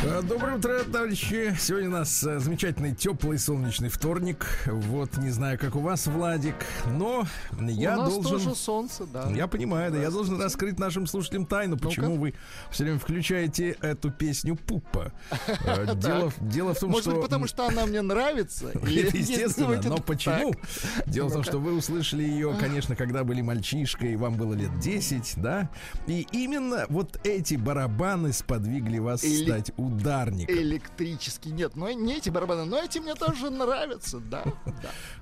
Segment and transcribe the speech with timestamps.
[0.00, 1.56] А, Доброе утро, товарищи.
[1.58, 4.46] Сегодня у нас э, замечательный теплый солнечный вторник.
[4.66, 6.54] Вот, не знаю, как у вас, Владик,
[6.86, 7.26] но
[7.60, 8.30] я У нас должен...
[8.30, 9.28] тоже солнце, да.
[9.34, 12.34] Я понимаю, да, я должен раскрыть нашим слушателям тайну, почему вы
[12.70, 15.12] все время включаете эту песню Пупа.
[15.64, 17.14] Э, Дело, в- дело в том, Может что...
[17.14, 18.68] быть, потому что она мне нравится?
[18.74, 20.54] Это естественно, но почему?
[21.06, 25.34] Дело в том, что вы услышали ее, конечно, когда были мальчишкой, вам было лет 10,
[25.38, 25.68] да?
[26.06, 30.54] И именно вот эти барабаны сподвигли вас стать ударником.
[30.54, 31.50] Электрический.
[31.50, 34.44] Нет, ну не эти барабаны, но эти мне тоже нравятся, да.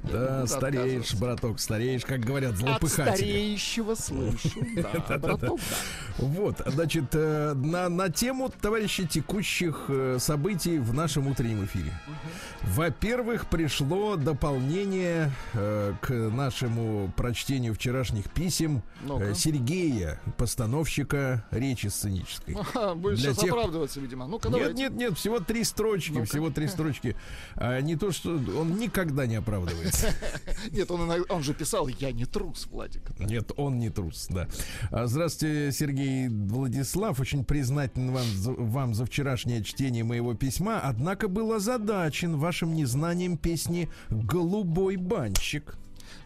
[0.03, 3.15] Да, стареешь, браток, стареешь, как говорят От злопыхатели.
[3.17, 5.49] стареющего слышу, да, браток, да.
[6.19, 11.93] Вот, значит, э, на, на тему, товарищи, текущих э, событий в нашем утреннем эфире.
[12.63, 22.55] Во-первых, пришло дополнение э, к нашему прочтению вчерашних писем э, Сергея, постановщика речи сценической.
[22.59, 24.27] Ага, Будешь Для сейчас тех- оправдываться, видимо.
[24.27, 24.83] Ну-ка, Нет, давайте.
[24.83, 26.27] нет, нет, всего три строчки, Ну-ка.
[26.27, 27.17] всего три строчки.
[27.55, 30.13] А не то, что он никогда не оправдывается.
[30.73, 33.03] Нет, он, он же писал, я не трус, Владик.
[33.21, 34.49] Нет, он не трус, да.
[34.91, 37.21] А, Здравствуйте, Сергей Владислав.
[37.21, 40.81] Очень признателен вам за, вам за вчерашнее чтение моего письма.
[40.81, 45.77] Однако был озадачен вашим незнанием песни «Голубой банщик».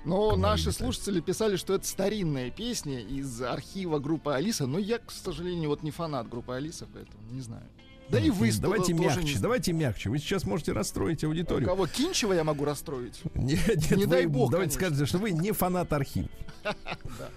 [0.04, 0.78] Но наши Говорите.
[0.84, 5.82] слушатели писали, что это старинная песня из архива группы Алиса, но я, к сожалению, вот
[5.82, 7.64] не фанат группы Алиса, поэтому не знаю.
[8.10, 9.38] Да и вы Давайте не мягче, знаете.
[9.40, 10.10] давайте мягче.
[10.10, 11.68] Вы сейчас можете расстроить У аудиторию.
[11.68, 13.20] кого Кинчева я могу расстроить?
[13.34, 16.28] Нет, нет, Не дай бог, Давайте скажете, что вы не фанат архива.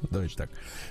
[0.09, 0.49] Давайте так.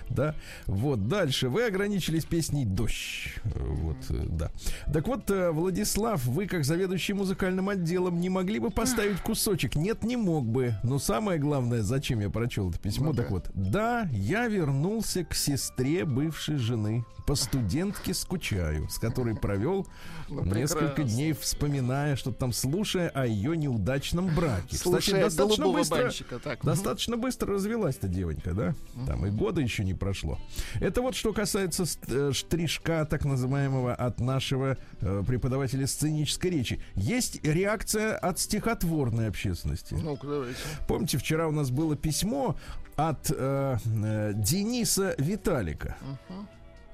[0.09, 0.35] Да.
[0.67, 1.49] Вот, дальше.
[1.49, 3.29] Вы ограничились песней «Дождь».
[3.45, 4.51] Вот, э, да.
[4.93, 9.75] Так вот, э, Владислав, вы, как заведующий музыкальным отделом, не могли бы поставить кусочек?
[9.75, 10.75] Нет, не мог бы.
[10.83, 13.17] Но самое главное, зачем я прочел это письмо, Ну-ка.
[13.23, 13.51] так вот.
[13.55, 17.05] Да, я вернулся к сестре бывшей жены.
[17.27, 19.87] По студентке скучаю, с которой провел
[20.29, 21.15] Ну, несколько прекрасно.
[21.15, 24.77] дней, вспоминая, что там, слушая о ее неудачном браке.
[24.77, 26.39] Слушая достаточно голубого быстро- банщика.
[26.39, 28.75] Так, Достаточно быстро развелась-то девонька, да?
[29.07, 30.39] Там и года еще не прошло.
[30.81, 36.81] Это вот что касается э, штришка, так называемого, от нашего э, преподавателя сценической речи.
[36.97, 39.95] Есть реакция от стихотворной общественности.
[39.95, 40.57] ну давайте.
[40.89, 42.57] Помните, вчера у нас было письмо
[42.97, 45.97] от э, э, Дениса Виталика.
[46.29, 46.49] Мгм.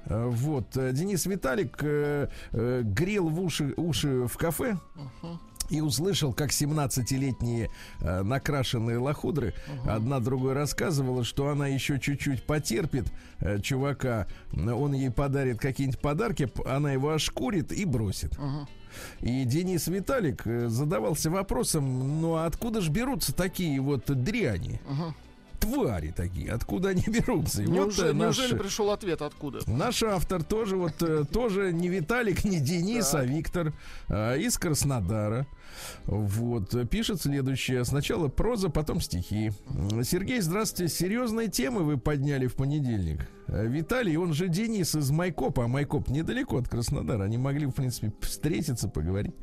[0.05, 4.77] Э, Вот, э, Денис Виталик э, грел в уши, уши в кафе
[5.69, 7.69] и услышал, как 17-летние
[8.01, 9.53] э, накрашенные лохудры
[9.85, 13.05] одна другой рассказывала, что она еще чуть-чуть потерпит
[13.39, 18.37] э, чувака, он ей подарит какие-нибудь подарки, она его ошкурит и бросит.
[18.37, 18.67] Мгм.
[19.19, 24.81] И Денис Виталик задавался вопросом, ну а откуда же берутся такие вот дряни?
[24.89, 25.13] Мгм.
[25.59, 27.61] Твари такие, откуда они берутся?
[27.63, 29.59] И вот, Неужели, э, наш- неужели пришел ответ откуда?
[29.67, 33.23] Наш автор тоже вот э, тоже не Виталик, не Денис, а.
[33.23, 33.73] Виктор
[34.07, 35.47] а, из Краснодара.
[36.05, 39.51] Вот э, пишет следующее: сначала проза, потом стихи.
[40.03, 40.93] Сергей, здравствуйте.
[40.93, 43.29] Серьезные темы вы подняли в понедельник.
[43.47, 47.23] Э, Виталий, он же Денис из Майкопа, а Майкоп недалеко от Краснодара.
[47.23, 49.35] Они могли, в принципе, встретиться, поговорить.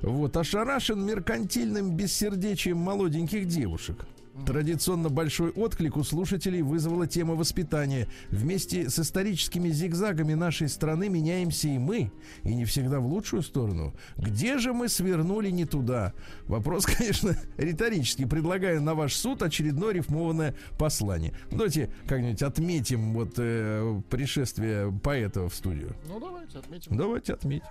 [0.00, 4.04] Вот ошарашен меркантильным бессердечием молоденьких девушек.
[4.46, 8.08] Традиционно большой отклик у слушателей вызвала тема воспитания.
[8.30, 12.10] Вместе с историческими зигзагами нашей страны меняемся и мы,
[12.42, 13.94] и не всегда в лучшую сторону.
[14.16, 16.14] Где же мы свернули не туда?
[16.46, 18.24] Вопрос, конечно, риторический.
[18.24, 21.34] Предлагаю на ваш суд очередное рифмованное послание.
[21.50, 25.94] Давайте как-нибудь отметим вот э, пришествие поэта в студию.
[26.08, 26.96] Ну давайте отметим.
[26.96, 27.66] Давайте отметим.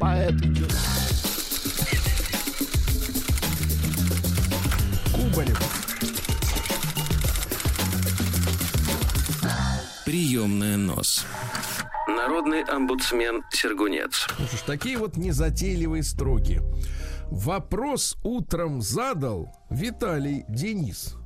[0.00, 0.72] Поэт идет.
[5.36, 5.58] Кубарев.
[10.06, 11.26] Приемная нос.
[12.08, 14.28] Народный омбудсмен Сергунец.
[14.38, 16.62] Ж, такие вот незатейливые строки.
[17.30, 21.16] Вопрос утром задал Виталий Денис.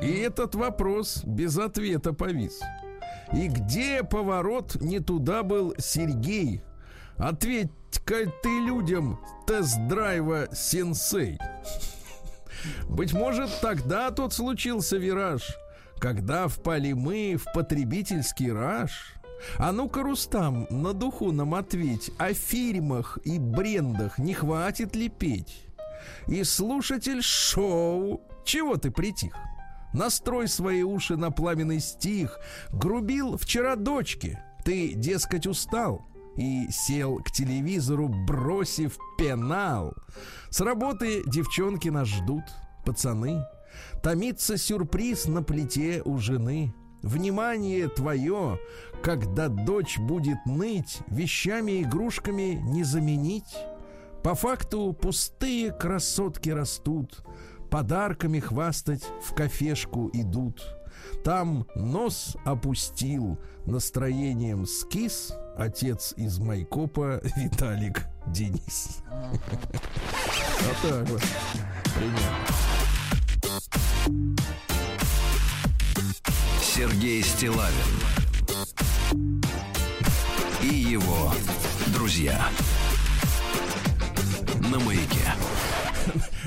[0.00, 2.60] И этот вопрос без ответа повис.
[3.32, 6.62] И где поворот не туда был Сергей?
[7.16, 9.18] Ответь-ка ты людям
[9.48, 11.40] тест-драйва сенсей.
[12.88, 15.42] Быть может, тогда тот случился вираж,
[15.98, 19.14] когда впали мы в потребительский раж.
[19.56, 25.64] А ну-ка, Рустам, на духу нам ответь, о фильмах и брендах не хватит ли петь?
[26.26, 29.34] И слушатель шоу, чего ты притих?
[29.92, 32.38] Настрой свои уши на пламенный стих.
[32.70, 39.94] Грубил вчера дочке, Ты, дескать, устал и сел к телевизору, бросив пенал.
[40.50, 42.44] С работы девчонки нас ждут,
[42.86, 43.44] пацаны.
[44.02, 46.72] Томится сюрприз на плите у жены.
[47.02, 48.58] Внимание твое,
[49.02, 53.56] когда дочь будет ныть, вещами игрушками не заменить.
[54.22, 57.24] По факту пустые красотки растут,
[57.70, 60.77] подарками хвастать в кафешку идут.
[61.24, 69.02] Там нос опустил, настроением скис отец из Майкопа Виталик Денис.
[69.10, 71.22] Вот так вот.
[76.60, 77.74] Сергей Стилавин
[80.62, 81.32] и его
[81.92, 82.48] друзья
[84.70, 85.34] на маяке.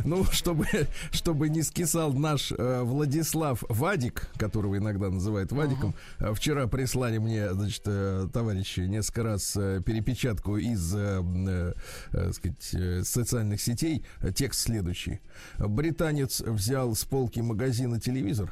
[0.06, 0.66] Ну, чтобы,
[1.12, 6.34] чтобы не скисал наш э, Владислав Вадик, которого иногда называют Вадиком, uh-huh.
[6.34, 11.74] вчера прислали мне, значит, э, товарищи, несколько раз э, перепечатку из, э, э,
[12.12, 14.04] э, сказать, социальных сетей.
[14.36, 15.20] Текст следующий.
[15.58, 18.52] Британец взял с полки магазина телевизор,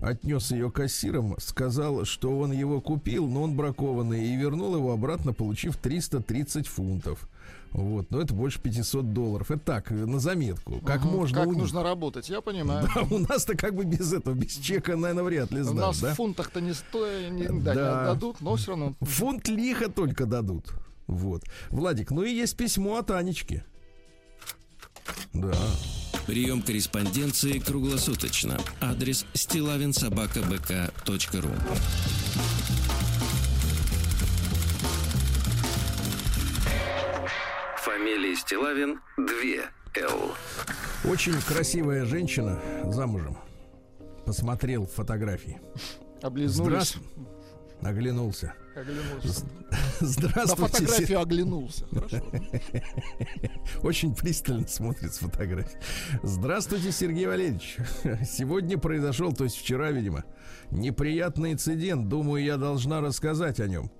[0.00, 5.32] отнес ее кассирам, сказал, что он его купил, но он бракованный, и вернул его обратно,
[5.32, 7.28] получив 330 фунтов.
[7.72, 9.50] Вот, но это больше 500 долларов.
[9.50, 10.80] Это так, на заметку.
[10.80, 12.88] Как угу, можно Как нужно работать, я понимаю.
[12.94, 16.00] Да, у нас-то как бы без этого, без чека, наверное, вряд ли сдашь, У нас
[16.00, 16.12] да?
[16.12, 18.00] в фунтах-то не стоит, не, да, да.
[18.00, 18.94] не дадут, но все равно.
[19.00, 20.72] Фунт лихо только дадут.
[21.06, 21.44] Вот.
[21.70, 23.64] Владик, ну и есть письмо от Анечки.
[25.32, 25.56] Да.
[26.26, 28.58] Прием корреспонденции круглосуточно.
[28.80, 31.50] Адрес стилавинсобакабк.ру
[37.98, 39.26] Фамилия Стилавин 2
[40.04, 40.32] Л.
[41.10, 43.36] Очень красивая женщина замужем.
[44.24, 45.60] Посмотрел фотографии.
[46.22, 46.70] Облизнулись.
[46.70, 47.02] Здравствуй.
[47.82, 48.54] Оглянулся.
[48.76, 49.44] Оглянулся.
[49.98, 50.62] Здравствуйте.
[50.62, 51.86] На фотографию оглянулся.
[53.82, 55.80] Очень пристально смотрит с фотографии.
[56.22, 57.78] Здравствуйте, Сергей Валерьевич.
[58.24, 60.24] Сегодня произошел, то есть вчера, видимо,
[60.70, 62.08] неприятный инцидент.
[62.08, 63.90] Думаю, я должна рассказать о нем.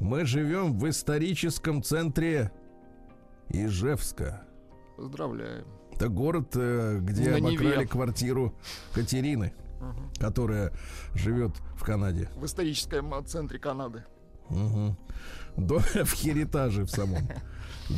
[0.00, 2.50] Мы живем в историческом центре
[3.48, 4.42] Ижевска.
[4.96, 5.66] Поздравляем.
[5.92, 7.86] Это город, э, где На обокрали Неве.
[7.86, 8.54] квартиру
[8.92, 10.02] Катерины, угу.
[10.18, 10.72] которая
[11.14, 12.28] живет в Канаде.
[12.36, 14.04] В историческом центре Канады.
[14.50, 14.96] Угу.
[15.56, 17.28] До, в Херитаже в самом.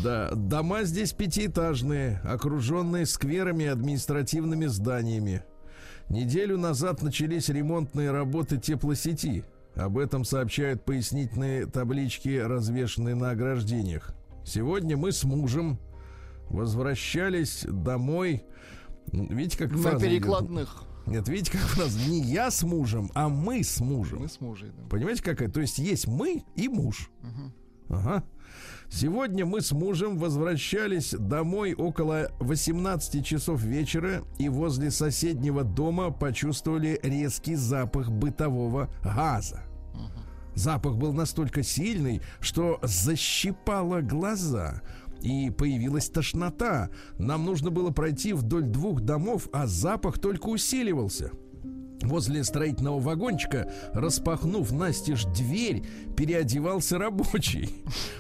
[0.03, 5.45] Да, дома здесь пятиэтажные, окруженные скверами и административными зданиями.
[6.09, 9.45] Неделю назад начались ремонтные работы теплосети.
[9.77, 14.13] Об этом сообщают пояснительные таблички, развешенные на ограждениях.
[14.47, 15.81] Сегодня мы с мужем
[16.49, 18.45] возвращались домой.
[19.13, 20.85] Видите, как На перекладных.
[21.07, 24.21] Нет, видите, как нас не я с мужем, а мы с мужем.
[24.21, 24.73] Мы с мужем.
[24.77, 24.89] Да.
[24.89, 25.49] Понимаете, какая?
[25.49, 27.11] То есть есть мы и муж.
[27.23, 27.97] Угу.
[27.97, 28.25] Ага.
[28.89, 37.01] Сегодня мы с мужем возвращались домой около 18 часов вечера и возле соседнего дома почувствовали
[37.03, 39.66] резкий запах бытового газа.
[40.57, 44.83] Запах был настолько сильный, что защипало глаза.
[45.21, 46.89] И появилась тошнота.
[47.19, 51.31] Нам нужно было пройти вдоль двух домов, а запах только усиливался.
[52.03, 55.85] Возле строительного вагончика, распахнув настежь дверь,
[56.17, 57.75] переодевался рабочий.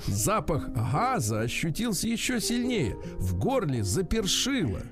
[0.06, 2.96] Запах газа ощутился еще сильнее.
[3.16, 4.82] В горле запершило.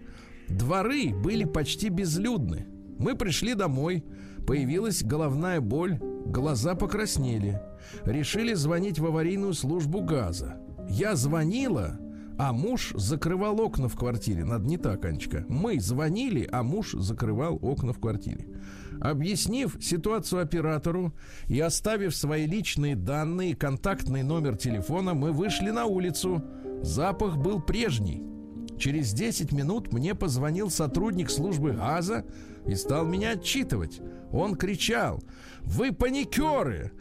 [0.49, 2.67] Дворы были почти безлюдны.
[2.99, 4.05] Мы пришли домой.
[4.47, 7.61] Появилась головная боль, глаза покраснели.
[8.05, 10.57] Решили звонить в аварийную службу газа.
[10.89, 11.99] Я звонила,
[12.39, 14.45] а муж закрывал окна в квартире.
[14.45, 15.45] Надо не так, Анечка.
[15.49, 18.49] Мы звонили, а муж закрывал окна в квартире.
[19.01, 21.15] Объяснив ситуацию оператору
[21.49, 26.43] и оставив свои личные данные контактный номер телефона, мы вышли на улицу.
[26.83, 28.34] Запах был прежний.
[28.79, 32.25] Через 10 минут мне позвонил сотрудник службы газа
[32.67, 34.01] и стал меня отчитывать.
[34.33, 35.23] Он кричал,
[35.63, 36.93] вы паникеры,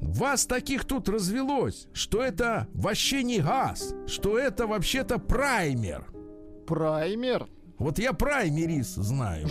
[0.00, 6.06] вас таких тут развелось, что это вообще не газ, что это вообще-то праймер.
[6.66, 7.48] Праймер?
[7.78, 9.48] Вот я праймерис знаю.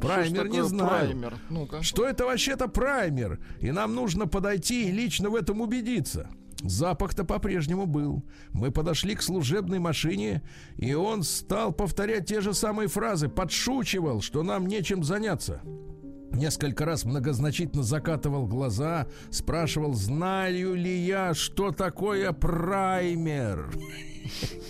[0.00, 1.06] Праймер не знаю.
[1.08, 1.34] Праймер?
[1.50, 1.68] ну.
[1.82, 3.40] Что это вообще-то праймер?
[3.60, 6.28] И нам нужно подойти и лично в этом убедиться.
[6.64, 8.24] Запах-то по-прежнему был.
[8.52, 10.42] Мы подошли к служебной машине,
[10.76, 15.60] и он стал повторять те же самые фразы, подшучивал, что нам нечем заняться.
[16.34, 23.72] Несколько раз многозначительно закатывал глаза, спрашивал, знаю ли я, что такое праймер.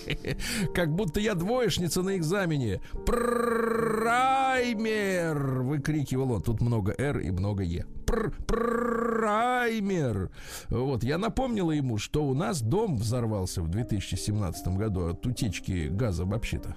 [0.75, 2.81] Как будто я двоечница на экзамене.
[3.05, 4.03] Праймер!
[5.63, 6.43] Выкрикивал он.
[6.43, 7.85] Тут много «Р» и много «Е».
[8.05, 10.29] пр праймер.
[10.69, 16.25] Вот, я напомнила ему, что у нас дом взорвался в 2017 году от утечки газа
[16.25, 16.75] вообще-то.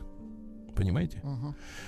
[0.78, 1.20] Понимаете?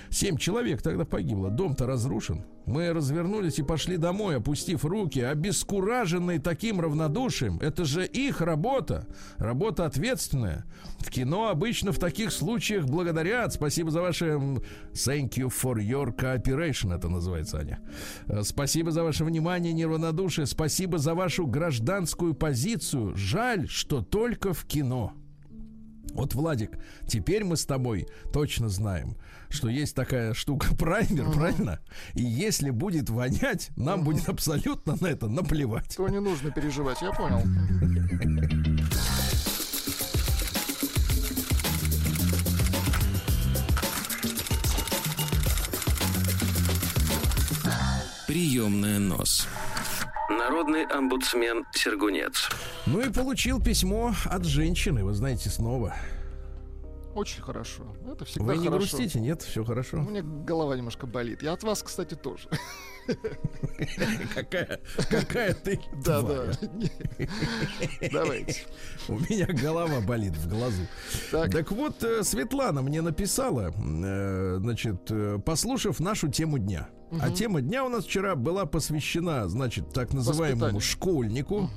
[0.09, 1.49] Семь человек тогда погибло.
[1.49, 2.43] Дом-то разрушен.
[2.65, 7.57] Мы развернулись и пошли домой, опустив руки, обескураженные таким равнодушием.
[7.61, 9.07] Это же их работа.
[9.37, 10.65] Работа ответственная.
[10.99, 13.53] В кино обычно в таких случаях благодарят.
[13.53, 14.25] Спасибо за ваше...
[14.91, 17.79] Thank you for your cooperation, это называется, Аня.
[18.27, 20.47] Э, спасибо за ваше внимание, неравнодушие.
[20.47, 23.15] Спасибо за вашу гражданскую позицию.
[23.15, 25.13] Жаль, что только в кино.
[26.13, 26.77] Вот, Владик,
[27.07, 29.15] теперь мы с тобой точно знаем,
[29.49, 31.33] что есть такая штука праймер, uh-huh.
[31.33, 31.79] правильно?
[32.13, 34.05] И если будет вонять, нам uh-huh.
[34.05, 35.95] будет абсолютно на это наплевать.
[35.95, 37.41] То не нужно переживать, я понял.
[48.27, 49.45] Приемная нос.
[50.37, 52.49] Народный омбудсмен Сергунец.
[52.85, 55.95] Ну и получил письмо от женщины, вы знаете, снова.
[57.13, 57.83] Очень хорошо.
[58.09, 58.77] Это всегда Вы не хорошо.
[58.77, 59.41] грустите, нет?
[59.41, 59.97] Все хорошо.
[59.97, 61.43] У меня голова немножко болит.
[61.43, 62.47] Я от вас, кстати, тоже.
[64.33, 64.79] Какая,
[65.09, 66.51] какая ты Да, да.
[68.11, 68.61] Давайте.
[69.07, 70.83] У меня голова болит в глазу.
[71.31, 76.89] Так, так вот, э, Светлана мне написала, э, значит, э, послушав нашу тему дня.
[77.11, 77.19] Угу.
[77.21, 81.63] А тема дня у нас вчера была посвящена, значит, так называемому школьнику.
[81.63, 81.69] Угу.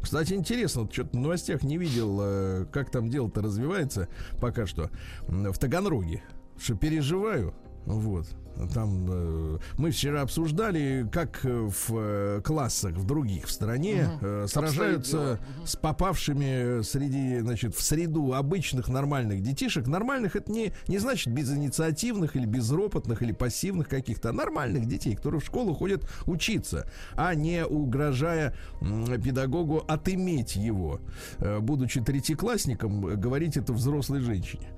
[0.00, 4.08] Кстати, интересно, вот что-то в новостях не видел, как там дело-то развивается
[4.40, 4.90] пока что.
[5.28, 6.22] В Таганроге.
[6.58, 7.54] Что переживаю.
[7.84, 8.26] Вот.
[8.72, 14.26] Там э, мы вчера обсуждали, как э, в э, классах в других в стране угу.
[14.26, 15.66] э, сражаются угу.
[15.66, 19.86] с попавшими среди, значит, в среду обычных нормальных детишек.
[19.86, 25.40] Нормальных это не, не значит безинициативных или безропотных или пассивных каких-то, а нормальных детей, которые
[25.40, 31.00] в школу ходят учиться, а не угрожая э, педагогу отыметь его,
[31.38, 34.68] э, будучи третьеклассником, говорить это взрослой женщине.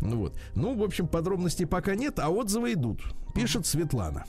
[0.00, 0.38] Ну вот.
[0.54, 3.02] Ну, в общем, подробностей пока нет, а отзывы идут.
[3.36, 4.24] Пишет Светлана.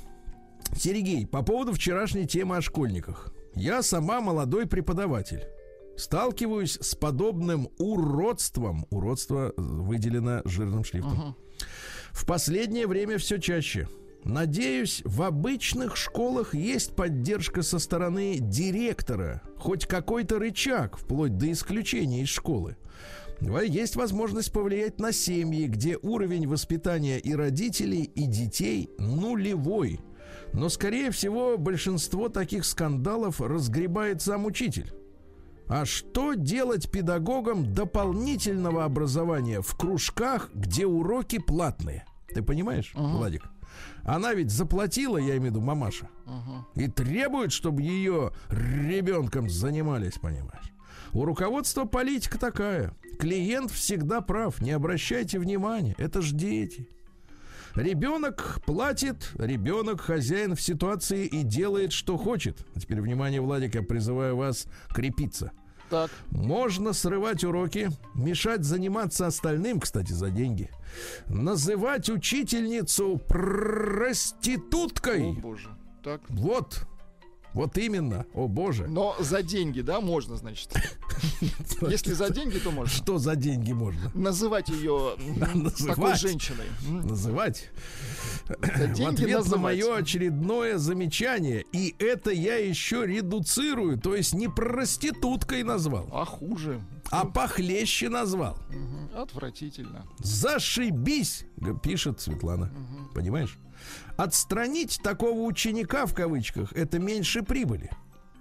[0.75, 3.33] Сергей, по поводу вчерашней темы о школьниках.
[3.55, 5.45] Я сама молодой преподаватель.
[5.95, 8.85] Сталкиваюсь с подобным уродством.
[8.89, 11.37] Уродство выделено жирным шрифтом.
[12.11, 13.87] В последнее время все чаще.
[14.25, 22.23] Надеюсь, в обычных школах есть поддержка со стороны директора, хоть какой-то рычаг, вплоть до исключения
[22.23, 22.75] из школы.
[23.39, 29.99] Есть возможность повлиять на семьи, где уровень воспитания и родителей, и детей нулевой.
[30.53, 34.91] Но, скорее всего, большинство таких скандалов разгребает сам учитель.
[35.67, 42.05] А что делать педагогам дополнительного образования в кружках, где уроки платные?
[42.29, 43.17] Ты понимаешь, uh-huh.
[43.17, 43.43] Владик?
[44.03, 46.83] Она ведь заплатила, я имею в виду мамаша, uh-huh.
[46.83, 50.71] и требует, чтобы ее ребенком занимались, понимаешь?
[51.17, 52.93] У руководства политика такая.
[53.17, 56.87] Клиент всегда прав, не обращайте внимания, это ж дети.
[57.73, 62.63] Ребенок платит, ребенок хозяин в ситуации и делает, что хочет.
[62.75, 65.53] А теперь, внимание, Владик, я призываю вас крепиться.
[65.89, 66.11] Так.
[66.29, 70.69] Можно срывать уроки, мешать заниматься остальным, кстати, за деньги.
[71.29, 75.31] Называть учительницу проституткой.
[75.31, 75.69] О, боже.
[76.03, 76.21] Так.
[76.29, 76.87] Вот.
[77.57, 78.87] Вот именно, о боже.
[78.87, 80.71] Но за деньги, да, можно, значит.
[81.89, 82.93] Если за деньги, то можно.
[82.93, 84.11] Что за деньги можно?
[84.13, 85.15] Называть ее
[85.87, 86.65] такой женщиной.
[86.87, 87.69] Называть.
[88.47, 91.65] В ответ на мое очередное замечание.
[91.71, 93.97] И это я еще редуцирую.
[93.97, 96.07] То есть не проституткой назвал.
[96.13, 96.81] А хуже.
[97.09, 98.57] А похлеще назвал.
[99.15, 100.05] Отвратительно.
[100.19, 101.45] Зашибись,
[101.81, 102.71] пишет Светлана.
[103.13, 103.57] Понимаешь?
[104.17, 107.89] Отстранить такого ученика в кавычках это меньше прибыли.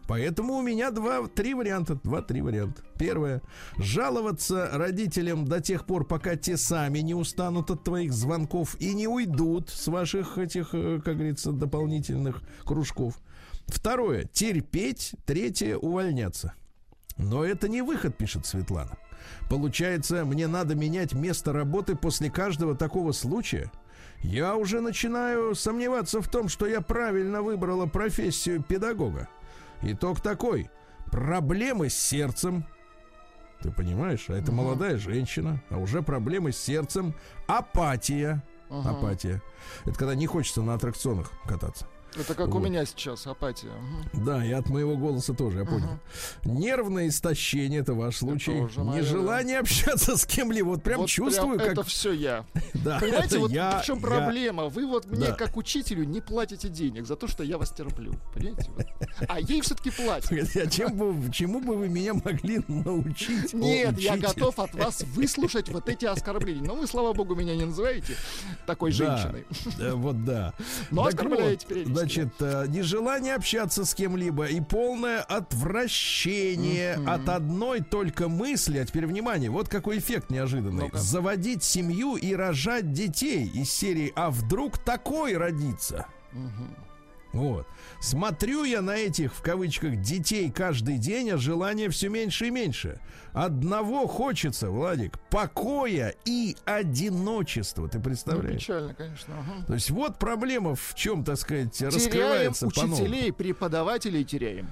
[0.09, 1.97] Поэтому у меня два, три варианта.
[1.97, 2.83] Два-три варианта.
[2.99, 3.43] Первое.
[3.77, 9.09] Жаловаться родителям до тех пор, пока те сами не устанут от твоих звонков и не
[9.09, 13.19] уйдут с ваших этих, э, как говорится, дополнительных кружков.
[13.67, 14.25] Второе.
[14.33, 15.15] Терпеть.
[15.27, 15.77] Третье.
[15.77, 16.55] Увольняться.
[17.17, 18.99] Но это не выход, пишет Светлана.
[19.49, 23.71] Получается, мне надо менять место работы после каждого такого случая–
[24.23, 29.29] я уже начинаю сомневаться в том, что я правильно выбрала профессию педагога.
[29.83, 30.71] Итог такой.
[31.11, 32.67] Проблемы с сердцем.
[33.61, 34.27] Ты понимаешь?
[34.29, 34.63] А это угу.
[34.63, 37.15] молодая женщина, а уже проблемы с сердцем.
[37.47, 38.43] Апатия.
[38.69, 38.89] Угу.
[38.89, 39.43] Апатия.
[39.85, 41.87] Это когда не хочется на аттракционах кататься.
[42.19, 42.57] Это как вот.
[42.57, 43.73] у меня сейчас апатия.
[44.13, 45.99] Да, и от моего голоса тоже, я понял.
[46.45, 46.53] Угу.
[46.53, 48.53] Нервное истощение, это ваш случай.
[48.53, 50.69] Это Нежелание общаться с кем-либо.
[50.69, 51.79] Вот прям вот чувствую, прям как...
[51.79, 52.47] Это все я.
[52.75, 54.03] да, Понимаете, вот я, в чем я...
[54.03, 54.69] проблема?
[54.69, 55.33] Вы вот мне, да.
[55.33, 58.15] как учителю, не платите денег за то, что я вас терплю.
[58.35, 58.71] Понимаете?
[58.77, 58.87] Вот.
[59.29, 60.33] А ей все-таки платят.
[60.33, 63.53] А чем бы, чему бы вы меня могли научить?
[63.53, 66.63] Нет, я готов от вас выслушать вот эти оскорбления.
[66.63, 68.17] Но вы, слава богу, меня не называете
[68.67, 69.45] такой женщиной.
[69.97, 70.55] Вот да.
[70.91, 72.06] Но оскорбляете периодически.
[72.07, 78.79] Значит, э, нежелание общаться с кем-либо и полное отвращение от одной только мысли.
[78.79, 80.89] А теперь внимание, вот какой эффект неожиданный.
[80.93, 86.07] Заводить семью и рожать детей из серии «А вдруг такой родится?»
[87.37, 87.67] Вот.
[88.01, 93.01] Смотрю я на этих, в кавычках, детей каждый день, а желания все меньше и меньше.
[93.33, 97.89] Одного хочется, Владик, покоя и одиночества.
[97.89, 98.53] Ты представляешь?
[98.53, 99.35] Ну, печально, конечно.
[99.39, 99.67] Ага.
[99.67, 104.69] То есть вот проблема в чем, так сказать, теряем раскрывается учителей, преподавателей теряем.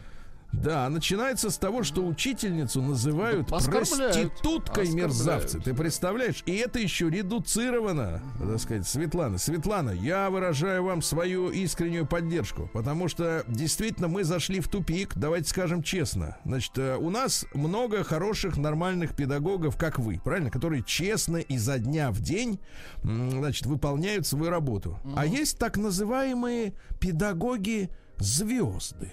[0.62, 5.60] Да, начинается с того, что учительницу называют проституткой мерзавцы.
[5.60, 6.42] Ты представляешь?
[6.46, 9.38] И это еще редуцировано, так сказать, Светлана.
[9.38, 15.48] Светлана, я выражаю вам свою искреннюю поддержку, потому что действительно мы зашли в тупик, давайте
[15.48, 16.38] скажем честно.
[16.44, 22.10] Значит, э, у нас много хороших, нормальных педагогов, как вы, правильно, которые честно изо дня
[22.10, 22.60] в день,
[23.02, 24.98] значит, выполняют свою работу.
[25.16, 29.12] А есть так называемые педагоги звезды.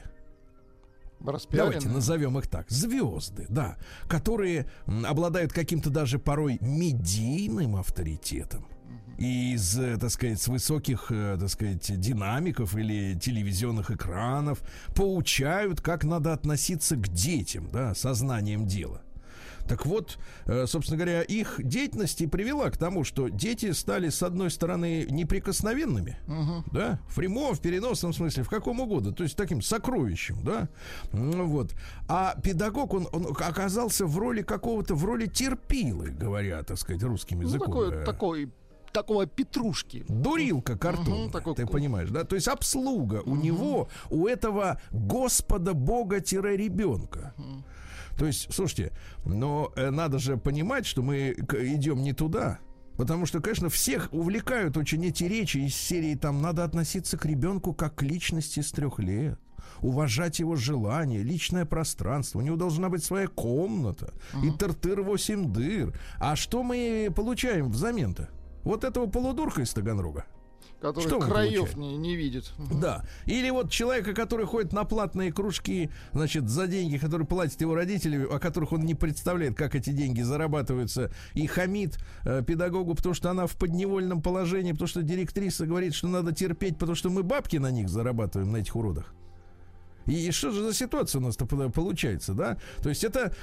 [1.57, 2.69] Давайте назовем их так.
[2.69, 3.77] Звезды, да.
[4.07, 4.67] Которые
[5.05, 8.65] обладают каким-то даже порой медийным авторитетом.
[9.17, 14.63] И из, э, так сказать, с высоких, э, так сказать, динамиков или телевизионных экранов
[14.95, 19.03] поучают, как надо относиться к детям, да, сознанием дела.
[19.67, 24.23] Так вот, э, собственно говоря, их деятельность и привела к тому, что дети стали, с
[24.23, 26.63] одной стороны, неприкосновенными, угу.
[26.71, 30.69] да, в прямом, в переносном смысле, в каком угодно, то есть таким сокровищем, да,
[31.11, 31.73] ну вот.
[32.07, 37.39] А педагог, он, он оказался в роли какого-то, в роли терпилы, говоря, так сказать, русским
[37.39, 37.73] ну, языком.
[37.73, 38.51] Ну, такой, такой
[38.91, 40.05] такого петрушки.
[40.07, 42.23] Дурилка картон, угу, такой ты понимаешь, да?
[42.23, 43.31] То есть обслуга угу.
[43.31, 47.33] у него, у этого Господа Бога-ребенка.
[47.37, 47.63] Угу.
[48.21, 48.91] То есть, слушайте,
[49.25, 52.59] но э, надо же понимать, что мы идем не туда.
[52.95, 57.73] Потому что, конечно, всех увлекают очень эти речи из серии там надо относиться к ребенку
[57.73, 59.39] как к личности с трех лет
[59.79, 62.37] уважать его желания, личное пространство.
[62.37, 64.49] У него должна быть своя комната uh-huh.
[64.49, 65.99] и тыртыр восемь дыр.
[66.19, 68.29] А что мы получаем взамен-то?
[68.63, 70.27] Вот этого полудурка из Таганрога
[70.81, 72.51] который что краев не, не видит.
[72.57, 73.03] Да.
[73.25, 78.25] Или вот человека, который ходит на платные кружки, значит, за деньги, которые платят его родители,
[78.25, 83.29] о которых он не представляет, как эти деньги зарабатываются, и хамит э, педагогу, потому что
[83.29, 87.57] она в подневольном положении, потому что директриса говорит, что надо терпеть, потому что мы бабки
[87.57, 89.13] на них зарабатываем, на этих уродах.
[90.11, 92.57] И что же за ситуация у нас получается, да?
[92.81, 93.33] То есть это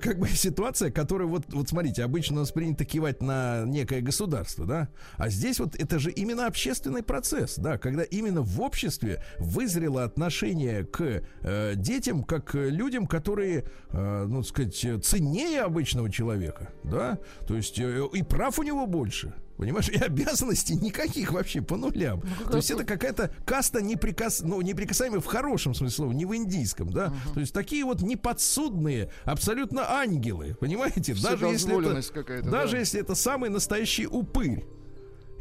[0.00, 4.64] как бы ситуация, которая вот, вот смотрите, обычно у нас принято кивать на некое государство,
[4.64, 4.88] да?
[5.16, 10.84] А здесь вот это же именно общественный процесс, да, когда именно в обществе вызрело отношение
[10.84, 17.18] к э, детям как людям, которые, э, ну, сказать, ценнее обычного человека, да?
[17.46, 19.34] То есть э, и прав у него больше.
[19.56, 22.22] Понимаешь, и обязанностей никаких вообще по нулям.
[22.40, 24.40] Ну, То есть это какая-то каста неприкас...
[24.40, 27.06] ну, неприкасаемая в хорошем смысле слова, не в индийском, да.
[27.06, 27.34] Угу.
[27.34, 31.14] То есть такие вот неподсудные, абсолютно ангелы, понимаете?
[31.14, 32.78] Даже если это, даже да.
[32.78, 34.64] если это самый настоящий упырь.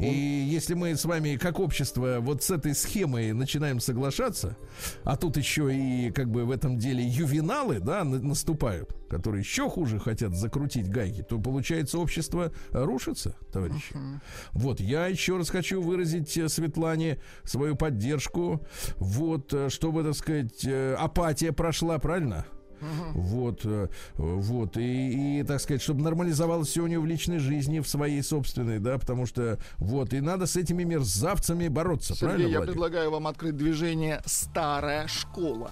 [0.02, 4.58] И если мы с вами как общество вот с этой схемой начинаем соглашаться,
[5.04, 10.00] а тут еще и как бы в этом деле ювеналы, да, наступают, которые еще хуже
[10.00, 13.94] хотят закрутить гайки, то получается общество рушится, товарищи.
[13.94, 14.20] Uh-huh.
[14.54, 18.66] Вот я еще раз хочу выразить э, Светлане свою поддержку,
[18.98, 22.46] вот э, чтобы, так сказать, э, апатия прошла, правильно?
[22.82, 23.22] Угу.
[23.22, 24.78] Вот, э, вот.
[24.78, 28.80] И, и, так сказать, чтобы нормализовалось все у него в личной жизни, в своей собственной,
[28.80, 32.74] да, потому что вот, и надо с этими мерзавцами бороться, Сергей, правильно, я Владик?
[32.74, 35.72] предлагаю вам открыть движение «Старая школа».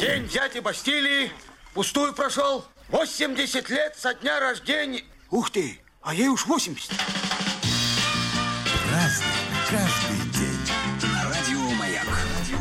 [0.00, 1.30] День дяди Бастилии
[1.74, 2.64] пустую прошел.
[2.90, 5.04] 80 лет со дня рождения.
[5.30, 6.90] Ух ты, а ей уж 80.
[8.90, 9.26] Разный,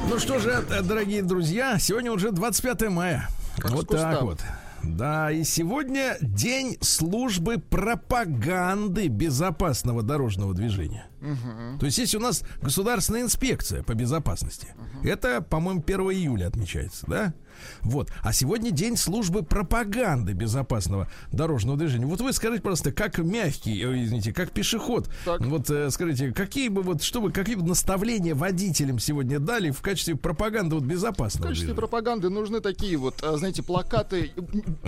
[0.10, 3.28] ну что же, э, дорогие друзья, сегодня уже 25 мая.
[3.58, 4.40] Как вот так вот.
[4.84, 11.08] Да, и сегодня день службы пропаганды безопасного дорожного движения.
[11.22, 11.80] Угу.
[11.80, 14.68] То есть есть у нас государственная инспекция по безопасности.
[15.00, 15.08] Угу.
[15.08, 17.34] Это, по-моему, 1 июля отмечается, да?
[17.82, 18.12] Вот.
[18.24, 22.06] А сегодня день службы пропаганды безопасного дорожного движения.
[22.06, 25.42] Вот вы скажите, просто, как мягкий, извините, как пешеход, так.
[25.42, 29.82] вот э, скажите, какие бы вот, что вы, какие бы наставления водителям сегодня дали в
[29.82, 31.78] качестве пропаганды вот безопасного В качестве движения?
[31.78, 34.32] пропаганды нужны такие вот, а, знаете, плакаты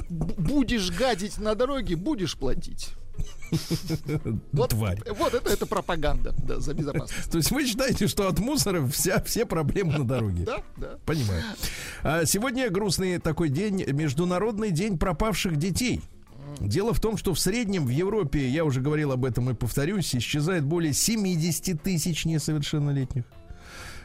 [0.09, 2.89] «Будешь гадить на дороге, будешь платить».
[4.51, 5.01] Вот, Тварь.
[5.17, 7.31] Вот это, это пропаганда да, за безопасность.
[7.31, 10.43] То есть вы считаете, что от мусора вся, все проблемы на дороге?
[10.45, 10.99] Да, да.
[11.05, 11.43] Понимаю.
[12.03, 16.01] А сегодня грустный такой день, Международный день пропавших детей.
[16.59, 20.13] Дело в том, что в среднем в Европе, я уже говорил об этом и повторюсь,
[20.15, 23.23] исчезает более 70 тысяч несовершеннолетних.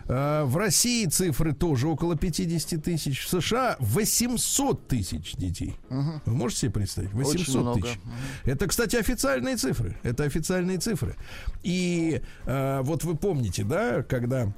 [0.07, 3.25] А, в России цифры тоже около 50 тысяч.
[3.25, 5.77] В США 800 тысяч детей.
[5.91, 6.23] Угу.
[6.27, 7.13] Вы можете себе представить?
[7.13, 7.97] 800 тысяч.
[7.97, 8.51] Угу.
[8.51, 9.97] Это, кстати, официальные цифры.
[10.03, 11.17] Это официальные цифры.
[11.63, 14.53] И э, вот вы помните, да, когда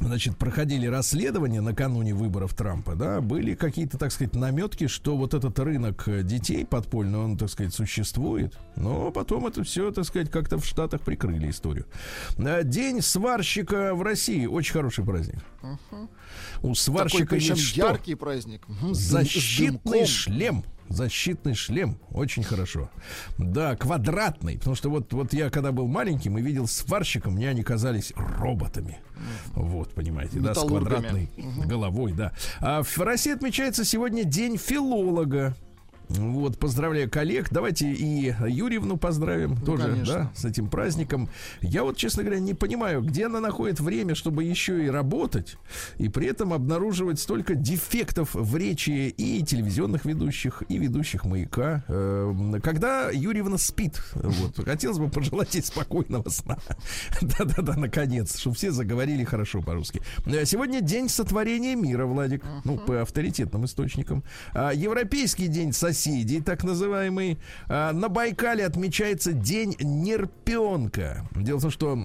[0.00, 5.58] значит, проходили расследования накануне выборов Трампа, да, были какие-то, так сказать, наметки, что вот этот
[5.58, 8.58] рынок детей подпольный, он, так сказать, существует.
[8.76, 11.86] Но потом это все, так сказать, как-то в Штатах прикрыли историю.
[12.38, 14.46] А День сварщика в России.
[14.46, 15.38] Очень хороший праздник.
[15.62, 16.08] Uh-huh.
[16.62, 17.88] У сварщика Такой, есть что?
[17.88, 18.62] яркий праздник.
[18.92, 21.98] Защитный шлем защитный шлем.
[22.10, 22.90] Очень хорошо.
[23.38, 24.58] Да, квадратный.
[24.58, 28.98] Потому что вот, вот я, когда был маленьким и видел сварщика, мне они казались роботами.
[29.54, 31.30] Вот, понимаете, да, с квадратной
[31.66, 32.32] головой, да.
[32.60, 35.54] А в России отмечается сегодня День филолога.
[36.08, 37.48] Вот, поздравляю коллег.
[37.50, 40.14] Давайте и Юрьевну поздравим ну, тоже, конечно.
[40.14, 41.28] да, с этим праздником.
[41.60, 45.56] Я вот, честно говоря, не понимаю, где она находит время, чтобы еще и работать,
[45.98, 51.84] и при этом обнаруживать столько дефектов в речи и телевизионных ведущих, и ведущих маяка.
[51.88, 56.58] Эм, когда Юрьевна спит, вот, хотелось бы пожелать ей спокойного сна.
[57.20, 60.02] Да-да-да, наконец, чтобы все заговорили хорошо по-русски.
[60.26, 64.22] Э, сегодня день сотворения мира, Владик, ну, по авторитетным источникам.
[64.54, 67.38] А, Европейский день соседей соседей, так называемый.
[67.68, 71.26] А, на Байкале отмечается День нерпенка.
[71.34, 71.98] Дело в том, что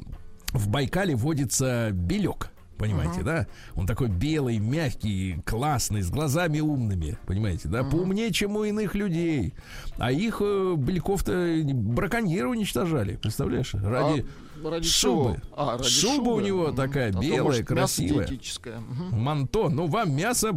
[0.53, 2.49] в Байкале водится белек.
[2.77, 3.25] Понимаете, uh-huh.
[3.25, 3.47] да?
[3.75, 7.15] Он такой белый, мягкий, классный, с глазами умными.
[7.27, 7.81] Понимаете, да?
[7.81, 7.91] Uh-huh.
[7.91, 9.53] Поумнее, чем у иных людей.
[9.99, 13.17] А их э, бельков-то браконьеры уничтожали.
[13.17, 13.75] Представляешь?
[13.75, 14.21] Ради...
[14.21, 14.25] А
[14.69, 15.41] ради шубы.
[15.55, 16.33] А, ради Шуба шубы.
[16.33, 18.27] у него такая а белая, может, красивая.
[18.27, 19.15] Угу.
[19.15, 19.69] Манто.
[19.69, 20.49] Ну, вам мясо.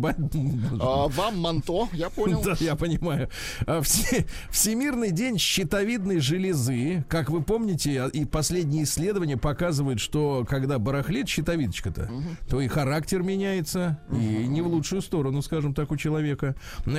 [0.80, 2.42] А, вам манто, я понял.
[2.44, 3.30] Да, я понимаю.
[3.66, 7.04] А, все, Всемирный день щитовидной железы.
[7.08, 12.22] Как вы помните, а, и последние исследования показывают, что когда барахлит щитовидочка-то, угу.
[12.48, 13.98] то и характер меняется.
[14.08, 14.18] Угу.
[14.18, 16.54] И не в лучшую сторону, скажем так, у человека.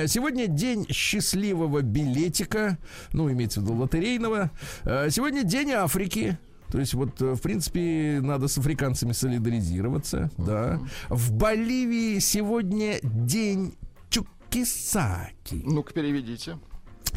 [0.06, 2.78] Сегодня день счастливого билетика.
[3.12, 4.50] Ну, имеется в виду лотерейного.
[4.84, 6.38] Сегодня день Африки.
[6.70, 10.46] То есть вот, э, в принципе, надо с африканцами солидаризироваться, uh-huh.
[10.46, 10.80] да.
[11.08, 13.74] В Боливии сегодня день
[14.10, 15.62] Чукисаки.
[15.64, 16.58] Ну-ка, переведите.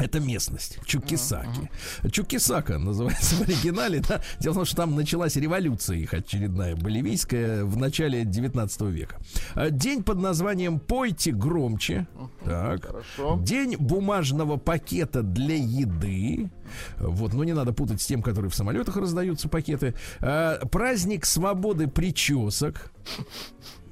[0.00, 1.70] Это местность, Чукисаки.
[2.02, 2.10] Uh-huh.
[2.10, 4.02] Чукисака называется в оригинале.
[4.08, 4.22] Да?
[4.38, 9.18] Дело в том, что там началась революция их очередная, боливийская, в начале 19 века.
[9.54, 12.06] А, день под названием «Пойте громче».
[12.14, 12.28] Uh-huh.
[12.44, 12.86] Так.
[12.86, 13.38] Хорошо.
[13.42, 16.50] День бумажного пакета для еды.
[16.98, 19.94] Вот, но не надо путать с тем, который в самолетах раздаются пакеты.
[20.20, 22.90] А, праздник свободы причесок.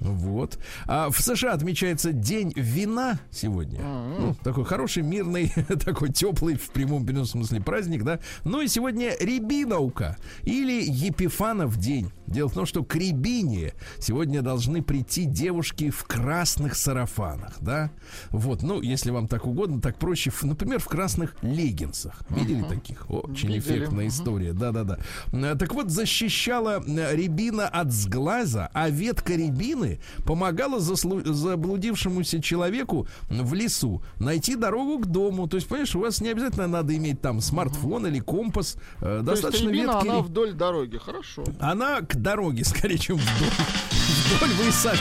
[0.01, 0.59] Вот.
[0.87, 3.81] А в США отмечается День вина сегодня.
[3.81, 4.17] Mm-hmm.
[4.21, 5.53] Ну, такой хороший, мирный,
[5.85, 8.21] такой теплый в прямом переносном смысле праздник, да.
[8.45, 12.11] Ну и сегодня Рябиновка или Епифанов день.
[12.27, 17.91] Дело в том, что к Рябине сегодня должны прийти девушки в красных сарафанах, да.
[18.31, 22.23] Вот, ну, если вам так угодно, так проще, например, в красных леггинсах.
[22.29, 22.69] Видели uh-huh.
[22.69, 23.11] таких?
[23.11, 23.59] Очень Видели.
[23.61, 24.09] эффектная uh-huh.
[24.09, 24.99] история, да-да-да.
[25.33, 32.41] Э, так вот, защищала э, Рябина от сглаза, а ветка рябины машины помогала заслу- заблудившемуся
[32.41, 35.49] человеку в лесу найти дорогу к дому.
[35.49, 38.77] То есть, понимаешь, у вас не обязательно надо иметь там смартфон или компас.
[39.01, 40.09] Э, достаточно есть, ветки.
[40.09, 41.45] она вдоль дороги, хорошо.
[41.61, 43.49] Она к дороге, скорее, чем вдоль.
[44.37, 44.99] Вдоль вы сами.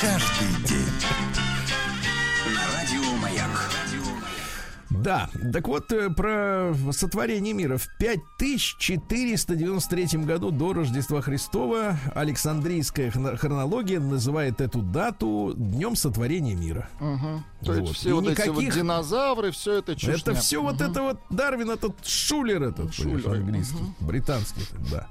[0.00, 1.43] Каждый день.
[5.04, 7.76] Да, так вот, э, про сотворение мира.
[7.76, 16.88] В 5493 году до Рождества Христова Александрийская хронология называет эту дату Днем сотворения мира.
[17.00, 17.42] Угу.
[17.64, 17.80] То вот.
[17.80, 18.44] есть все и вот никаких...
[18.44, 20.14] эти вот динозавры, все это чушня.
[20.14, 20.70] Это все угу.
[20.70, 23.34] вот это вот Дарвин, этот Шулер этот, Шулер.
[23.34, 23.94] английский, угу.
[24.00, 25.08] британский, да.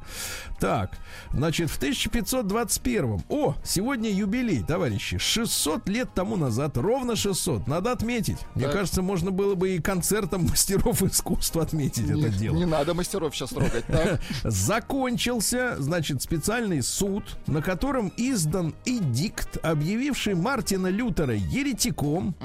[0.60, 0.98] Так,
[1.34, 5.18] значит, в 1521 О, сегодня юбилей, товарищи.
[5.18, 7.68] 600 лет тому назад, ровно 600.
[7.68, 8.38] Надо отметить.
[8.38, 8.56] Так.
[8.56, 12.56] Мне кажется, можно было бы и концертом мастеров искусства отметить не, это дело.
[12.56, 13.86] Не надо мастеров сейчас трогать.
[13.88, 14.22] Так?
[14.44, 22.36] Закончился, значит, специальный суд, на котором издан эдикт, объявивший Мартина Лютера еретиком,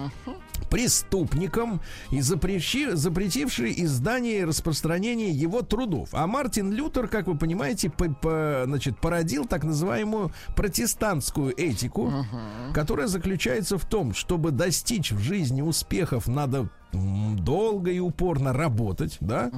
[0.71, 1.81] преступником
[2.11, 6.11] и запрещи, запретивший издание и распространение его трудов.
[6.13, 12.73] А Мартин Лютер, как вы понимаете, по, по, значит, породил так называемую протестантскую этику, uh-huh.
[12.75, 19.51] которая заключается в том, чтобы достичь в жизни успехов, надо долго и упорно работать, да.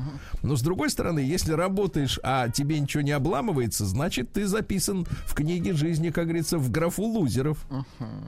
[0.42, 5.34] Но с другой стороны, если работаешь, а тебе ничего не обламывается, значит, ты записан в
[5.34, 7.64] книге жизни, как говорится, в графу лузеров.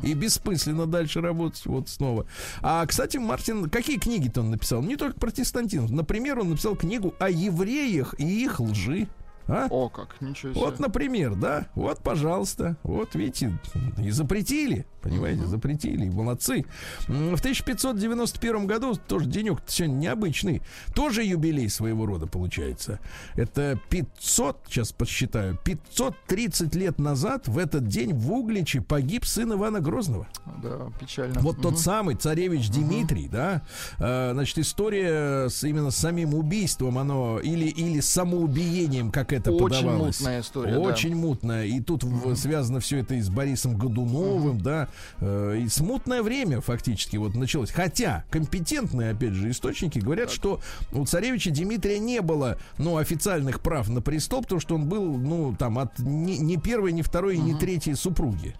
[0.02, 1.64] И бессмысленно дальше работать.
[1.66, 2.26] Вот снова.
[2.60, 4.82] А, кстати, Мартин, какие книги-то он написал?
[4.82, 5.94] Не только протестантизм.
[5.94, 9.08] Например, он написал книгу о евреях и их лжи.
[9.48, 9.66] А?
[9.70, 10.64] О, как, ничего себе.
[10.64, 13.58] Вот, например, да, вот, пожалуйста, вот, видите,
[13.98, 16.64] и запретили, понимаете, запретили, молодцы.
[17.06, 20.62] В 1591 году, тоже денек сегодня необычный,
[20.94, 23.00] тоже юбилей своего рода получается.
[23.34, 29.80] Это 500, сейчас посчитаю, 530 лет назад в этот день в Угличе погиб сын Ивана
[29.80, 30.26] Грозного.
[30.62, 31.40] Да, печально.
[31.40, 31.62] Вот uh-huh.
[31.62, 32.84] тот самый царевич uh-huh.
[32.84, 33.62] Дмитрий, да,
[33.98, 40.20] а, значит, история с именно самим убийством, оно, или, или самоубиением, как это Очень подавалось.
[40.20, 40.78] мутная история.
[40.78, 41.16] Очень да.
[41.16, 41.64] мутная.
[41.66, 42.36] И тут mm-hmm.
[42.36, 44.62] связано все это и с Борисом Годуновым, mm-hmm.
[44.62, 44.88] да.
[45.20, 47.70] Э, и смутное время фактически вот началось.
[47.70, 50.34] Хотя компетентные, опять же, источники говорят, так.
[50.34, 50.60] что
[50.92, 55.54] у царевича Дмитрия не было, ну, официальных прав на престол, потому что он был, ну,
[55.58, 57.42] там, от ни, ни первой, ни второй, mm-hmm.
[57.42, 58.54] ни третьей супруги.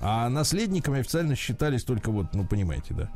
[0.00, 3.08] А наследниками официально считались только вот, ну, понимаете, да.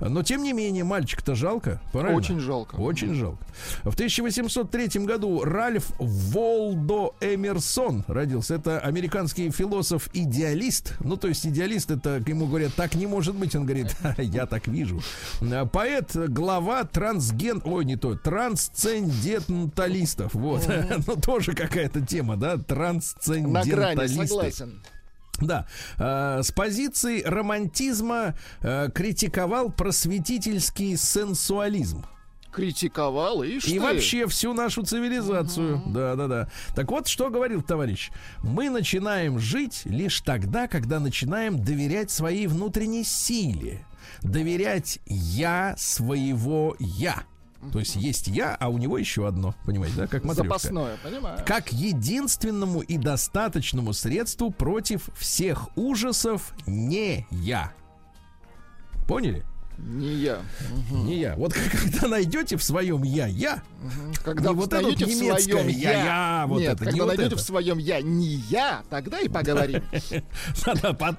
[0.00, 2.16] Но, тем не менее, мальчик-то жалко, правильно?
[2.16, 2.76] Очень жалко.
[2.76, 3.44] Очень жалко.
[3.82, 8.54] В 1803 году Ральф Волдо Эмерсон родился.
[8.54, 10.94] Это американский философ-идеалист.
[11.00, 13.56] Ну, то есть идеалист, это ему говорят, так не может быть.
[13.56, 15.00] Он говорит, я так вижу.
[15.72, 17.62] Поэт, глава трансген...
[17.64, 20.34] Ой, не то, трансценденталистов.
[20.34, 20.68] Вот.
[21.06, 23.76] ну, тоже какая-то тема, да, трансценденталисты.
[23.76, 24.82] На грани, согласен.
[25.40, 25.66] Да,
[25.98, 32.04] э, с позиции романтизма э, критиковал просветительский сенсуализм.
[32.50, 33.70] Критиковал и что?
[33.70, 35.82] И вообще всю нашу цивилизацию.
[35.86, 36.48] Да, да, да.
[36.74, 38.10] Так вот, что говорил товарищ.
[38.42, 43.86] Мы начинаем жить лишь тогда, когда начинаем доверять своей внутренней силе.
[44.22, 47.22] Доверять я своего я.
[47.72, 50.44] То есть есть я, а у него еще одно, понимаете, да, как матрешка.
[50.44, 51.40] Запасное, понимаю.
[51.44, 57.72] Как единственному и достаточному средству против всех ужасов не я.
[59.08, 59.44] Поняли?
[59.78, 60.42] Не я.
[60.90, 61.04] Угу.
[61.04, 61.34] Не я.
[61.36, 63.62] Вот когда найдете в своем я я,
[64.24, 67.40] когда вот найдете в своем я, я, я вот нет, это, когда не найдете вот
[67.40, 69.82] в своем я не я, тогда и поговорим.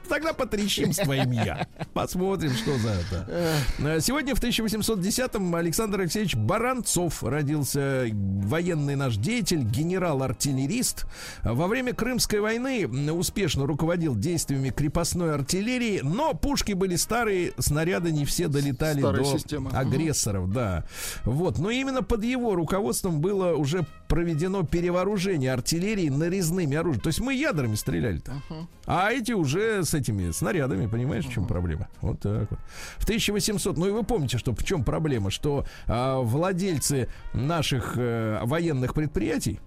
[0.10, 1.68] Тогда потрещим с твоим я.
[1.94, 3.62] Посмотрим, что за это.
[3.80, 11.06] Э, сегодня в 1810-м Александр Алексеевич Баранцов родился, военный наш деятель, генерал-артиллерист.
[11.44, 18.26] Во время Крымской войны успешно руководил действиями крепостной артиллерии, но пушки были старые, снаряды не
[18.26, 19.72] все долетали Старая до система.
[19.72, 20.86] агрессоров, да.
[21.24, 27.02] Вот, но именно под его руководством было уже проведено перевооружение артиллерии нарезными оружием.
[27.02, 28.32] То есть мы ядрами стреляли-то.
[28.32, 28.68] Угу.
[28.88, 31.88] А эти уже с этими снарядами, понимаешь, в чем проблема?
[32.02, 32.60] Вот так вот.
[32.98, 38.44] В 1800, ну и вы помните, что в чем проблема, что а, владельцы наших а,
[38.46, 39.60] военных предприятий,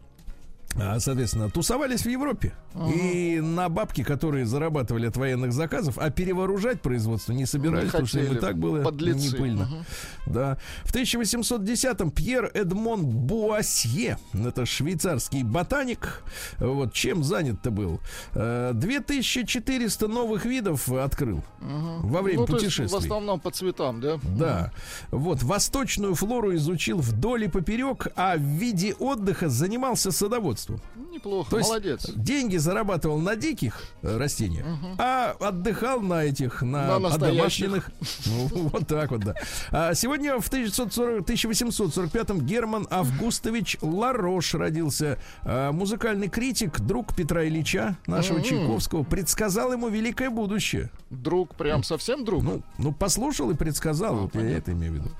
[1.00, 2.52] соответственно, тусовались в Европе.
[2.74, 2.92] Ага.
[2.92, 8.06] И на бабки, которые зарабатывали от военных заказов, а перевооружать производство не собирались, не потому
[8.06, 9.18] что им и так было подлецы.
[9.18, 9.64] не пыльно.
[9.64, 9.84] Ага.
[10.26, 10.58] Да.
[10.84, 16.22] В 1810-м Пьер Эдмон Буасье, это швейцарский ботаник,
[16.58, 18.00] вот чем занят-то был?
[18.32, 22.06] 2400 э, новых видов открыл ага.
[22.06, 22.88] во время ну, путешествий.
[22.88, 24.18] в основном по цветам, да?
[24.22, 24.72] Да.
[25.10, 30.80] Вот, восточную флору изучил вдоль и поперек, а в виде отдыха занимался садоводством производству.
[31.10, 32.10] Неплохо, То молодец.
[32.14, 34.94] деньги зарабатывал на диких растениях, угу.
[34.98, 37.90] а отдыхал на этих, на, на домашних.
[38.26, 39.34] Ну, вот так вот, да.
[39.70, 45.18] А сегодня в 1940, 1845-м Герман Августович Ларош родился.
[45.42, 50.90] А, музыкальный критик, друг Петра Ильича, нашего Чайковского, предсказал ему великое будущее.
[51.10, 52.42] Друг, прям совсем друг?
[52.42, 54.50] Ну, ну послушал и предсказал, а, вот понятно.
[54.50, 55.10] я это имею в виду.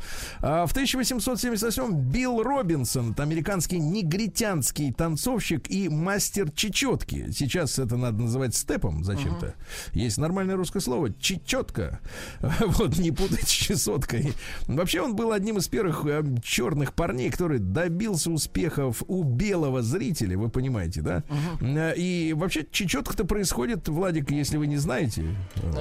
[0.41, 7.31] А, в 1878-м Билл Робинсон, американский негритянский танцор, танцовщик и мастер чечетки.
[7.31, 9.47] Сейчас это надо называть степом зачем-то.
[9.47, 9.99] Uh-huh.
[9.99, 12.01] Есть нормальное русское слово чечетка.
[12.73, 14.35] Вот, не путать с чесоткой.
[14.67, 20.39] Вообще он был одним из первых э, черных парней, который добился успехов у белого зрителя,
[20.39, 21.25] вы понимаете, да?
[21.61, 21.95] Uh-huh.
[21.97, 25.25] И вообще чечетка-то происходит, Владик, если вы не знаете.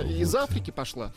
[0.09, 1.13] Из Африки пошла.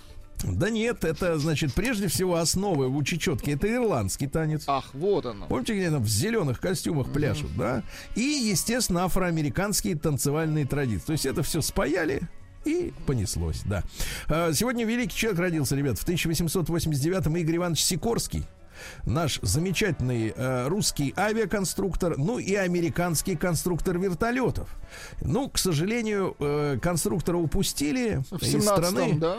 [0.52, 3.50] Да нет, это, значит, прежде всего основы у чечетки.
[3.50, 4.64] Это ирландский танец.
[4.66, 5.46] Ах, вот оно.
[5.46, 7.58] Помните, где там в зеленых костюмах пляшут, mm-hmm.
[7.58, 7.82] да?
[8.14, 11.06] И, естественно, афроамериканские танцевальные традиции.
[11.06, 12.28] То есть это все спаяли,
[12.64, 13.84] и понеслось, да.
[14.28, 18.44] А, сегодня великий человек родился, ребят, в 1889-м Игорь Иванович Сикорский
[19.06, 24.68] наш замечательный э, русский авиаконструктор, ну и американский конструктор вертолетов.
[25.20, 29.38] Ну, к сожалению, э, конструктора упустили из страны, да?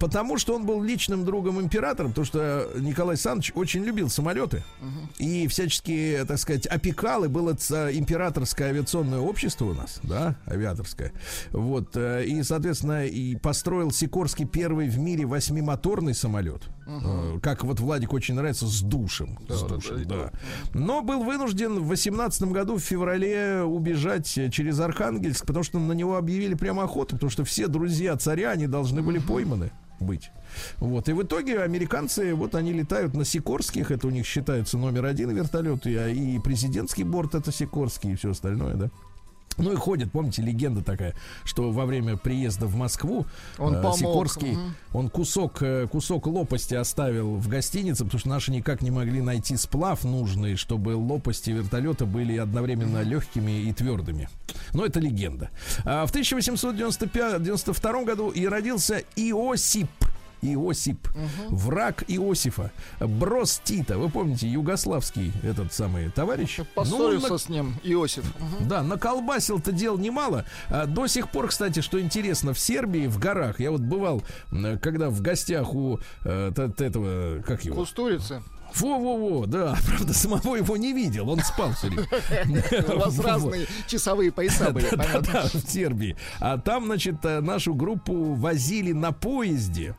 [0.00, 5.08] потому что он был личным другом императора, потому что Николай Александрович очень любил самолеты угу.
[5.18, 11.12] и всячески, так сказать, опекал, и было императорское авиационное общество у нас, да, авиаторское.
[11.50, 16.62] Вот, э, и, соответственно, и построил Сикорский первый в мире восьмимоторный самолет.
[16.86, 17.40] Угу.
[17.42, 19.38] Как вот Владик очень нравится, с душем.
[19.48, 20.32] Да, с душем, да, да.
[20.72, 26.16] Но был вынужден в 18 году в феврале убежать через Архангельск, потому что на него
[26.16, 30.30] объявили прямо охоту, потому что все друзья царя, они должны были пойманы быть.
[30.78, 31.08] Вот.
[31.08, 35.30] И в итоге американцы, вот они летают на Сикорских, это у них считается номер один
[35.30, 38.90] вертолет, и, и президентский борт это Сикорский, и все остальное, да.
[39.58, 41.14] Ну и ходит, помните, легенда такая,
[41.44, 43.26] что во время приезда в Москву
[43.58, 44.60] он э, Сикорский, угу.
[44.92, 49.56] он кусок, э, кусок лопасти оставил в гостинице, потому что наши никак не могли найти
[49.56, 54.28] сплав нужный, чтобы лопасти вертолета были одновременно легкими и твердыми.
[54.74, 55.50] Но это легенда.
[55.84, 59.88] А в 1892 году и родился Иосип
[60.42, 61.56] Иосип, угу.
[61.56, 62.70] враг Иосифа,
[63.00, 66.60] Брос Тита, вы помните, югославский этот самый товарищ.
[66.74, 68.24] Поссорился ну, с ним Иосиф.
[68.24, 68.66] Угу.
[68.66, 70.44] Да, наколбасил-то дел немало.
[70.68, 74.22] А, до сих пор, кстати, что интересно, в Сербии, в горах, я вот бывал,
[74.82, 77.76] когда в гостях у э, этого, как его?
[77.76, 78.42] Кустурицы.
[78.74, 82.62] Во-во-во, да, правда, самого его не видел, он спал все время.
[82.94, 86.16] У вас разные часовые пояса были, Да, в Сербии.
[86.40, 89.96] А там, значит, э, нашу группу возили на поезде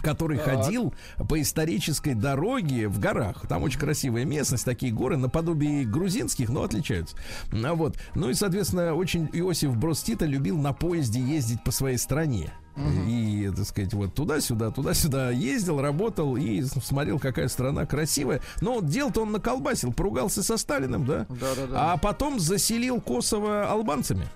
[0.00, 0.64] который так.
[0.64, 0.94] ходил
[1.28, 3.46] по исторической дороге в горах.
[3.48, 7.16] Там очень красивая местность, такие горы наподобие грузинских, но отличаются.
[7.52, 7.96] А вот.
[8.14, 12.52] Ну и, соответственно, очень Иосиф Брос Тита любил на поезде ездить по своей стране.
[12.76, 13.08] Uh-huh.
[13.08, 18.40] И, так сказать, вот туда-сюда, туда-сюда ездил, работал и смотрел, какая страна красивая.
[18.60, 21.26] Но дел-то он наколбасил, поругался со Сталиным, да?
[21.28, 21.92] Да-да-да.
[21.92, 24.26] А потом заселил Косово албанцами.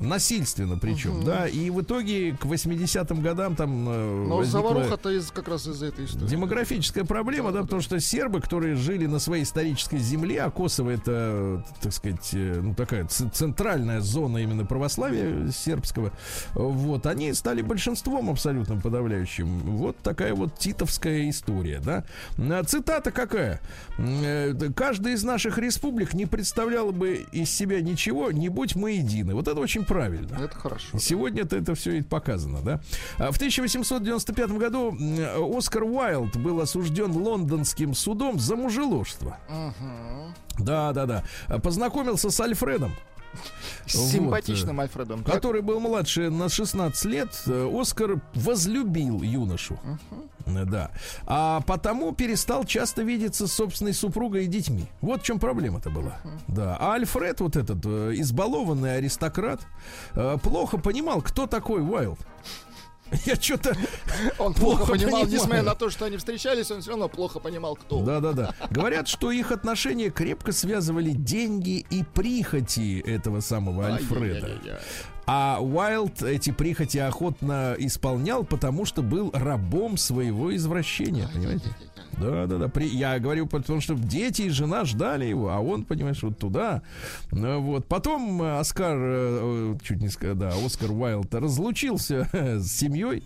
[0.00, 1.26] Насильственно причем, угу.
[1.26, 1.46] да.
[1.46, 6.06] И в итоге к 80-м годам там э, Но заваруха-то из, как раз из этой
[6.06, 6.28] истории.
[6.28, 10.50] Демографическая проблема, да, да, да, потому что сербы, которые жили на своей исторической земле, а
[10.50, 16.12] Косово это, так сказать, э, ну такая центральная зона именно православия сербского,
[16.54, 19.46] вот, они стали большинством абсолютно подавляющим.
[19.76, 22.04] Вот такая вот титовская история, да.
[22.38, 23.60] А цитата какая?
[23.98, 29.34] Э, Каждая из наших республик не представляла бы из себя ничего, не будь мы едины.
[29.34, 30.36] Вот это очень правильно.
[30.36, 30.98] Это хорошо.
[30.98, 32.80] Сегодня это, все и показано, да?
[33.18, 34.96] А в 1895 году
[35.56, 39.38] Оскар Уайлд был осужден лондонским судом за мужеложство.
[39.48, 40.64] Угу.
[40.64, 41.58] Да, да, да.
[41.58, 42.92] Познакомился с Альфредом.
[43.86, 45.24] С симпатичным вот, Альфредом.
[45.24, 47.28] Который был младше на 16 лет.
[47.48, 49.74] Оскар возлюбил юношу.
[49.74, 50.29] Угу.
[50.46, 50.90] Да.
[51.26, 54.86] А потому перестал часто видеться с собственной супругой и детьми.
[55.00, 56.16] Вот в чем проблема-то была.
[56.48, 56.76] Да.
[56.80, 59.60] А Альфред, вот этот э, избалованный аристократ,
[60.14, 62.18] э, плохо понимал, кто такой Уайлд.
[63.26, 63.76] Я что-то...
[64.38, 65.32] Он плохо, плохо понимал, понимаю.
[65.32, 68.02] несмотря на то, что они встречались, он все равно плохо понимал, кто.
[68.02, 68.54] Да-да-да.
[68.70, 74.80] Говорят, что их отношения крепко связывали деньги и прихоти этого самого Альфреда.
[75.32, 81.72] А Уайлд эти прихоти охотно исполнял, потому что был рабом своего извращения, понимаете?
[82.20, 82.68] Да, да, да.
[82.68, 82.86] При...
[82.86, 86.82] Я говорю, потому что дети и жена ждали его, а он, понимаешь, вот туда.
[87.30, 87.86] Ну, вот.
[87.86, 93.22] Потом э, Оскар, э, чуть не сказал, да, Оскар Уайлд разлучился с семьей.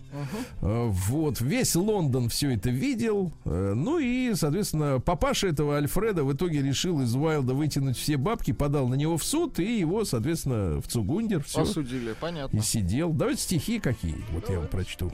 [0.61, 0.89] Uh-huh.
[0.89, 1.41] Вот.
[1.41, 3.33] Весь Лондон все это видел.
[3.43, 8.87] Ну и, соответственно, папаша этого Альфреда в итоге решил из Уайлда вытянуть все бабки, подал
[8.87, 11.43] на него в суд и его, соответственно, в Цугундер.
[11.43, 11.61] Все.
[11.61, 12.57] Осудили, понятно.
[12.57, 13.11] И сидел.
[13.11, 14.23] Давайте стихи какие.
[14.31, 15.11] Вот я вам прочту.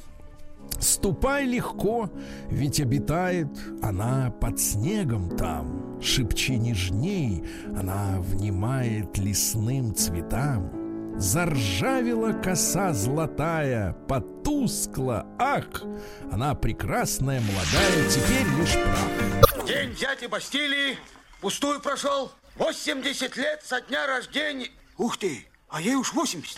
[0.80, 2.10] Ступай легко,
[2.50, 3.48] ведь обитает
[3.82, 6.02] она под снегом там.
[6.02, 7.44] Шепчи нежней,
[7.78, 10.72] она внимает лесным цветам.
[11.20, 15.84] Заржавела коса золотая, потускла, ах,
[16.32, 19.68] она прекрасная, молодая, теперь лишь прах.
[19.68, 20.98] День дяди Бастилии
[21.42, 22.32] пустую прошел.
[22.56, 24.70] 80 лет со дня рождения.
[24.98, 26.58] Ух ты, а ей уж 80.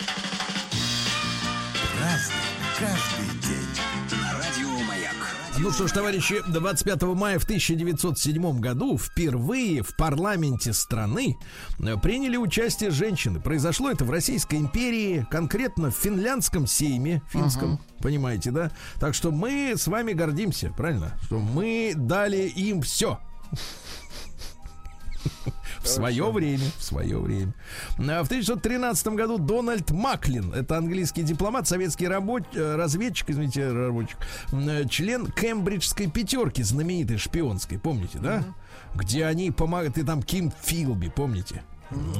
[1.99, 2.35] Разный,
[2.79, 3.33] каждый
[5.59, 11.37] ну что ж, товарищи, 25 мая в 1907 году впервые в парламенте страны
[11.79, 13.39] э, приняли участие женщины.
[13.39, 18.01] Произошло это в Российской империи, конкретно в финляндском сейме, финском, uh-huh.
[18.01, 18.71] понимаете, да?
[18.99, 21.17] Так что мы с вами гордимся, правильно?
[21.27, 23.19] Что мы дали им все.
[25.81, 27.53] В свое время, в свое время.
[27.97, 32.43] А в 1913 году Дональд Маклин, это английский дипломат, советский рабоч...
[32.53, 34.15] Э, разведчик, извините, рабочий,
[34.51, 38.43] э, член Кембриджской пятерки, знаменитой шпионской, помните, да?
[38.95, 41.63] Где они помогают, и там Ким Филби, помните?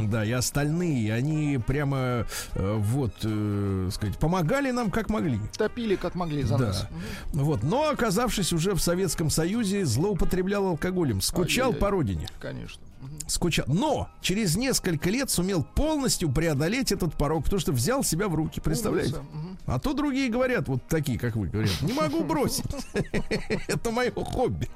[0.10, 5.40] Да, и остальные, они прямо э, вот, э, сказать, помогали нам как могли.
[5.58, 6.66] Топили как могли за да.
[6.68, 6.88] нас.
[7.32, 11.82] Вот, но оказавшись уже в Советском Союзе, злоупотреблял алкоголем, скучал Ай-яй-яй.
[11.82, 12.28] по родине.
[12.40, 12.84] Конечно
[13.28, 13.66] скучал.
[13.68, 18.60] Но через несколько лет сумел полностью преодолеть этот порог, потому что взял себя в руки,
[18.60, 19.18] представляете?
[19.66, 22.66] А то другие говорят, вот такие, как вы говорят, не могу бросить.
[23.68, 24.70] Это мое хобби.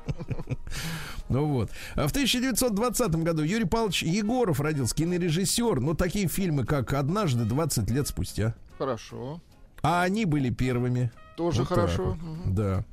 [1.30, 1.71] Ну вот.
[1.95, 5.82] А в 1920 году Юрий Павлович Егоров родился, кинорежиссер.
[5.82, 8.55] Но такие фильмы, как «Однажды 20 лет спустя».
[8.78, 9.41] Хорошо.
[9.82, 11.11] А они были первыми.
[11.36, 12.17] Тоже вот хорошо.
[12.45, 12.86] Да.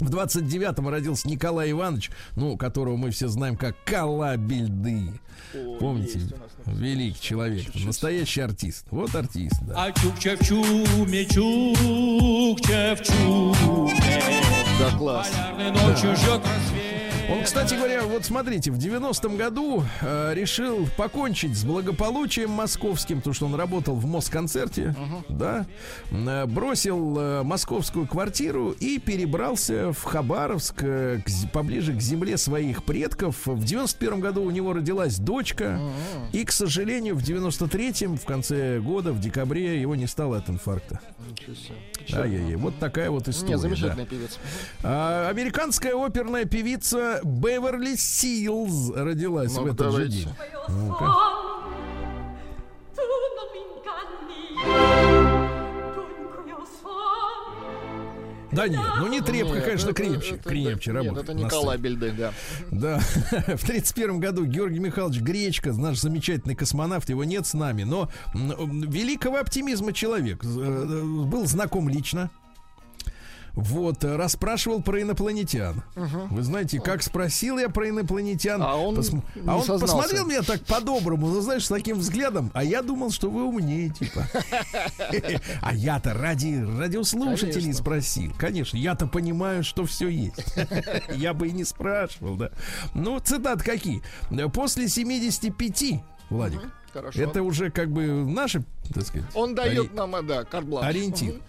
[0.00, 5.12] В 29-м родился Николай Иванович, ну, которого мы все знаем как Калабельды.
[5.54, 6.20] О, Помните?
[6.66, 7.64] Великий человек.
[7.64, 7.86] Чуть-чуть.
[7.86, 8.86] Настоящий артист.
[8.90, 9.86] Вот артист, да.
[9.86, 13.94] А чук-чев-чуме, чук-чев-чуме.
[14.78, 15.32] Да, класс.
[15.56, 16.16] Ночью да.
[16.16, 16.87] жжет рассвет.
[17.30, 23.34] Он, кстати говоря, вот смотрите, в 90-м году э, решил покончить с благополучием московским, потому
[23.34, 25.24] что он работал в Москонцерте, uh-huh.
[25.28, 25.66] да,
[26.10, 32.82] э, бросил э, московскую квартиру и перебрался в Хабаровск, э, к, поближе к земле своих
[32.84, 33.46] предков.
[33.46, 36.30] В 91-м году у него родилась дочка, uh-huh.
[36.32, 41.00] и, к сожалению, в 93-м, в конце года, в декабре, его не стало от инфаркта.
[42.10, 43.54] Ай-яй-яй, вот такая вот история.
[43.54, 44.10] Не, замечательный да.
[44.10, 44.38] певец.
[44.82, 50.10] А, американская оперная певица Беверли Силз родилась ну, в этот давайте.
[50.10, 50.28] же день.
[50.68, 51.38] Ну-ка.
[58.50, 61.28] Да нет, ну не трепка, нет, конечно, это, крепче, это, крепче это, работает.
[61.28, 62.32] Нет, это Николай Бельды, да.
[62.72, 62.98] Да.
[63.56, 69.36] В 31 году Георгий Михайлович Гречка, наш замечательный космонавт, его нет с нами, но великого
[69.36, 70.42] оптимизма человек.
[70.44, 72.30] Э, был знаком лично
[73.58, 75.82] вот, э, расспрашивал про инопланетян.
[75.96, 76.28] Угу.
[76.30, 79.10] Вы знаете, как спросил я про инопланетян, а он, пос...
[79.46, 83.28] а он посмотрел меня так по-доброму, ну, знаешь, с таким взглядом, а я думал, что
[83.28, 84.26] вы умнее, типа.
[85.60, 88.32] А я-то ради радиослушателей спросил.
[88.38, 90.54] Конечно, я-то понимаю, что все есть.
[91.14, 92.50] Я бы и не спрашивал, да.
[92.94, 94.02] Ну, цитат какие?
[94.52, 96.00] После 75,
[96.30, 96.60] Владик,
[97.14, 98.62] Это уже как бы наши,
[98.94, 99.28] так сказать.
[99.34, 101.40] Он дает нам, да, карт Ориентир.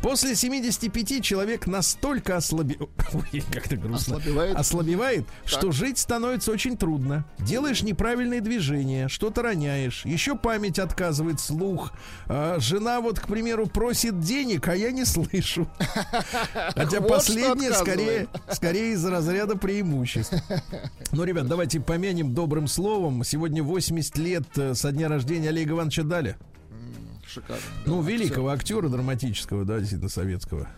[0.00, 2.78] После 75 человек настолько ослаби...
[3.52, 4.16] как-то грустно.
[4.16, 7.24] ослабевает, ослабевает что жить становится очень трудно.
[7.38, 11.92] Делаешь неправильные движения, что-то роняешь, еще память отказывает, слух.
[12.26, 15.68] А, жена вот, к примеру, просит денег, а я не слышу.
[16.74, 20.34] Хотя последнее скорее, скорее из разряда преимуществ.
[21.12, 23.24] Ну, ребят, давайте помянем добрым словом.
[23.24, 26.36] Сегодня 80 лет э, со дня рождения Олега Ивановича Дали
[27.36, 27.62] шикарно.
[27.84, 28.78] Ну, да, великого актера.
[28.78, 30.68] актера драматического, да, действительно, советского.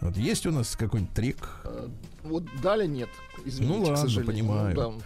[0.00, 1.48] Вот есть у нас какой-нибудь трек?
[1.64, 1.88] А,
[2.24, 3.08] вот далее нет.
[3.44, 4.74] Извините, ну ладно, понимаю.
[4.74, 5.04] Ну, да.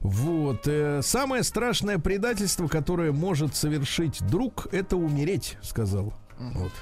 [0.00, 0.66] Вот.
[0.66, 6.14] Э, самое страшное предательство, которое может совершить друг, это умереть, сказал.
[6.38, 6.58] Угу.
[6.60, 6.72] Вот.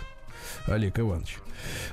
[0.66, 1.39] Олег Иванович.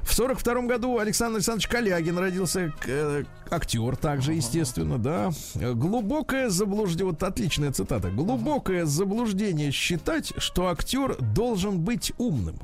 [0.01, 5.31] В сорок втором году Александр Александрович Калягин родился, э, актер также, естественно, да.
[5.55, 8.09] Глубокое заблуждение, вот отличная цитата.
[8.09, 12.59] Глубокое заблуждение считать, что актер должен быть умным.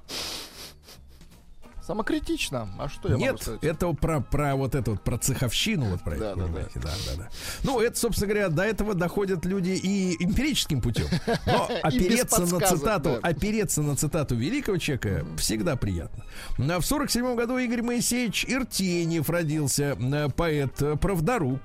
[1.90, 2.70] Самокритично.
[2.78, 3.64] А что я Нет, могу сказать?
[3.64, 6.82] это про, про вот эту вот про цеховщину, вот про да, это, да, понимаете, да.
[6.82, 7.30] да, да, да.
[7.64, 11.08] Ну, это, собственно говоря, до этого доходят люди и эмпирическим путем.
[11.48, 16.26] Но опереться на цитату, опереться на цитату великого человека всегда приятно.
[16.60, 19.98] В сорок седьмом году Игорь Моисеевич Иртеньев родился,
[20.36, 21.60] поэт, правдоруб.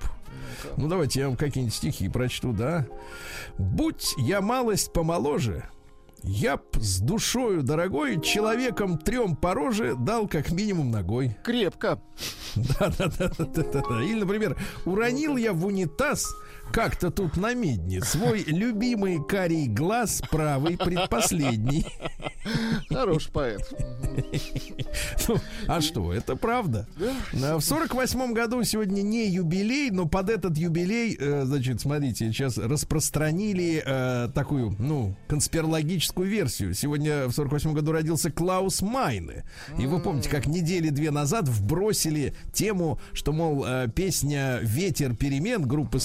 [0.75, 2.87] Ну, давайте я вам какие-нибудь стихи прочту, да.
[3.59, 5.69] «Будь я малость помоложе,
[6.23, 11.37] я б с душою дорогой человеком трем пороже дал как минимум ногой.
[11.43, 12.01] Крепко.
[12.55, 14.01] Да, да, да, да, да, да.
[14.01, 16.25] Или, например, уронил я в унитаз
[16.71, 21.85] как-то тут на медне свой любимый карий глаз правый предпоследний.
[22.89, 23.73] Хороший поэт.
[25.27, 25.37] Ну,
[25.67, 26.87] а что, это правда.
[27.31, 32.57] В сорок восьмом году сегодня не юбилей, но под этот юбилей, э, значит, смотрите, сейчас
[32.57, 36.73] распространили э, такую, ну, конспирологическую версию.
[36.73, 39.43] Сегодня в сорок восьмом году родился Клаус Майне.
[39.79, 45.67] И вы помните, как недели две назад вбросили тему, что, мол, э, песня «Ветер перемен»
[45.67, 45.99] группы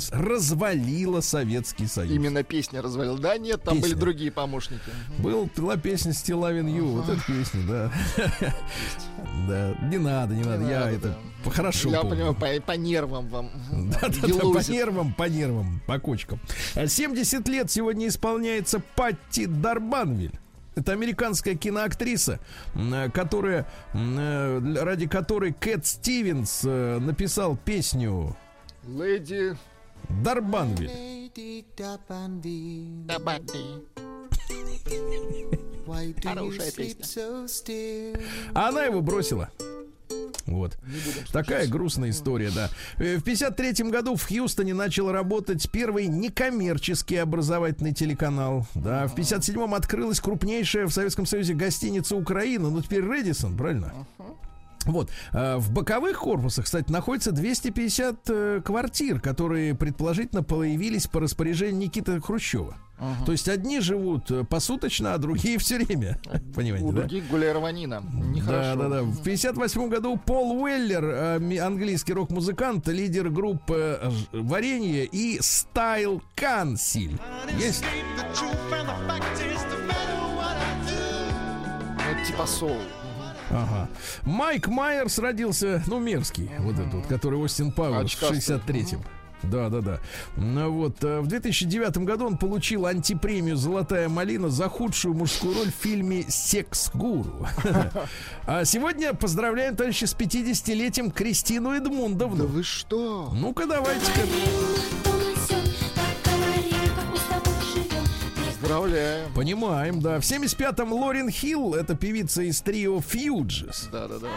[0.00, 2.12] Scorpions развалила Советский Союз.
[2.12, 3.18] Именно песня развалила.
[3.18, 3.90] Да, нет, там песня.
[3.90, 4.80] были другие помощники.
[5.18, 7.00] Был, была песня «Still Loving You».
[7.00, 7.92] Вот эта песня, да.
[9.48, 10.68] Да, не надо, не надо.
[10.68, 11.16] Я это
[11.50, 13.50] хорошо Я понимаю, по нервам вам.
[13.70, 16.40] Да-да-да, по нервам, по нервам, по кочкам.
[16.74, 20.38] 70 лет сегодня исполняется Патти Дарбанвиль.
[20.76, 22.38] Это американская киноактриса,
[23.12, 28.36] которая, ради которой Кэт Стивенс э, написал песню
[28.86, 29.56] Леди
[30.22, 30.90] Дарбанвиль.
[36.22, 37.04] Хорошая песня.
[38.54, 39.50] Она его бросила.
[40.46, 40.76] Вот.
[41.32, 42.70] Такая грустная история, да.
[42.98, 48.66] Э, в 53 году в Хьюстоне начал работать первый некоммерческий образовательный телеканал.
[48.74, 54.06] Да, в 57-м открылась крупнейшая в Советском Союзе гостиница Украины, ну теперь Редисон, правильно?
[54.86, 55.10] Вот.
[55.32, 62.20] Э, в боковых корпусах, кстати, находится 250 э, квартир, которые предположительно появились по распоряжению Никиты
[62.20, 62.76] Хрущева.
[62.98, 63.24] Ага.
[63.24, 66.18] То есть одни живут э, посуточно, а другие все время.
[66.54, 67.00] Понимаете, У да?
[67.00, 68.02] других гуляй рванина.
[68.46, 69.02] Да, да, да.
[69.02, 74.00] В 58 году Пол Уэллер, английский рок-музыкант, лидер группы
[74.32, 77.18] Варенье и Стайл Кансиль.
[77.58, 77.84] Есть?
[82.10, 82.80] Это типа соул.
[83.50, 83.88] Ага.
[84.22, 89.02] Майк Майерс родился, ну, мерзкий, вот этот который Остин Пауэрс в 63-м.
[89.42, 90.00] Да, да, да.
[90.68, 95.82] Вот э, в 2009 году он получил антипремию Золотая малина за худшую мужскую роль в
[95.82, 97.46] фильме Секс-гуру.
[98.46, 102.44] А сегодня поздравляем, товарищи, с 50-летием Кристину Эдмундовну.
[102.44, 103.30] Да вы что?
[103.32, 104.22] Ну-ка, давайте-ка.
[108.60, 109.32] Поздравляем.
[109.32, 110.20] Понимаем, да.
[110.20, 113.88] В 75-м Лорен Хилл, это певица из трио Фьюджес.
[113.90, 114.28] Да-да-да.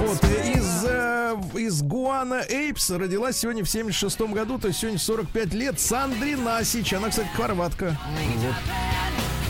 [0.00, 5.54] Вот, из, э, из Гуана Эйпс родилась сегодня в 76-м году, то есть сегодня 45
[5.54, 6.92] лет, Сандри Насич.
[6.92, 7.96] Она, кстати, хорватка.
[8.36, 8.54] Вот.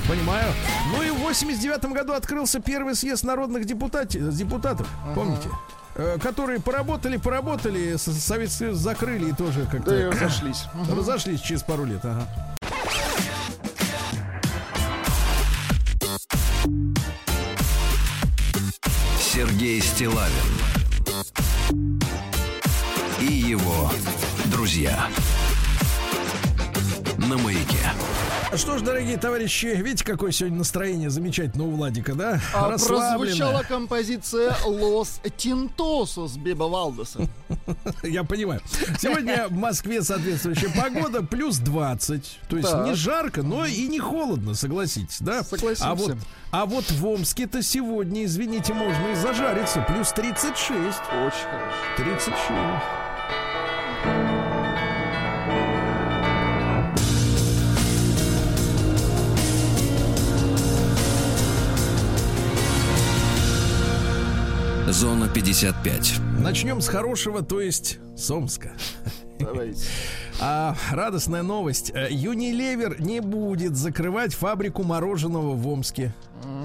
[0.08, 0.52] Понимаю.
[0.94, 4.88] Ну и в 89 году открылся первый съезд народных депутатов, депутатов.
[5.14, 5.48] Помните?
[5.94, 9.90] Э, которые поработали, поработали, Советский Союз закрыли и тоже как-то...
[9.90, 10.64] Да и разошлись.
[10.90, 12.26] Разошлись через пару лет, ага.
[19.18, 20.32] Сергей Стилавин
[23.20, 23.90] и его
[24.46, 25.08] друзья
[27.16, 27.90] на маяке.
[28.54, 32.38] Что ж, дорогие товарищи, видите, какое сегодня настроение замечательное у Владика, да?
[32.52, 37.20] А прозвучала композиция «Лос Тинтосус» Биба Валдеса.
[38.02, 38.60] Я понимаю.
[39.00, 42.40] Сегодня в Москве соответствующая погода плюс 20.
[42.48, 42.86] То есть так.
[42.86, 45.42] не жарко, но и не холодно, согласитесь, да?
[45.42, 45.88] Согласимся.
[45.88, 46.16] А вот,
[46.50, 49.80] а вот в Омске-то сегодня, извините, можно и зажариться.
[49.88, 50.58] Плюс 36.
[50.58, 51.48] Очень хорошо.
[51.96, 52.36] 36.
[64.92, 66.20] Зона 55.
[66.38, 68.72] Начнем с хорошего, то есть с Омска.
[69.40, 69.86] Давайте.
[70.38, 71.92] А, радостная новость.
[72.10, 76.12] Юнилевер не будет закрывать фабрику мороженого в Омске.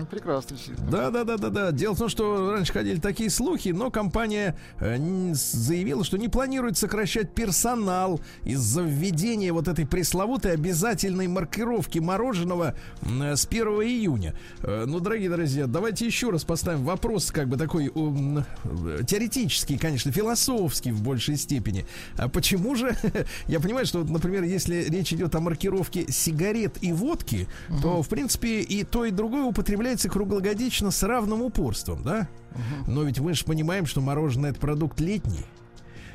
[0.10, 0.58] Прекрасно.
[0.90, 1.72] Да, да, да, да, да.
[1.72, 4.98] Дело в том, что раньше ходили такие слухи, но компания э,
[5.34, 13.36] заявила, что не планирует сокращать персонал из-за введения вот этой пресловутой обязательной маркировки мороженого э,
[13.36, 14.34] с 1 июня.
[14.62, 17.92] Э, ну, дорогие друзья, давайте еще раз поставим вопрос, как бы такой
[19.08, 21.86] теоретический, конечно, философский в большей степени.
[22.18, 22.96] А почему же,
[23.48, 27.82] я понимаю, что, например, если речь идет о маркировке сигарет и водки, угу.
[27.82, 32.30] то, в принципе, и то, и другое употребляется круглогодично с равным упорством, да?
[32.88, 35.44] Но ведь мы же понимаем, что мороженое это продукт летний.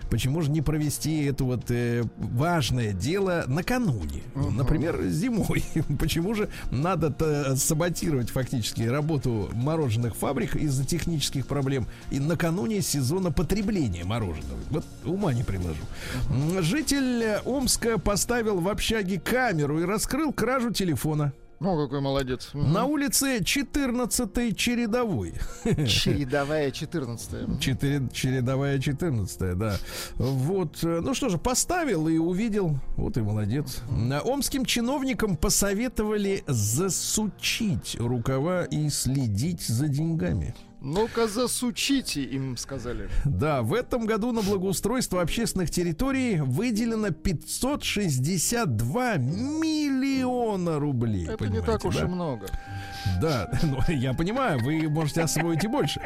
[0.08, 4.22] Почему же не провести это вот э, важное дело накануне?
[4.34, 4.50] Uh-huh.
[4.50, 5.64] Например, зимой.
[5.98, 14.04] Почему же надо саботировать фактически работу мороженых фабрик из-за технических проблем и накануне сезона потребления
[14.04, 14.58] мороженого?
[14.70, 15.82] Вот ума не приложу.
[16.30, 16.62] Uh-huh.
[16.62, 21.32] Житель Омска поставил в общаге камеру и раскрыл кражу телефона.
[21.62, 22.50] Ну, какой молодец.
[22.54, 25.34] На улице 14-й чередовой.
[25.86, 29.76] Чередовая 14 Четыре, чередовая 14 да.
[30.16, 32.80] Вот, э, ну что же, поставил и увидел.
[32.96, 33.80] Вот и молодец.
[34.24, 40.56] Омским чиновникам посоветовали засучить рукава и следить за деньгами.
[40.84, 43.08] Ну-ка засучите, им сказали.
[43.24, 51.28] Да, в этом году на благоустройство общественных территорий выделено 562 миллиона рублей.
[51.28, 52.02] Это не так уж да?
[52.02, 52.48] и много.
[53.20, 56.00] Да, ну, я понимаю, вы можете освоить и больше.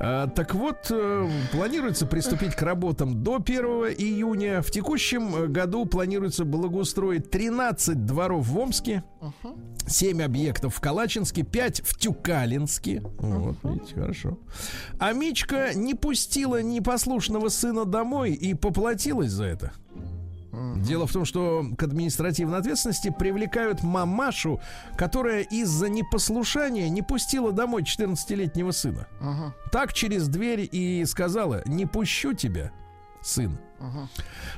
[0.00, 3.64] А, так вот, э, планируется приступить к работам до 1
[3.98, 4.62] июня.
[4.62, 9.04] В текущем году планируется благоустроить 13 дворов в Омске,
[9.86, 13.02] 7 объектов в Калачинске, 5 в Тюкалинске.
[13.18, 14.38] Вот, видите, хорошо.
[14.98, 19.72] А Мичка не пустила непослушного сына домой и поплатилась за это.
[20.52, 24.60] Дело в том, что к административной ответственности привлекают мамашу,
[24.96, 29.06] которая из-за непослушания не пустила домой 14-летнего сына.
[29.20, 32.70] uh Так через дверь и сказала, не пущу тебя,
[33.22, 33.58] сын.
[33.82, 34.08] Ага.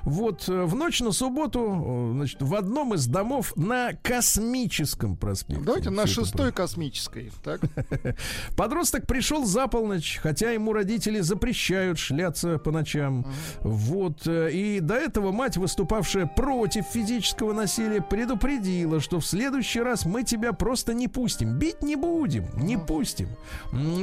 [0.02, 5.64] Вот э, в ночь на субботу, э, значит, в одном из домов на Космическом проспекте.
[5.64, 7.62] Давайте на шестой космической, так?
[8.56, 13.20] Подросток пришел за полночь, хотя ему родители запрещают шляться по ночам.
[13.20, 13.68] Ага.
[13.68, 14.26] Вот.
[14.26, 20.22] Э, и до этого мать, выступавшая против физического насилия, предупредила, что в следующий раз мы
[20.24, 21.58] тебя просто не пустим.
[21.58, 22.84] Бить не будем, не ага.
[22.84, 23.28] пустим.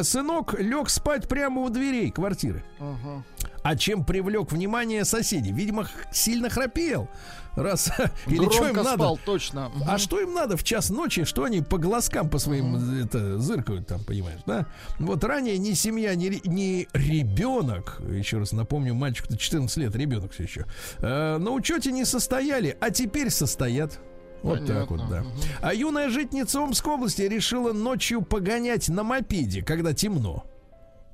[0.01, 2.63] Сынок лег спать прямо у дверей квартиры.
[2.79, 3.23] Ага.
[3.63, 5.51] А чем привлек внимание соседей?
[5.51, 7.09] Видимо, сильно храпел.
[7.55, 7.91] Раз
[8.27, 8.93] или что им надо?
[8.93, 9.71] спал, точно.
[9.85, 12.95] А что им надо в час ночи, что они по глазкам по своим угу.
[13.03, 14.67] это зыркают там, понимаешь, да?
[14.99, 20.43] Вот ранее ни семья, ни, ни ребенок, еще раз напомню, мальчику 14 лет, ребенок все
[20.43, 20.65] еще,
[20.99, 23.99] э, на учете не состояли, а теперь состоят.
[24.43, 24.79] Вот Понятно.
[24.79, 25.23] так вот, да.
[25.61, 30.45] А юная житница Омской области решила ночью погонять на мопеде, когда темно.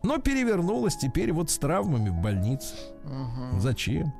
[0.03, 2.75] Но перевернулась теперь вот с травмами в больнице.
[3.03, 3.59] Угу.
[3.59, 4.13] Зачем?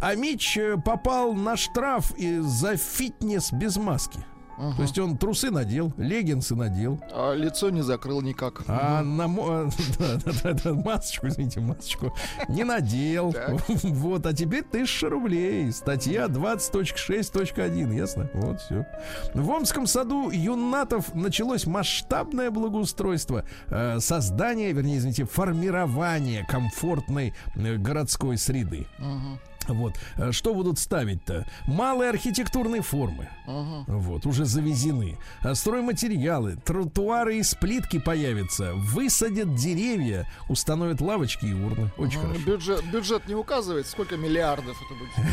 [0.00, 4.24] А Мич э, попал на штраф за фитнес без маски.
[4.62, 4.76] Угу.
[4.76, 7.00] То есть он трусы надел, леггинсы надел.
[7.10, 8.62] А лицо не закрыл никак.
[8.68, 9.26] А на
[9.98, 12.14] да, да, да, масочку, извините, масочку
[12.48, 13.34] не надел.
[13.82, 15.72] Вот, а теперь тысяча рублей.
[15.72, 18.30] Статья 20.6.1, ясно?
[18.34, 18.86] Вот, все.
[19.34, 23.44] В Омском саду юнатов началось масштабное благоустройство.
[23.68, 28.86] Э, создание, вернее, извините, формирование комфортной э, городской среды.
[28.98, 29.38] Угу.
[29.68, 29.94] Вот.
[30.16, 31.46] Э, что будут ставить-то?
[31.66, 33.28] Малые архитектурные формы.
[33.46, 33.84] Ага.
[33.86, 35.18] Вот, уже завезены.
[35.42, 38.74] Э, стройматериалы, тротуары и сплитки появятся.
[38.74, 41.90] Высадят деревья, установят лавочки и урны.
[41.96, 42.28] Очень ага.
[42.28, 42.44] хорошо.
[42.46, 45.10] Бюджет, бюджет не указывает, сколько миллиардов это будет.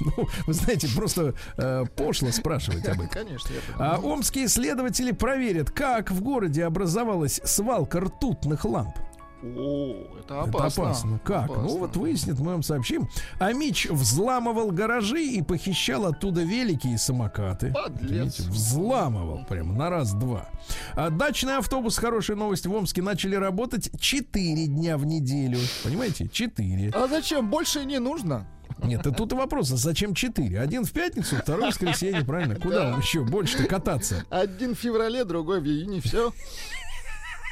[0.00, 3.08] Ну, вы знаете, просто э, пошло спрашивать об этом.
[3.12, 8.96] Конечно, я А омские исследователи проверят, как в городе образовалась свалка ртутных ламп.
[9.42, 10.82] О, это опасно.
[10.82, 11.20] Это опасно.
[11.24, 11.44] Как?
[11.44, 11.62] Опасно.
[11.62, 13.08] Ну вот выяснит, мы вам сообщим.
[13.38, 17.72] А Мич взламывал гаражи и похищал оттуда велики и самокаты.
[17.72, 18.38] Подлец.
[18.38, 20.48] Видите, взламывал прямо на раз-два.
[20.94, 25.58] А дачный автобус, хорошая новость, в Омске начали работать 4 дня в неделю.
[25.84, 26.28] Понимаете?
[26.28, 26.90] 4.
[26.94, 27.48] А зачем?
[27.50, 28.46] Больше не нужно.
[28.82, 30.60] Нет, и тут вопрос, а зачем четыре?
[30.60, 32.56] Один в пятницу, второй в воскресенье, правильно?
[32.56, 32.90] Куда да.
[32.90, 34.24] вам еще больше-то кататься?
[34.30, 36.32] Один в феврале, другой в июне, все.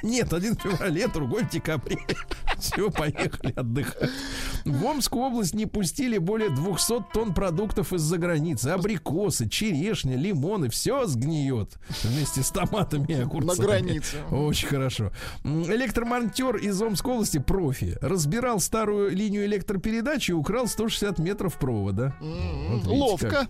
[0.03, 1.99] Нет, один в феврале, другой в декабре.
[2.59, 4.11] Все, поехали отдыхать.
[4.64, 8.68] В Омскую область не пустили более 200 тонн продуктов из-за границы.
[8.68, 10.68] Абрикосы, черешня, лимоны.
[10.68, 13.57] Все сгниет вместе с томатами и огурцами.
[13.57, 14.16] На границе.
[14.30, 15.12] Очень хорошо.
[15.44, 22.14] Электромонтер из Омской области, профи, разбирал старую линию электропередачи и украл 160 метров провода.
[22.20, 23.49] Вот Ловко.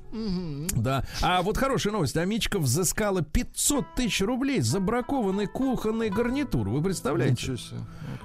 [0.72, 1.04] Да.
[1.22, 2.16] А вот хорошая новость.
[2.16, 6.68] Амичка взыскала 500 тысяч рублей за бракованный кухонный гарнитур гарнитур.
[6.68, 7.56] Вы представляете?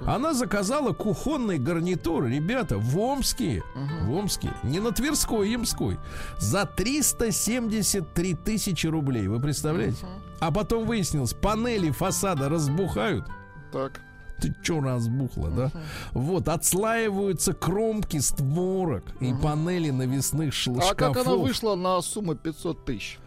[0.06, 4.06] Она заказала кухонный гарнитур, ребята, в Омске, uh-huh.
[4.06, 5.98] в Омске, не на Тверской, Ямской,
[6.38, 9.28] за 373 тысячи рублей.
[9.28, 10.04] Вы представляете?
[10.04, 10.38] Uh-huh.
[10.40, 13.26] А потом выяснилось, панели фасада разбухают.
[13.72, 14.00] Так.
[14.40, 15.56] Ты чё разбухла, uh-huh.
[15.56, 15.70] да?
[16.12, 19.30] Вот, отслаиваются кромки створок uh-huh.
[19.30, 20.90] и панели навесных шкафов.
[20.90, 23.18] А как она вышла на сумму 500 тысяч?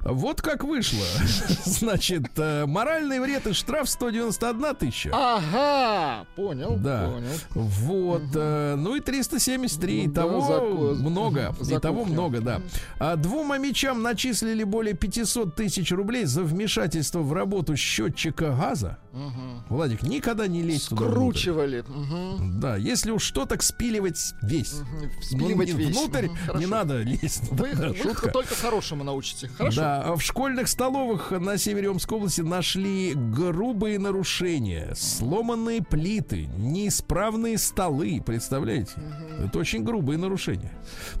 [0.00, 1.04] Вот как вышло.
[1.64, 5.10] Значит, э, моральный вред и штраф 191 тысяча.
[5.12, 6.76] Ага, понял.
[6.76, 7.10] Да.
[7.10, 7.32] Понял.
[7.54, 8.22] Вот.
[8.22, 8.82] Угу.
[8.82, 10.06] Ну и 373.
[10.06, 10.60] Итого да, за,
[11.02, 11.54] много.
[11.60, 12.12] За Итого кухню.
[12.12, 12.60] много, да.
[12.98, 18.98] А двум мечам начислили более 500 тысяч рублей за вмешательство в работу счетчика газа.
[19.12, 19.74] Угу.
[19.74, 21.80] Владик, никогда не лезь Скручивали.
[21.80, 22.38] туда Угу.
[22.60, 24.74] Да, если уж что, так спиливать весь.
[24.74, 25.22] Угу.
[25.22, 25.96] Спиливать ну, весь.
[25.96, 27.50] Внутрь угу, не надо лезть.
[27.50, 29.48] Вы, да, вы только хорошему научите.
[29.48, 29.65] Хорошо.
[29.74, 37.58] Да, а в школьных столовых на севере Омской области нашли грубые нарушения, сломанные плиты, неисправные
[37.58, 38.22] столы.
[38.24, 38.92] Представляете?
[38.96, 39.46] Угу.
[39.46, 40.72] Это очень грубые нарушения.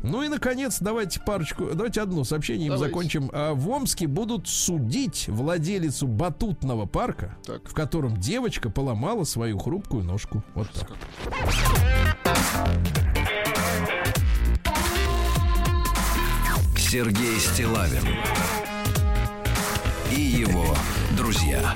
[0.02, 2.84] Ну и, наконец, давайте парочку, давайте одно сообщение давайте.
[2.84, 3.30] им закончим.
[3.32, 7.68] А в Омске будут судить владелицу батутного парка, так.
[7.68, 10.42] в котором девочка поломала свою хрупкую ножку.
[10.54, 10.90] Вот так.
[16.88, 18.06] Сергей Стилавин
[20.12, 20.72] и его
[21.16, 21.74] друзья.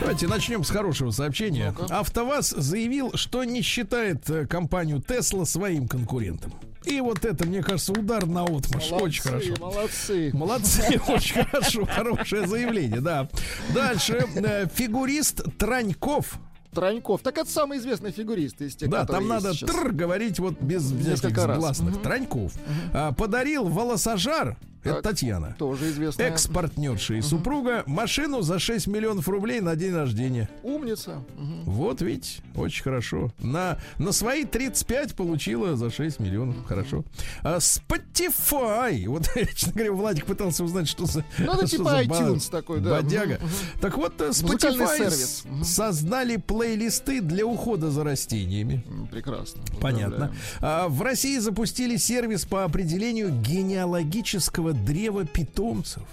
[0.00, 1.74] Давайте начнем с хорошего сообщения.
[1.78, 6.54] ну АвтоВАЗ заявил, что не считает э, компанию Тесла своим конкурентом.
[6.84, 8.44] И вот это, мне кажется, удар на.
[8.44, 9.54] Молодцы, очень хорошо.
[9.60, 10.30] Молодцы.
[10.32, 11.86] Молодцы, очень хорошо.
[11.86, 13.28] Хорошее заявление, да.
[13.74, 14.26] Дальше.
[14.36, 16.38] Э, фигурист Траньков
[16.72, 17.22] Траньков.
[17.22, 21.34] Так это самый известный фигурист из тех, Да, там надо тр говорить вот без всяких
[21.34, 22.02] гласных.
[22.02, 22.52] Траньков.
[22.54, 22.60] Угу.
[22.94, 25.54] А, подарил волосожар это так, Татьяна.
[25.58, 26.28] Тоже известная.
[26.28, 27.26] Экс-партнерша и угу.
[27.26, 27.84] супруга.
[27.86, 30.48] Машину за 6 миллионов рублей на день рождения.
[30.62, 31.22] Умница.
[31.36, 31.70] Угу.
[31.70, 33.32] Вот ведь, очень хорошо.
[33.38, 36.58] На, на свои 35 получила за 6 миллионов.
[36.58, 36.66] Угу.
[36.66, 37.04] Хорошо.
[37.42, 39.06] А, Spotify.
[39.12, 41.24] Вот, честно говоря, Владик пытался узнать, что за...
[41.38, 42.90] Ну, это типа iTunes такой, да.
[42.96, 43.34] Бодяга.
[43.34, 43.80] Угу.
[43.80, 48.82] Так вот, э, Spotify создали плейлисты для ухода за растениями.
[49.10, 49.62] Прекрасно.
[49.80, 50.34] Понятно.
[50.60, 56.04] А, в России запустили сервис по определению генеалогического древа питомцев.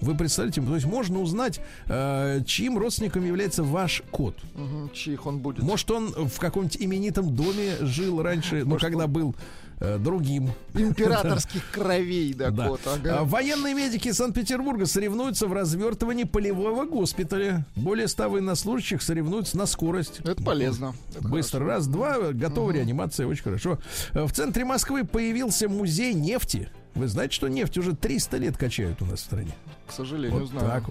[0.00, 4.34] Вы представляете, то есть можно узнать, э, чьим родственником является ваш кот.
[4.54, 5.62] Угу, чьих он будет.
[5.62, 9.12] Может, он в каком-нибудь именитом доме жил раньше, ну, когда он...
[9.12, 9.34] был
[9.82, 10.50] Э, другим.
[10.74, 12.68] Императорских кровей, да, да.
[12.68, 13.20] Кот, ага.
[13.20, 17.64] А военные медики Санкт-Петербурга соревнуются в развертывании полевого госпиталя.
[17.76, 20.20] Более ста военнослужащих соревнуются на скорость.
[20.22, 20.94] Это полезно.
[21.16, 21.64] Это Быстро.
[21.64, 22.74] Раз, два, готова угу.
[22.74, 23.78] реанимация, очень хорошо.
[24.12, 26.68] Э, в центре Москвы появился музей нефти.
[26.94, 29.52] Вы знаете, что нефть уже 300 лет качают у нас в стране?
[29.86, 30.66] К сожалению, вот знаю.
[30.66, 30.84] Так.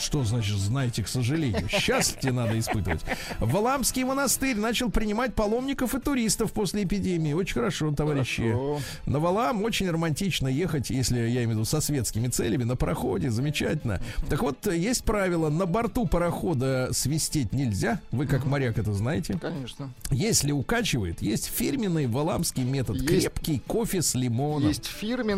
[0.00, 1.68] Что значит знаете, к сожалению?
[1.68, 3.00] Счастье надо испытывать.
[3.40, 7.32] Валамский монастырь начал принимать паломников и туристов после эпидемии.
[7.32, 8.42] Очень хорошо, товарищи.
[8.42, 8.80] Хорошо.
[9.06, 13.30] На Валам очень романтично ехать, если я имею в виду со светскими целями, на пароходе.
[13.30, 14.00] Замечательно.
[14.28, 18.00] Так вот, есть правило, на борту парохода свистеть нельзя.
[18.12, 19.36] Вы как моряк это знаете.
[19.40, 19.92] Конечно.
[20.10, 22.96] Если укачивает, есть фирменный валамский метод.
[22.98, 24.68] Есть, крепкий кофе с лимоном.
[24.68, 24.86] Есть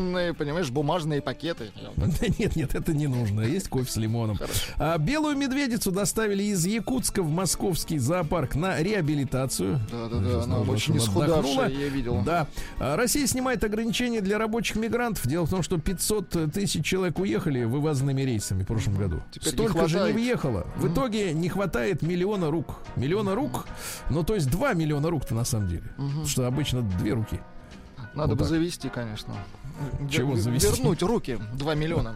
[0.07, 1.71] фирменные, понимаешь, бумажные пакеты.
[2.39, 3.43] Нет, нет, это не нужно.
[3.43, 4.39] Есть кофе с лимоном.
[4.77, 9.81] А, белую медведицу доставили из Якутска в московский зоопарк на реабилитацию.
[9.91, 10.43] Да, да, да.
[10.43, 12.23] Она очень исхудавшая, я видел.
[12.25, 12.47] Да.
[12.79, 15.27] А, Россия снимает ограничения для рабочих мигрантов.
[15.27, 19.23] Дело в том, что 500 тысяч человек уехали вывозными рейсами в прошлом году.
[19.33, 20.67] Теперь Столько не же не въехало.
[20.77, 22.77] В итоге не хватает миллиона рук.
[22.97, 23.67] Миллиона рук,
[24.11, 25.85] ну то есть 2 миллиона рук-то на самом деле.
[26.27, 27.41] Что обычно две руки.
[28.17, 28.49] Надо вот бы так.
[28.49, 29.35] завести, конечно.
[30.11, 30.69] Чего завести?
[30.69, 32.15] Вернуть руки 2 миллиона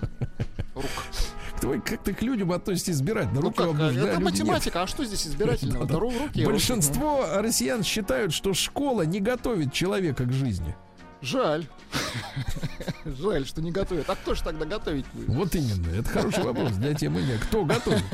[0.75, 0.85] рук.
[1.63, 3.33] Вы как ты к людям относитесь избирать?
[3.33, 4.85] На ну как, вам это математика, нет.
[4.85, 5.85] а что здесь избирательного?
[5.85, 6.01] Да, да.
[6.01, 7.47] Руки, Большинство руки.
[7.47, 10.75] россиян считают, что школа не готовит человека к жизни.
[11.23, 11.66] Жаль.
[13.05, 14.09] Жаль, что не готовят.
[14.09, 15.29] А кто же тогда готовить будет?
[15.29, 15.89] Вот именно.
[15.95, 17.23] Это хороший вопрос для темы.
[17.49, 18.03] Кто готовит?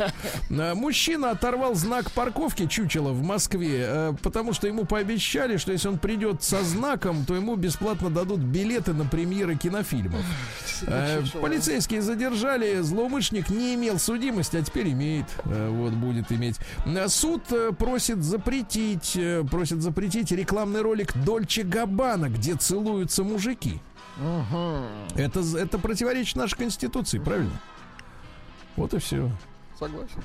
[0.58, 5.88] А, мужчина оторвал знак парковки чучела в Москве, э, потому что ему пообещали, что если
[5.88, 10.24] он придет со знаком, то ему бесплатно дадут билеты на премьеры кинофильмов.
[10.86, 12.80] Э, полицейские задержали.
[12.82, 15.24] Злоумышленник не имел судимости, а теперь имеет.
[15.46, 16.56] Э, вот будет иметь.
[17.08, 17.42] Суд
[17.78, 19.18] просит запретить,
[19.50, 22.56] просит запретить рекламный ролик Дольче Габбана, где
[22.96, 23.80] целуются мужики.
[24.18, 25.20] Угу.
[25.20, 27.60] Это, это противоречит нашей конституции, правильно?
[28.76, 29.30] Вот и все.
[29.78, 30.22] Согласен.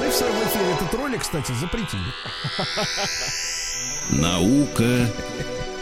[0.00, 2.02] Мы в своем эфире этот ролик, кстати, запретили.
[4.10, 5.06] Наука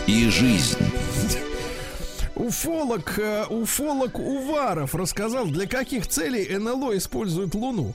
[0.07, 0.79] и жизнь.
[2.35, 7.95] Уфолог, э, уфолог Уваров рассказал, для каких целей НЛО использует Луну.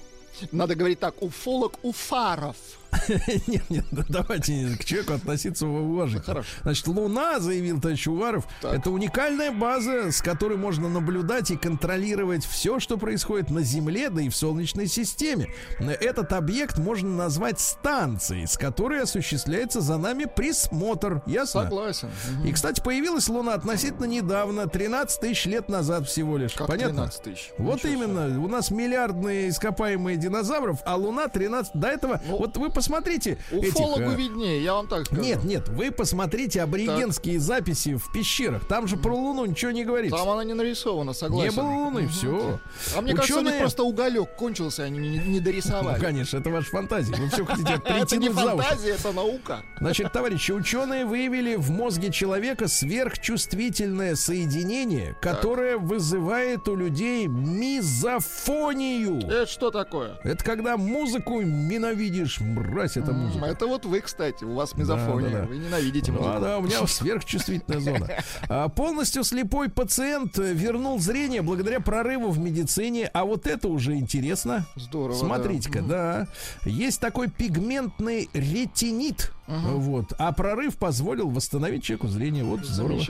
[0.51, 2.55] Надо говорить так, уфолог Уфаров.
[3.47, 6.23] Нет, нет, давайте к человеку относиться уважительно.
[6.23, 6.49] Хорошо.
[6.63, 12.79] Значит, Луна, заявил товарищ Уваров, это уникальная база, с которой можно наблюдать и контролировать все,
[12.79, 15.53] что происходит на Земле, да и в Солнечной системе.
[15.79, 21.21] Этот объект можно назвать станцией, с которой осуществляется за нами присмотр.
[21.25, 21.63] Ясно?
[21.63, 22.09] Согласен.
[22.45, 26.53] И, кстати, появилась Луна относительно недавно, 13 тысяч лет назад всего лишь.
[26.53, 27.07] Как Понятно?
[27.09, 27.51] 13 тысяч?
[27.57, 28.29] Вот Ничего именно.
[28.29, 28.39] Себе.
[28.39, 31.71] У нас миллиардные ископаемые динозавров, а Луна 13.
[31.73, 33.39] До этого, ну, вот вы посмотрите.
[33.51, 35.21] Уфологу этих, виднее, я вам так скажу.
[35.21, 37.43] Нет, нет, вы посмотрите аборигенские так.
[37.43, 38.67] записи в пещерах.
[38.67, 40.15] Там же про Луну ничего не говорится.
[40.15, 41.49] Там она не нарисована, согласен.
[41.49, 42.59] Не было Луны, все.
[42.95, 43.15] А мне Ученые...
[43.15, 45.97] кажется, у них просто уголек кончился, они не, не дорисовали.
[45.97, 47.15] Ну, конечно, это ваша фантазия.
[47.15, 49.63] Вы все хотите Это не фантазия, это наука.
[49.79, 59.17] Значит, товарищи, ученые выявили в мозге человека сверхчувствительное соединение, которое вызывает у людей мизофонию.
[59.21, 60.19] Это что такое?
[60.23, 63.45] Это когда музыку ненавидишь, мразь эта музыка.
[63.45, 65.29] Это вот вы, кстати, у вас мизофония.
[65.29, 65.47] Да, да, да.
[65.47, 66.33] Вы ненавидите музыку.
[66.33, 68.07] Ну, да, у меня сверхчувствительная зона.
[68.49, 73.09] А, полностью слепой пациент вернул зрение благодаря прорыву в медицине.
[73.13, 74.65] А вот это уже интересно.
[74.75, 75.17] Здорово.
[75.17, 76.27] Смотрите-ка, да.
[76.63, 76.69] да.
[76.69, 79.31] Есть такой пигментный ретинит.
[79.47, 79.79] Угу.
[79.79, 80.13] Вот.
[80.17, 82.43] А прорыв позволил восстановить человеку зрение.
[82.43, 83.01] Вот здорово.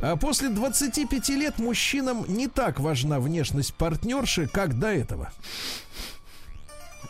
[0.00, 5.30] А после 25 лет мужчинам не так важна внешность партнерши, как до этого.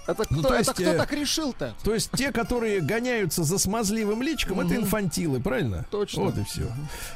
[0.06, 1.74] Это ну, кто, ну, то есть, это кто э, так решил-то?
[1.84, 4.66] То есть те, которые гоняются за смазливым личиком, угу.
[4.66, 5.86] это инфантилы, правильно?
[5.90, 6.22] Точно.
[6.24, 6.62] Вот и все.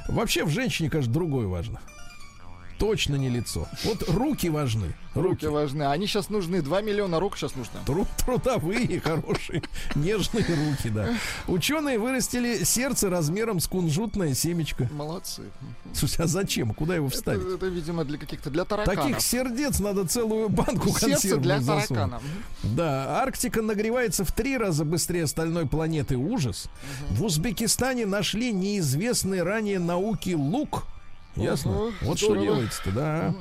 [0.08, 1.80] Вообще в женщине, конечно, другое важно
[2.78, 3.66] точно не лицо.
[3.84, 4.94] Вот руки важны.
[5.14, 5.84] Руки, руки важны.
[5.84, 6.60] Они сейчас нужны.
[6.60, 7.80] 2 миллиона рук сейчас нужно.
[7.86, 9.62] Труд, трудовые, хорошие,
[9.94, 11.14] нежные руки, да.
[11.46, 14.88] Ученые вырастили сердце размером с кунжутное семечко.
[14.92, 15.42] Молодцы.
[15.92, 16.74] Слушай, а зачем?
[16.74, 17.42] Куда его вставить?
[17.42, 19.04] Это, это видимо, для каких-то, для тараканов.
[19.04, 21.88] Таких сердец надо целую банку Сердце для засунуть.
[21.88, 22.22] тараканов.
[22.62, 26.16] Да, Арктика нагревается в три раза быстрее остальной планеты.
[26.16, 26.68] Ужас.
[27.10, 27.14] Угу.
[27.14, 30.86] В Узбекистане нашли неизвестный ранее науки лук
[31.36, 31.70] Ясно?
[31.72, 32.36] Угу, вот здорово.
[32.36, 33.28] что делается-то, да.
[33.28, 33.38] Угу.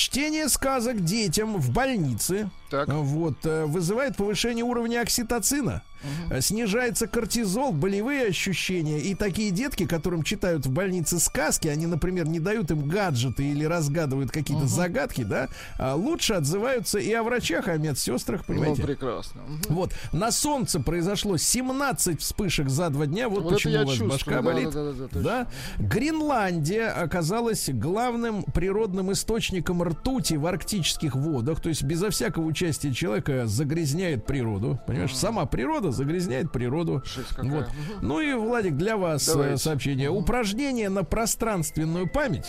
[0.00, 2.88] Чтение сказок детям в больнице так.
[2.88, 5.82] вот, э, вызывает повышение уровня окситоцина.
[6.30, 6.40] Угу.
[6.40, 9.00] Снижается кортизол, болевые ощущения.
[9.00, 13.64] И такие детки, которым читают в больнице сказки, они, например, не дают им гаджеты или
[13.64, 14.72] разгадывают какие-то угу.
[14.72, 15.48] загадки, да,
[15.78, 18.80] а лучше отзываются и о врачах, и о медсестрах, понимаете?
[18.80, 19.42] Ну, прекрасно.
[19.42, 19.74] Угу.
[19.74, 19.92] Вот.
[20.12, 23.28] На солнце произошло 17 вспышек за два дня.
[23.28, 24.10] Вот, вот почему у вас чувствую.
[24.10, 24.70] башка болит.
[24.70, 25.50] Да, да, да, да, да?
[25.78, 31.60] Гренландия оказалась главным природным источником ртути в арктических водах.
[31.60, 34.80] То есть безо всякого участия человека загрязняет природу.
[34.86, 37.02] Понимаешь, сама природа загрязняет природу.
[37.38, 37.68] Вот.
[38.02, 39.56] Ну и, Владик, для вас э, Давайте.
[39.58, 40.10] сообщение.
[40.10, 42.46] Упражнение на пространственную память.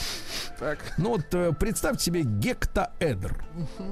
[0.59, 0.79] Так.
[0.97, 3.43] Ну вот э, представьте себе гектаэдр.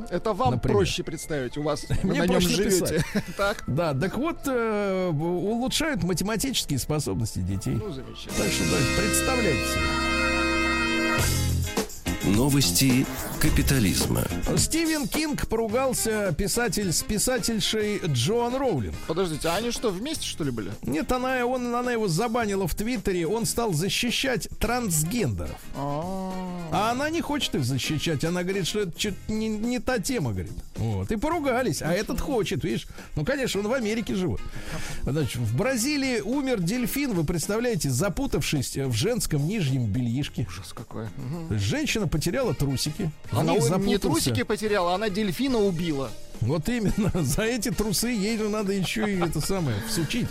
[0.09, 0.77] Это вам например.
[0.77, 1.57] проще представить.
[1.57, 3.03] У вас Мне на нем живете.
[3.37, 3.63] так.
[3.67, 7.75] Да, так вот, э, улучшают математические способности детей.
[7.75, 8.37] Ну, замечательно.
[8.37, 10.18] Так что давайте представляйте себе.
[12.35, 13.05] Новости
[13.39, 14.23] капитализма.
[14.57, 18.95] Стивен Кинг поругался писатель с писательшей Джоан Роулинг.
[19.07, 20.71] Подождите, а они что, вместе, что ли, были?
[20.83, 23.25] Нет, она, он, она его забанила в Твиттере.
[23.25, 25.57] Он стал защищать трансгендеров.
[25.75, 26.69] А-а-а.
[26.71, 28.23] А она не хочет их защищать.
[28.23, 30.53] Она говорит, что это что-то не, не та тема, говорит.
[30.75, 31.11] Вот.
[31.11, 31.81] И поругались.
[31.81, 32.87] А этот хочет, видишь.
[33.15, 34.41] Ну, конечно, он в Америке живет.
[35.03, 40.45] Значит, в Бразилии умер дельфин, вы представляете, запутавшись в женском нижнем бельишке.
[40.47, 41.07] Ужас какой.
[41.51, 43.11] Женщина потеряла трусики.
[43.31, 46.11] Она не трусики потеряла, она дельфина убила.
[46.41, 47.11] Вот именно.
[47.23, 50.27] За эти трусы ей же надо еще и это самое всучить.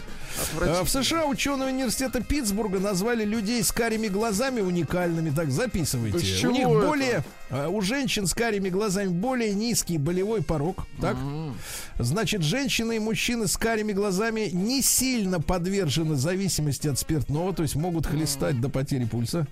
[0.60, 5.30] А в США ученые университета Питтсбурга назвали людей с карими глазами уникальными.
[5.30, 6.46] Так, записывайте.
[6.46, 6.86] У них это?
[6.86, 7.24] более...
[7.50, 10.86] А, у женщин с карими глазами более низкий болевой порог.
[11.00, 11.16] Так?
[11.16, 11.52] Mm-hmm.
[11.98, 17.74] Значит, женщины и мужчины с карими глазами не сильно подвержены зависимости от спиртного, то есть
[17.74, 18.60] могут хлестать mm-hmm.
[18.60, 19.46] до потери пульса.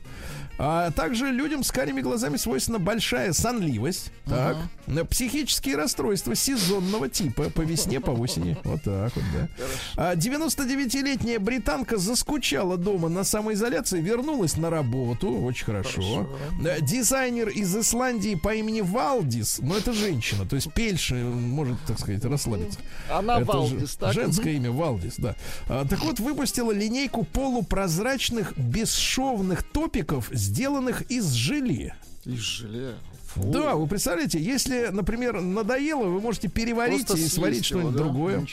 [0.58, 4.10] А также людям с карими глазами свойственна большая сонливость.
[4.24, 4.56] Так.
[4.86, 5.04] Uh-huh.
[5.06, 8.56] Психические расстройства сезонного типа по весне, по осени.
[8.64, 9.48] Вот так вот, да.
[9.96, 15.30] А 99-летняя британка заскучала дома на самоизоляции, вернулась на работу.
[15.30, 16.02] Очень хорошо.
[16.02, 16.80] хорошо.
[16.80, 22.24] Дизайнер из Исландии по имени Валдис, но это женщина, то есть пельша может, так сказать,
[22.24, 22.78] расслабиться.
[23.10, 24.12] Она это Валдис, так?
[24.12, 25.36] Женское имя Валдис, да.
[25.68, 31.94] А, так вот, выпустила линейку полупрозрачных бесшовных топиков с сделанных из желе.
[32.24, 32.94] Из желе.
[33.36, 33.50] Фу.
[33.50, 37.98] Да, вы представляете, если, например, надоело, вы можете переварить Просто и сварить что-нибудь да?
[37.98, 38.46] другое.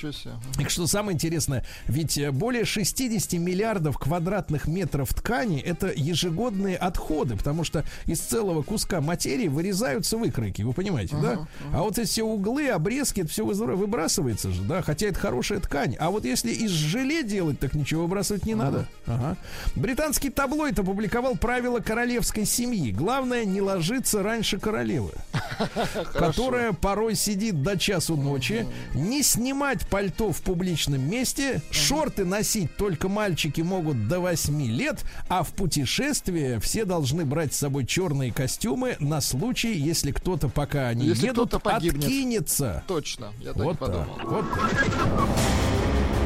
[0.59, 7.37] И что самое интересное, ведь э, более 60 миллиардов квадратных метров ткани это ежегодные отходы,
[7.37, 11.33] потому что из целого куска материи вырезаются выкройки, вы понимаете, uh-huh, да?
[11.33, 11.47] Uh-huh.
[11.75, 15.95] А вот эти все углы, обрезки, это все выбрасывается же, да, хотя это хорошая ткань.
[15.97, 18.57] А вот если из желе делать, так ничего выбрасывать не uh-huh.
[18.57, 18.87] надо.
[19.07, 19.37] Ага.
[19.75, 22.91] Британский таблоид опубликовал правила королевской семьи.
[22.91, 25.11] Главное не ложиться раньше королевы королевы,
[26.13, 28.65] которая порой сидит до часу ночи,
[28.95, 35.43] не снимать пальто в публичном месте, шорты носить только мальчики могут до 8 лет, а
[35.43, 41.05] в путешествие все должны брать с собой черные костюмы на случай, если кто-то, пока они
[41.05, 42.83] если едут, откинется.
[42.87, 44.15] Точно, я так вот подумал.
[44.17, 46.22] Так, вот так.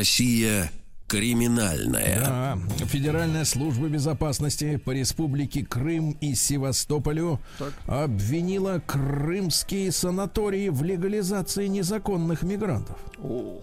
[0.00, 0.72] Россия
[1.08, 2.20] криминальная.
[2.24, 2.58] Да.
[2.86, 7.74] Федеральная служба безопасности по республике Крым и Севастополю так.
[7.86, 12.96] обвинила крымские санатории в легализации незаконных мигрантов.
[13.22, 13.62] Ох.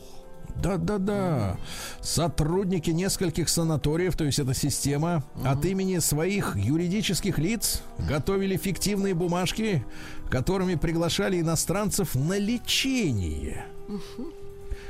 [0.61, 1.57] Да-да-да.
[2.01, 5.47] Сотрудники нескольких санаториев, то есть эта система, угу.
[5.47, 9.83] от имени своих юридических лиц готовили фиктивные бумажки,
[10.29, 13.65] которыми приглашали иностранцев на лечение.
[13.87, 14.33] Угу.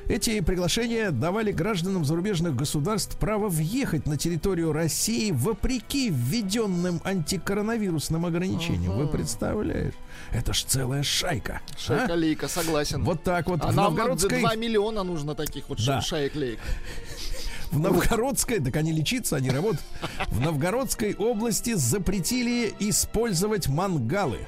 [0.10, 8.93] Эти приглашения давали гражданам зарубежных государств право въехать на территорию России вопреки введенным антикоронавирусным ограничениям.
[8.93, 9.01] Угу.
[9.01, 9.93] Вы представляете?
[10.32, 11.62] Это ж целая шайка.
[11.74, 11.78] А?
[11.78, 12.49] Шайка-лейка, а?
[12.49, 13.03] согласен.
[13.03, 13.60] Вот так вот.
[13.62, 14.39] А в нам Новгородской...
[14.39, 15.99] 2 миллиона нужно таких вот да.
[15.99, 16.60] шаек-лейк.
[17.72, 19.84] В Новгородской, так они лечиться, они работают.
[20.28, 24.39] В Новгородской области запретили использовать мангалы.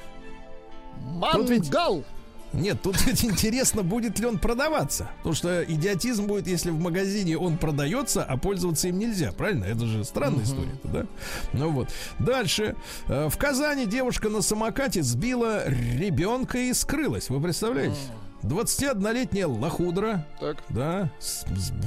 [1.02, 2.06] Мангал?
[2.54, 5.10] Нет, тут ведь интересно, будет ли он продаваться.
[5.18, 9.32] Потому что идиотизм будет, если в магазине он продается, а пользоваться им нельзя.
[9.32, 9.66] Правильно?
[9.66, 10.44] Это же странная uh-huh.
[10.44, 11.06] история, да?
[11.54, 11.90] Ну вот.
[12.20, 12.76] Дальше.
[13.08, 17.30] Э, в Казани девушка на самокате сбила ребенка и скрылась.
[17.30, 17.96] Вы представляете?
[17.96, 18.29] Uh-huh.
[18.44, 20.64] 21-летняя лохудра, так.
[20.70, 21.10] да,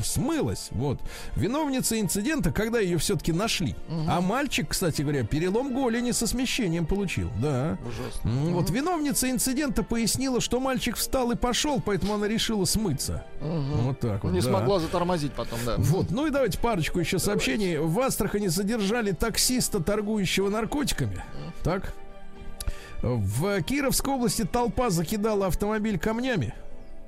[0.04, 1.00] смылась, вот.
[1.36, 3.74] Виновница инцидента, когда ее все-таки нашли.
[3.88, 4.04] Угу.
[4.08, 7.78] А мальчик, кстати говоря, перелом голени со смещением получил, да.
[7.86, 8.30] Ужасно.
[8.52, 8.74] Вот угу.
[8.74, 13.24] виновница инцидента пояснила, что мальчик встал и пошел, поэтому она решила смыться.
[13.40, 13.82] Угу.
[13.82, 14.32] Вот так вот.
[14.32, 14.48] Не да.
[14.48, 15.76] смогла затормозить потом, да.
[15.78, 17.44] Вот, ну и давайте парочку еще давайте.
[17.44, 17.78] сообщений.
[17.78, 21.22] В Астрахани задержали таксиста, торгующего наркотиками.
[21.62, 21.94] Так.
[23.02, 26.54] В Кировской области толпа закидала автомобиль камнями.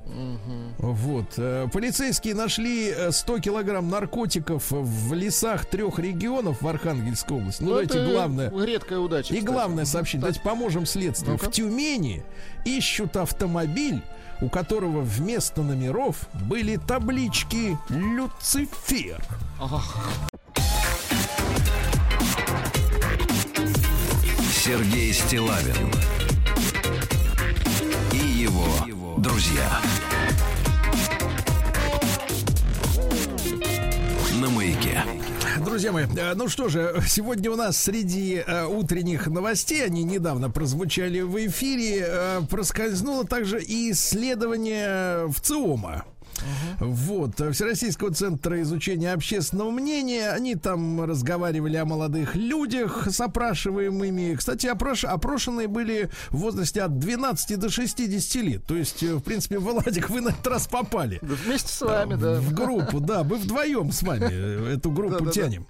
[0.06, 0.92] Угу.
[0.92, 1.34] Вот.
[1.38, 7.62] Э, полицейские нашли 100 э, килограмм наркотиков в лесах трех регионов в Архангельской области.
[7.62, 8.50] Ну, ну давайте главное.
[8.50, 9.32] Редкая удача.
[9.32, 9.52] И кстати.
[9.52, 10.22] главное сообщение.
[10.22, 11.32] Давайте поможем следствию.
[11.32, 11.46] Ну-ка.
[11.46, 12.22] В Тюмени
[12.66, 14.02] ищут автомобиль,
[14.42, 19.24] у которого вместо номеров были таблички Люцифер.
[19.58, 19.80] Ага.
[24.64, 25.92] Сергей Стилавин
[28.10, 28.64] и его
[29.18, 29.78] друзья.
[34.40, 35.02] На маяке.
[35.62, 40.48] Друзья мои, э, ну что же, сегодня у нас среди э, утренних новостей, они недавно
[40.48, 45.40] прозвучали в эфире, э, проскользнуло также и исследование в
[46.34, 46.86] Uh-huh.
[46.86, 50.30] Вот, э, Всероссийского центра изучения общественного мнения.
[50.30, 54.34] Они там разговаривали о молодых людях с опрашиваемыми.
[54.34, 55.04] Кстати, опрош...
[55.04, 58.64] опрошенные были в возрасте от 12 до 60 лет.
[58.64, 61.18] То есть, э, в принципе, Владик, вы на этот раз попали.
[61.22, 62.40] Вместе с вами, да.
[62.40, 63.24] В группу, да.
[63.24, 65.66] Мы вдвоем с вами э, эту группу тянем.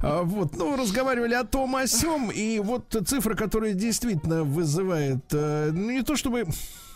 [0.00, 2.30] А, вот, ну, разговаривали о том, о сём.
[2.30, 6.46] И вот цифра, которая действительно вызывает, ну, не то чтобы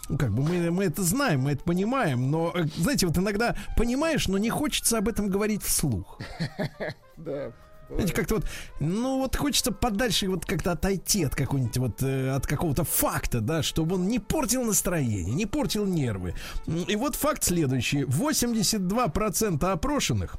[0.07, 4.28] как бы мы, мы это знаем, мы это понимаем, но, э, знаете, вот иногда понимаешь,
[4.28, 6.20] но не хочется об этом говорить вслух.
[7.16, 7.52] Да.
[7.88, 8.46] Знаете, как-то вот,
[8.80, 13.62] ну вот хочется подальше вот как-то отойти от какого-нибудь вот, э, от какого-то факта, да,
[13.62, 16.34] чтобы он не портил настроение, не портил нервы.
[16.66, 18.02] И вот факт следующий.
[18.02, 20.36] 82% опрошенных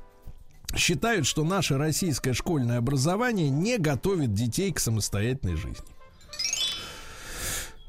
[0.76, 5.95] считают, что наше российское школьное образование не готовит детей к самостоятельной жизни.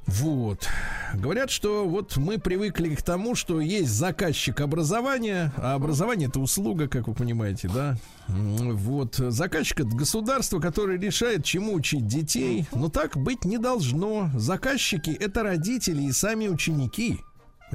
[0.07, 0.69] Вот.
[1.15, 6.89] Говорят, что вот мы привыкли к тому, что есть заказчик образования, а образование это услуга,
[6.89, 7.97] как вы понимаете, да?
[8.29, 9.17] Вот.
[9.17, 12.67] Заказчик это государство, которое решает, чему учить детей.
[12.73, 14.31] Но так быть не должно.
[14.35, 17.21] Заказчики это родители и сами ученики.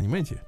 [0.01, 0.41] Понимаете?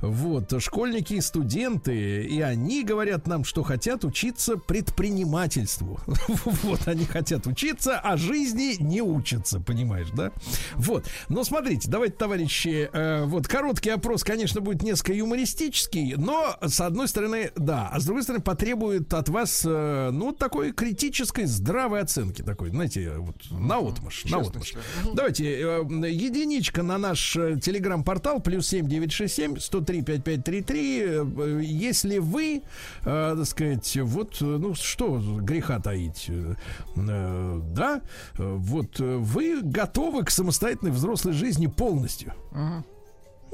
[0.00, 0.08] Uh-huh.
[0.08, 6.00] Вот, школьники и студенты, и они говорят нам, что хотят учиться предпринимательству.
[6.62, 10.32] вот, они хотят учиться, а жизни не учатся, понимаешь, да?
[10.76, 11.04] Вот.
[11.28, 17.06] Но смотрите, давайте, товарищи, э, вот короткий опрос, конечно, будет несколько юмористический, но, с одной
[17.06, 22.40] стороны, да, а с другой стороны, потребует от вас, э, ну, такой критической, здравой оценки,
[22.40, 24.72] такой, знаете, вот, на отмаш, на отмаш.
[25.12, 31.64] Давайте, э, единичка на наш э, телеграм-портал, плюс 7 967 103 5533.
[31.64, 32.62] Если вы,
[33.02, 36.54] э, так сказать, вот, ну что греха таить, э,
[36.94, 38.00] да,
[38.36, 42.34] вот вы готовы к самостоятельной взрослой жизни полностью.
[42.52, 42.84] Ага.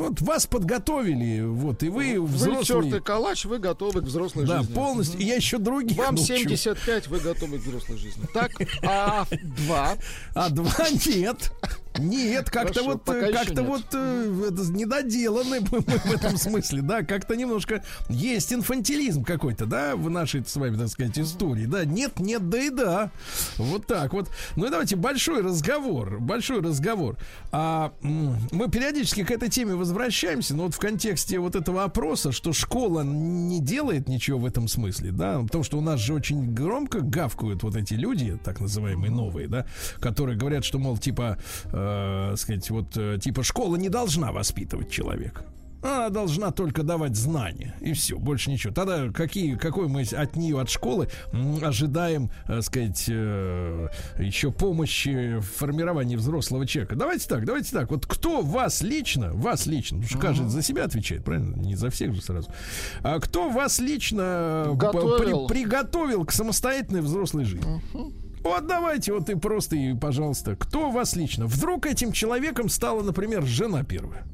[0.01, 2.84] Вот вас подготовили, вот, и вы, вы взрослый...
[2.84, 4.72] Вы черт калач, вы готовы к взрослой да, жизни.
[4.72, 5.20] Да, полностью.
[5.20, 6.38] И я еще других Вам научу.
[6.38, 8.24] 75, вы готовы к взрослой жизни.
[8.32, 8.51] Так,
[8.82, 9.26] а
[9.66, 9.97] два?
[10.34, 11.53] А два нет.
[11.99, 18.53] Нет, как-то вот, как-то вот э, недоделаны мы в этом смысле, да, как-то немножко есть
[18.53, 22.70] инфантилизм какой-то, да, в нашей с вами, так сказать, истории, да, нет, нет, да и
[22.70, 23.11] да,
[23.57, 24.30] вот так вот.
[24.57, 27.16] Ну и давайте большой разговор, большой разговор.
[27.51, 32.53] А, мы периодически к этой теме возвращаемся, но вот в контексте вот этого опроса, что
[32.53, 37.01] школа не делает ничего в этом смысле, да, потому что у нас же очень громко
[37.01, 39.66] гавкают вот эти люди, так называемые новые, да,
[39.99, 41.38] которые говорят, что, мол, типа,
[41.81, 45.45] э, сказать, вот, э, типа, школа не должна воспитывать человека.
[45.83, 47.74] Она должна только давать знания.
[47.81, 48.72] И все, больше ничего.
[48.72, 51.09] Тогда какие, какой мы от нее, от школы,
[51.62, 56.97] ожидаем, так э, сказать, э, еще помощи в формировании взрослого человека?
[56.97, 57.91] Давайте так, давайте так.
[57.91, 61.57] Вот кто вас лично, вас лично, потому что каждый за себя отвечает, правильно?
[61.57, 62.51] Не за всех же сразу.
[63.03, 67.81] А кто вас лично при, приготовил к самостоятельной взрослой жизни?
[68.43, 71.47] Вот давайте, вот и просто, и, пожалуйста, кто вас лично?
[71.47, 74.24] Вдруг этим человеком стала, например, жена первая?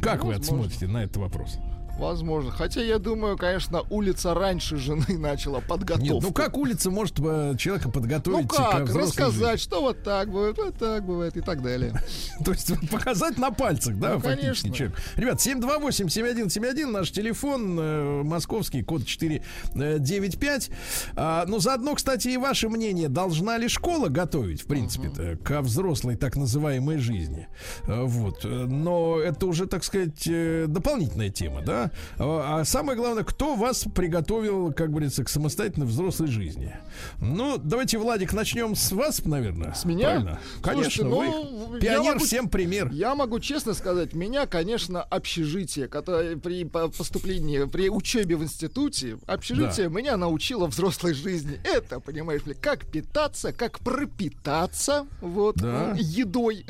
[0.00, 1.58] Как ну, вы отсмотрите на этот вопрос?
[1.98, 2.52] Возможно.
[2.52, 6.14] Хотя я думаю, конечно, улица раньше жены начала подготовку.
[6.14, 8.42] Нет, ну как улица может э, человека подготовить?
[8.42, 8.88] Ну как?
[8.94, 9.64] Рассказать, жизни?
[9.64, 11.92] что вот так бывает, вот так бывает и так далее.
[12.44, 14.96] То есть показать на пальцах, да, ну, фактически человек.
[15.16, 20.70] Ребят, 728-7171, наш телефон, э, московский, код 495.
[21.16, 25.62] А, ну, заодно, кстати, и ваше мнение, должна ли школа готовить, в принципе, uh ко
[25.62, 27.48] взрослой так называемой жизни?
[27.84, 28.44] А, вот.
[28.44, 31.87] Но это уже, так сказать, э, дополнительная тема, да?
[32.18, 36.76] А самое главное, кто вас приготовил, как говорится, к самостоятельной взрослой жизни?
[37.20, 39.72] Ну, давайте, Владик, начнем с вас, наверное.
[39.74, 40.08] С меня?
[40.08, 40.40] Правильно?
[40.62, 42.90] Конечно, ну, вы пионер, могу, всем пример.
[42.92, 49.88] Я могу честно сказать, меня, конечно, общежитие, которое при поступлении, при учебе в институте, общежитие
[49.88, 49.94] да.
[49.94, 51.60] меня научило взрослой жизни.
[51.64, 55.94] Это, понимаешь ли, как питаться, как пропитаться, вот, да.
[55.96, 56.64] едой.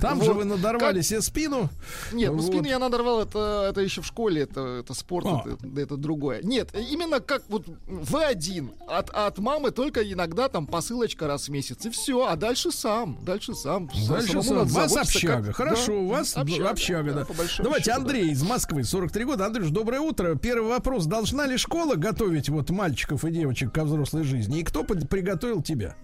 [0.00, 0.24] Там вот.
[0.24, 1.04] же вы надорвали как...
[1.04, 1.68] себе спину.
[2.12, 2.46] Нет, ну вот.
[2.46, 5.44] спину я надорвал, это, это еще в школе это, это спорт, а.
[5.46, 6.40] это, это другое.
[6.42, 8.72] Нет, именно как вот вы один.
[8.86, 11.84] От, от мамы только иногда там посылочка раз в месяц.
[11.86, 12.26] И все.
[12.26, 13.18] А дальше сам.
[13.22, 13.88] Дальше сам.
[14.08, 14.58] Дальше сам.
[14.58, 15.46] У вас общага.
[15.46, 15.56] Как...
[15.56, 17.24] Хорошо, да, у вас общага, общага да.
[17.24, 17.34] да.
[17.58, 18.32] Давайте, счету, Андрей да.
[18.32, 19.46] из Москвы, 43 года.
[19.46, 20.34] Андрюш, доброе утро.
[20.34, 21.06] Первый вопрос.
[21.06, 24.60] Должна ли школа готовить вот мальчиков и девочек ко взрослой жизни?
[24.60, 25.96] И кто приготовил тебя?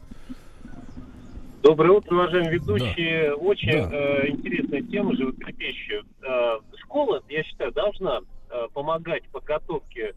[1.62, 3.30] Доброе утро, уважаемые ведущие.
[3.30, 3.34] Да.
[3.36, 3.90] Очень да.
[3.92, 6.02] Э, интересная тема, животрепещущая.
[6.22, 6.58] Э,
[6.88, 10.14] школа, я считаю, должна э, помогать подготовке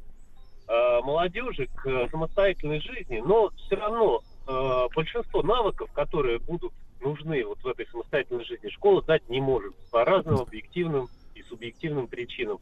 [0.67, 7.61] э, молодежи к самостоятельной жизни, но все равно э, большинство навыков, которые будут нужны вот
[7.61, 12.59] в этой самостоятельной жизни, школа дать не может по разным объективным и субъективным причинам,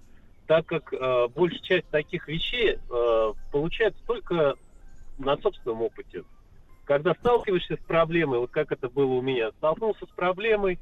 [0.47, 4.55] так как э, большая часть таких вещей э, получается только
[5.20, 6.24] на собственном опыте.
[6.86, 10.80] Когда сталкиваешься с проблемой, вот как это было у меня, столкнулся с проблемой,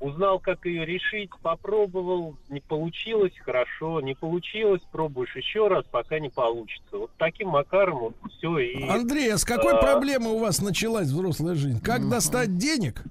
[0.00, 6.30] узнал, как ее решить, попробовал, не получилось, хорошо, не получилось, пробуешь еще раз, пока не
[6.30, 6.96] получится.
[6.96, 8.88] Вот таким макаром вот все и...
[8.88, 9.80] Андрей, а с какой а...
[9.80, 11.80] проблемы у вас началась взрослая жизнь?
[11.80, 12.10] Как mm-hmm.
[12.10, 13.02] достать денег?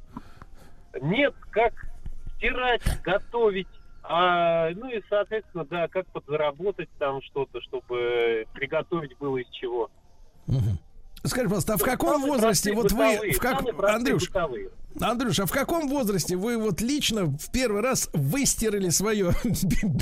[1.01, 1.73] Нет, как
[2.35, 3.67] стирать, готовить,
[4.01, 9.91] а, ну и, соответственно, да, как подзаработать там что-то, чтобы приготовить было из чего.
[10.47, 10.79] Угу.
[11.23, 14.31] Скажи, пожалуйста, а в каком возрасте вот вы, в как, Андрюш,
[14.99, 19.31] Андрюш, а в каком возрасте вы вот лично в первый раз выстирали свое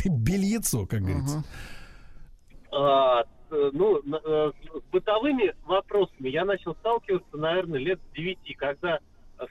[0.05, 1.43] бельецо, как говорится?
[2.71, 8.99] А, ну, э, с бытовыми вопросами я начал сталкиваться, наверное, лет с 9, когда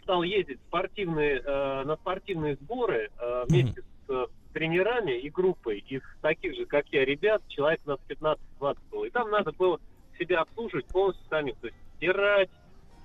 [0.02, 6.56] стал ездить спортивные, э, на спортивные сборы э, вместе с тренерами и группой из таких
[6.56, 9.04] же, как я, ребят, человек у нас 15-20 было.
[9.04, 9.78] И там надо было
[10.18, 12.50] себя обслуживать полностью сами, то есть стирать.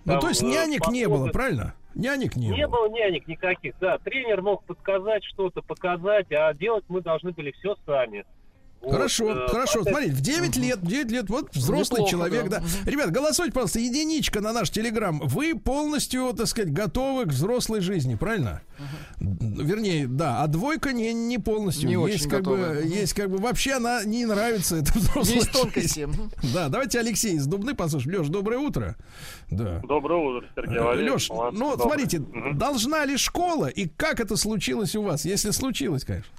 [0.05, 0.97] Ну, там, то есть нянек походы.
[0.97, 1.75] не было, правильно?
[1.93, 2.57] Нянек не, не было.
[2.57, 3.97] Не было нянек никаких, да.
[3.99, 8.25] Тренер мог подсказать что-то, показать, а делать мы должны были все сами.
[8.89, 9.79] Хорошо, вот, э, хорошо.
[9.79, 9.93] Потом...
[9.93, 12.59] Смотрите, в 9 лет, 9 лет, вот взрослый Неплохо, человек, да.
[12.59, 12.91] да.
[12.91, 15.19] Ребят, голосуйте, пожалуйста, единичка на наш телеграм.
[15.19, 18.61] Вы полностью, так сказать, готовы к взрослой жизни, правильно?
[18.79, 21.89] uh Вернее, да, а двойка не, не полностью.
[21.89, 22.81] Не есть, как готовы.
[22.81, 26.09] бы, есть как бы, вообще она не нравится, это взрослая Есть тонкости.
[26.53, 28.19] Да, давайте Алексей из Дубны послушаем.
[28.19, 28.95] Леш, доброе утро.
[29.51, 29.79] Да.
[29.83, 31.29] Доброе утро, Сергей э, Валерьевич.
[31.29, 31.81] Леш, ну, добрый.
[31.81, 35.25] смотрите, uh должна ли школа и как это случилось у вас?
[35.25, 36.31] Если случилось, конечно.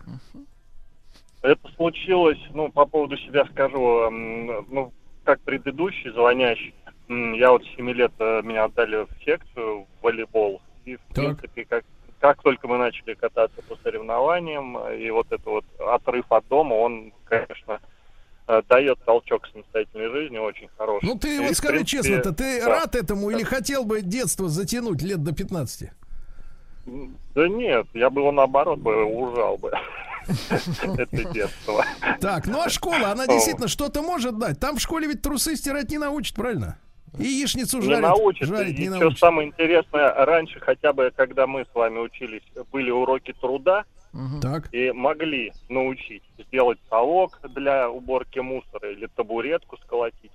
[1.42, 4.92] Это случилось, ну, по поводу себя скажу, ну,
[5.24, 6.74] как предыдущий звонящий.
[7.08, 10.62] Я вот 7 лет э, меня отдали в секцию в волейбол.
[10.84, 11.24] И, в так.
[11.36, 11.84] принципе, как,
[12.20, 17.12] как только мы начали кататься по соревнованиям, и вот этот вот отрыв от дома, он,
[17.24, 17.80] конечно,
[18.48, 21.04] э, дает толчок самостоятельной жизни очень хороший.
[21.04, 23.36] Ну, ты и, вот скажи принципе, честно-то, ты да, рад этому да.
[23.36, 25.90] или хотел бы детство затянуть лет до 15?
[27.34, 29.72] Да нет, я бы его наоборот бы ужал бы.
[30.98, 31.84] Это детство.
[32.20, 34.58] Так, ну а школа, она действительно что-то может дать.
[34.60, 36.78] Там в школе ведь трусы стирать не научат, правильно?
[37.18, 38.48] И яичницу жарить, не научат.
[38.48, 39.18] жарить и не научат.
[39.18, 42.42] самое интересное, раньше хотя бы, когда мы с вами учились,
[42.72, 43.84] были уроки труда,
[44.40, 44.72] Так.
[44.72, 50.32] и могли научить сделать совок для уборки мусора или табуретку сколотить.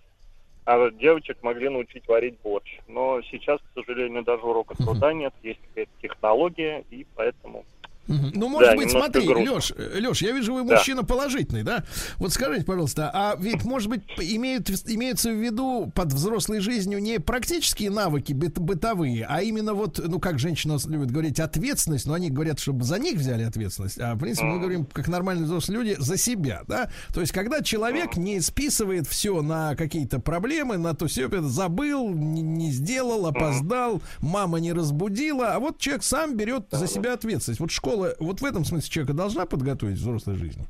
[0.65, 2.79] А девочек могли научить варить борщ.
[2.87, 7.65] Но сейчас, к сожалению, даже урока труда нет, есть какая-то технология, и поэтому...
[8.07, 9.53] Ну, может Да, быть, смотри, грустно.
[9.53, 10.75] Леш, Леш, я вижу, вы Да.
[10.75, 11.83] мужчина положительный, да?
[12.17, 17.19] Вот скажите, пожалуйста, а ведь, может быть, имеют, имеются в виду под взрослой жизнью не
[17.19, 22.29] практические навыки быт- бытовые, а именно вот, ну, как женщина любит говорить, ответственность, но они
[22.29, 25.95] говорят, чтобы за них взяли ответственность, а, в принципе, мы говорим, как нормальные взрослые люди,
[25.99, 26.89] за себя, да?
[27.13, 32.41] То есть, когда человек не списывает все на какие-то проблемы, на то все, забыл, не,
[32.41, 37.59] не сделал, опоздал, мама не разбудила, а вот человек сам берет за себя ответственность.
[37.59, 40.67] Вот школа, вот в этом смысле человека должна подготовить взрослой жизни.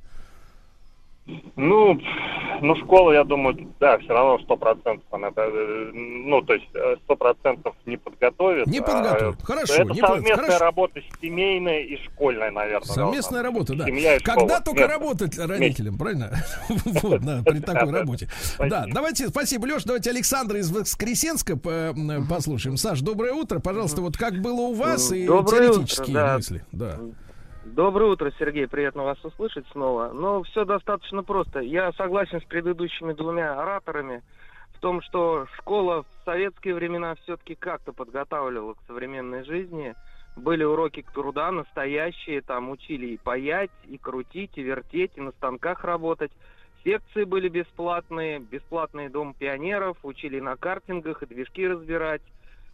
[1.56, 2.00] Ну,
[2.62, 6.68] ну, школа, я думаю, да, все равно сто процентов она, э, ну, то есть
[7.04, 8.68] сто процентов не подготовит.
[8.68, 9.42] Не а, подготовит.
[9.44, 10.60] Хорошо, Это не совместная хорошо.
[10.60, 12.88] работа семейная и школьная, наверное.
[12.88, 13.52] Совместная быть.
[13.52, 13.86] работа, да.
[13.86, 14.62] Семья и Когда школа.
[14.64, 14.90] только Нет.
[14.90, 16.32] работать родителям, правильно?
[16.86, 18.00] Вот, да, при такой Да, да.
[18.00, 18.30] работе.
[18.60, 21.58] Да, давайте, спасибо, Леш, давайте Александра из Воскресенска
[22.30, 22.78] послушаем.
[22.78, 23.60] Саш, доброе утро.
[23.60, 26.36] Пожалуйста, вот как было у вас и теоретические да.
[26.36, 26.66] мысли.
[26.72, 27.00] Да.
[27.78, 28.68] Доброе утро, Сергей.
[28.68, 30.12] Приятно вас услышать снова.
[30.12, 31.60] Но все достаточно просто.
[31.60, 34.24] Я согласен с предыдущими двумя ораторами
[34.74, 39.94] в том, что школа в советские времена все-таки как-то подготавливала к современной жизни.
[40.36, 45.84] Были уроки труда настоящие, там учили и паять, и крутить, и вертеть, и на станках
[45.84, 46.32] работать.
[46.84, 52.24] Секции были бесплатные, бесплатный дом пионеров, учили на картингах и движки разбирать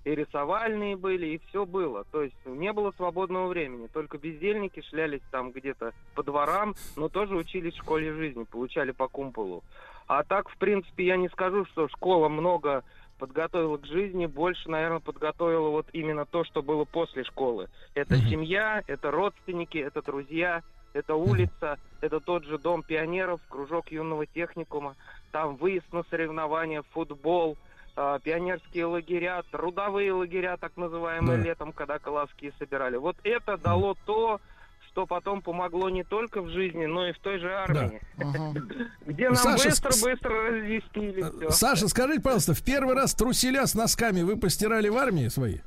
[0.06, 2.04] и рисовальные были, и все было.
[2.12, 3.88] То есть не было свободного времени.
[3.88, 9.08] Только бездельники шлялись там где-то по дворам, но тоже учились в школе жизни, получали по
[9.08, 9.64] кумполу.
[10.08, 12.84] А так, в принципе, я не скажу, что школа много
[13.18, 17.70] подготовила к жизни, больше, наверное, подготовила вот именно то, что было после школы.
[17.96, 18.28] Это Мгм.
[18.28, 20.62] семья, это родственники, это друзья,
[20.94, 24.96] это улица, это тот же дом пионеров, кружок юного техникума,
[25.32, 27.58] там выезд на соревнования, футбол,
[27.96, 31.44] пионерские лагеря, трудовые лагеря, так называемые Да.
[31.44, 32.98] летом, когда колоски собирали.
[32.98, 34.40] Вот это дало то,
[34.88, 38.02] что потом помогло не только в жизни, но и в той же армии,
[39.06, 41.50] где нам Саша, с- быстро-быстро разъяснили все.
[41.52, 45.60] Саша, скажите, пожалуйста, в первый раз труселя с носками вы постирали в армии свои?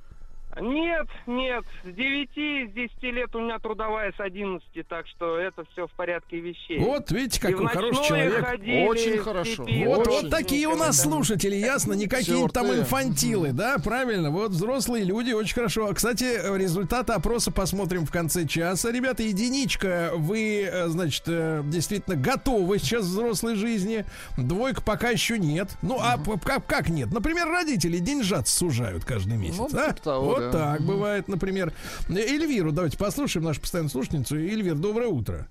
[0.61, 5.65] Нет, нет, с 9, с 10 лет у меня трудовая с 11, так что это
[5.73, 6.79] все в порядке вещей.
[6.79, 8.47] Вот, видите, в какой хороший человек.
[8.47, 9.65] ходили, Очень в хорошо.
[9.65, 10.11] степи, Вот, Очень.
[10.23, 15.33] вот такие у нас слушатели, ясно, не какие там инфантилы, да, правильно, вот взрослые люди,
[15.33, 15.89] очень хорошо.
[15.89, 16.25] А, Кстати,
[16.57, 18.91] результаты опроса посмотрим в конце часа.
[18.91, 24.05] Ребята, единичка, вы, э, значит, э, действительно готовы сейчас к взрослой жизни,
[24.39, 25.71] двойка пока еще нет.
[25.83, 27.13] Ну, а как, как нет?
[27.13, 29.89] Например, родители деньжат сужают каждый месяц, Ну, а?
[29.93, 30.75] типа того, вот да.
[30.75, 31.73] так бывает, например.
[32.09, 34.37] Эльвиру давайте послушаем, нашу постоянную слушательницу.
[34.37, 35.47] Эльвир, доброе утро.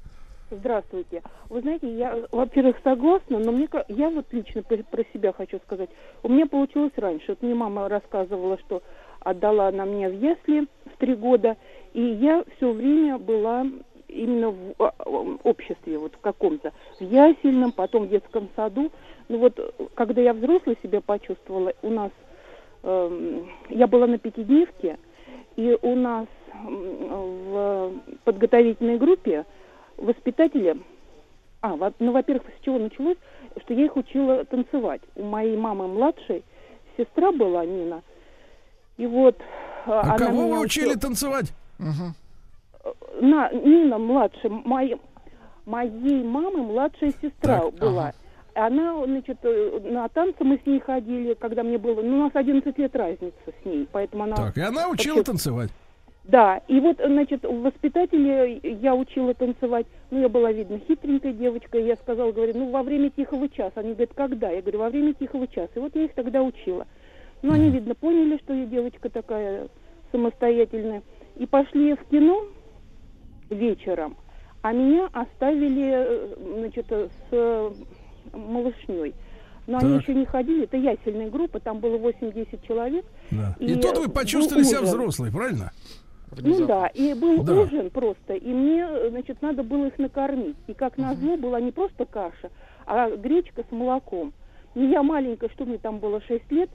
[0.51, 1.23] Здравствуйте.
[1.49, 5.89] Вы знаете, я, во-первых, согласна, но мне, я вот лично про, себя хочу сказать.
[6.21, 7.25] У меня получилось раньше.
[7.29, 8.83] Вот мне мама рассказывала, что
[9.21, 11.57] отдала она мне в ясли в три года,
[11.93, 13.65] и я все время была
[14.07, 15.09] именно в а, а,
[15.43, 18.91] обществе, вот в каком-то, в ясельном, потом в детском саду.
[19.27, 19.59] Ну вот,
[19.95, 22.11] когда я взрослой себя почувствовала, у нас,
[23.69, 24.97] я была на пятидневке,
[25.55, 26.27] и у нас
[26.63, 27.93] в
[28.23, 29.45] подготовительной группе
[29.97, 30.77] воспитатели,
[31.61, 33.17] а, ну, во-первых, с чего началось,
[33.63, 35.01] что я их учила танцевать.
[35.15, 36.43] У моей мамы младшей
[36.97, 38.01] сестра была Нина,
[38.97, 39.35] и вот
[39.85, 41.53] А она кого вы учили учила- танцевать?
[43.19, 44.97] на, Нина младшая, моей,
[45.65, 48.13] моей мамы младшая сестра Так, была.
[48.55, 52.31] Она, значит, э, на танцы мы с ней ходили, когда мне было, ну, у нас
[52.33, 54.35] 11 лет разница с ней, поэтому она...
[54.35, 55.71] Так, и она учила вообще- танцевать.
[56.23, 59.85] Да, и вот, значит, в воспитателе я учила танцевать.
[60.09, 61.77] Ну, я была, видно, хитренькая девочка.
[61.77, 63.73] И я сказала, говорю, ну, во время тихого часа.
[63.75, 64.49] Они говорят, когда?
[64.49, 65.69] Я говорю, во время тихого часа.
[65.75, 66.87] И вот я их тогда учила.
[67.43, 69.67] Ну, они, видно, поняли, что я девочка такая
[70.11, 71.03] самостоятельная.
[71.35, 72.45] И пошли в кино
[73.51, 74.17] вечером.
[74.63, 76.87] А меня оставили, э, значит,
[77.29, 77.73] с
[78.35, 79.13] малышней.
[79.67, 80.01] Но они Так.
[80.03, 80.65] еще не ходили.
[80.65, 83.05] Это ясельная группа, там было 8-10 человек.
[83.31, 83.55] Да.
[83.59, 85.71] И, И, тут вы почувствовали себя взрослой, правильно?
[86.37, 87.53] Ну да, и был Да.
[87.53, 90.57] ужин просто, и мне, значит, надо было их накормить.
[90.67, 92.49] И как назло была не просто каша,
[92.85, 94.33] а гречка с молоком.
[94.75, 96.69] И я маленькая, что мне там было 6 лет,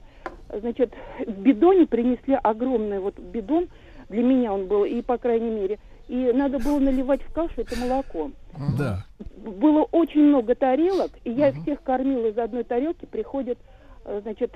[0.51, 0.91] значит,
[1.25, 3.67] в бидоне принесли огромный вот бидон,
[4.09, 5.79] Для меня он был, и по крайней мере.
[6.11, 8.31] И надо было наливать в кашу это молоко.
[8.77, 9.05] Да.
[9.37, 13.05] Было очень много тарелок, и я всех кормила из одной тарелки.
[13.05, 13.57] Приходят
[14.05, 14.51] значит,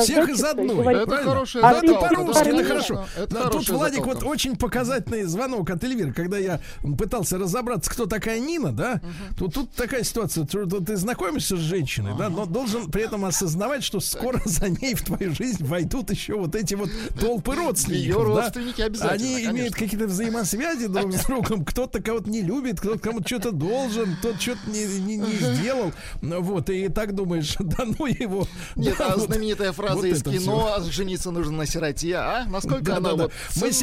[0.00, 0.76] всех из одной.
[0.76, 3.06] Говорит, Это хорошая а ты это по-русски, это хорошо.
[3.16, 6.60] Это Тут, Владик, вот очень показательный звонок от Эльвиры, когда я
[6.98, 9.00] пытался разобраться, кто такая Нина, да,
[9.38, 13.24] то тут такая ситуация, что ты, ты знакомишься с женщиной, да, но должен при этом
[13.24, 18.06] осознавать, что скоро за ней в твою жизнь войдут еще вот эти вот толпы родственников.
[18.06, 18.42] Ее да.
[18.42, 19.50] родственники обязательно, Они конечно.
[19.50, 21.64] имеют какие-то взаимосвязи друг с другом.
[21.64, 25.92] Кто-то кого-то не любит, кто-то кому-то что-то должен, кто-то что-то не, не- не сделал.
[26.22, 28.46] Вот, и так думаешь, да ну его.
[28.76, 32.46] Нет, да, а вот- знаменитая фраза вот из кино «Жениться нужно на сироте», а?
[32.46, 33.32] Насколько Да, она да, вот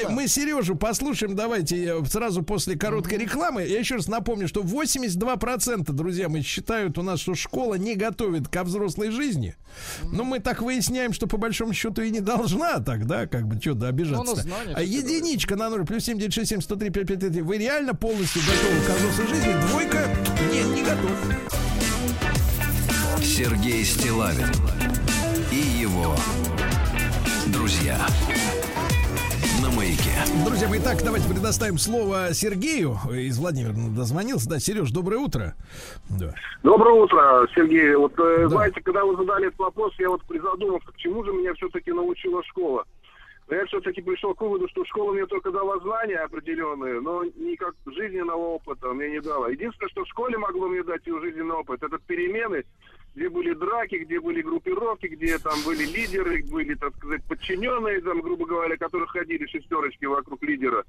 [0.09, 3.63] Мы, Сережу послушаем, давайте сразу после короткой рекламы.
[3.63, 8.47] Я еще раз напомню, что 82%, друзья, мы считают у нас, что школа не готовит
[8.47, 9.55] ко взрослой жизни.
[10.03, 13.59] Но мы так выясняем, что по большому счету и не должна так, да, как бы
[13.59, 14.23] что-то обижаться.
[14.23, 17.41] Ну, знание а единичка на 0 плюс 7 9 6 7 103 5 5 5.
[17.41, 19.67] Вы реально полностью готовы к взрослой жизни?
[19.67, 20.07] Двойка
[20.51, 21.11] не, не готов.
[23.23, 24.45] Сергей Стилавин
[27.47, 27.97] друзья
[29.61, 30.11] на маяке.
[30.45, 33.73] Друзья мои, так, давайте предоставим слово Сергею из Владимира.
[33.73, 34.49] Дозвонился.
[34.49, 35.55] Да, Сереж, доброе утро.
[36.09, 36.33] Да.
[36.63, 37.95] Доброе утро, Сергей.
[37.95, 38.49] Вот э, Да.
[38.49, 42.43] знаете, когда вы задали этот вопрос, я вот призадумался, к чему же меня все-таки научила
[42.43, 42.83] школа.
[43.49, 47.75] Но я все-таки пришел к выводу, что школа мне только дала знания определенные, но никак
[47.85, 49.49] жизненного опыта мне не дала.
[49.49, 52.63] Единственное, что в школе могло мне дать его жизненный опыт, это перемены,
[53.15, 58.21] где были драки, где были группировки, где там были лидеры, были, так сказать, подчиненные, там,
[58.21, 60.83] грубо говоря, которые ходили шестерочки вокруг лидера.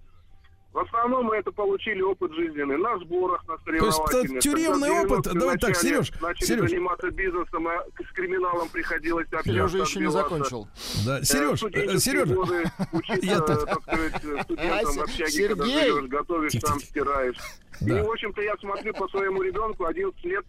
[0.73, 4.37] В основном мы это получили опыт жизненный на сборах, на есть, соревновательных.
[4.39, 6.71] э, тюремный опыт, 90-е давай так, Сереж, Начали Сереж.
[6.71, 9.53] заниматься бизнесом, а с криминалом приходилось общаться.
[9.53, 10.67] Сережа еще не закончил.
[11.07, 13.65] Да, Э, Сереж, студенческие Сережа, годы учиться, Я тут.
[13.67, 15.91] так сказать, студентам в общаге, когда Сергей!
[15.93, 17.37] живешь, готовишь, сам стираешь.
[17.81, 18.01] Да.
[18.01, 20.45] И, в общем-то, я смотрю по своему ребенку, 11 лет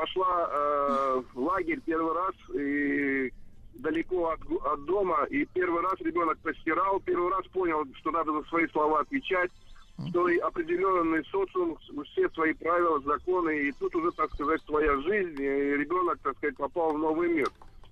[0.00, 3.30] пошла э, в лагерь первый раз, и
[3.74, 8.42] далеко от, от дома, и первый раз ребенок постирал, первый раз понял, что надо за
[8.48, 9.50] свои слова отвечать,
[10.08, 11.76] что и определенный социум,
[12.12, 16.56] все свои правила, законы, и тут уже, так сказать, своя жизнь, и ребенок, так сказать,
[16.56, 17.48] попал в новый мир.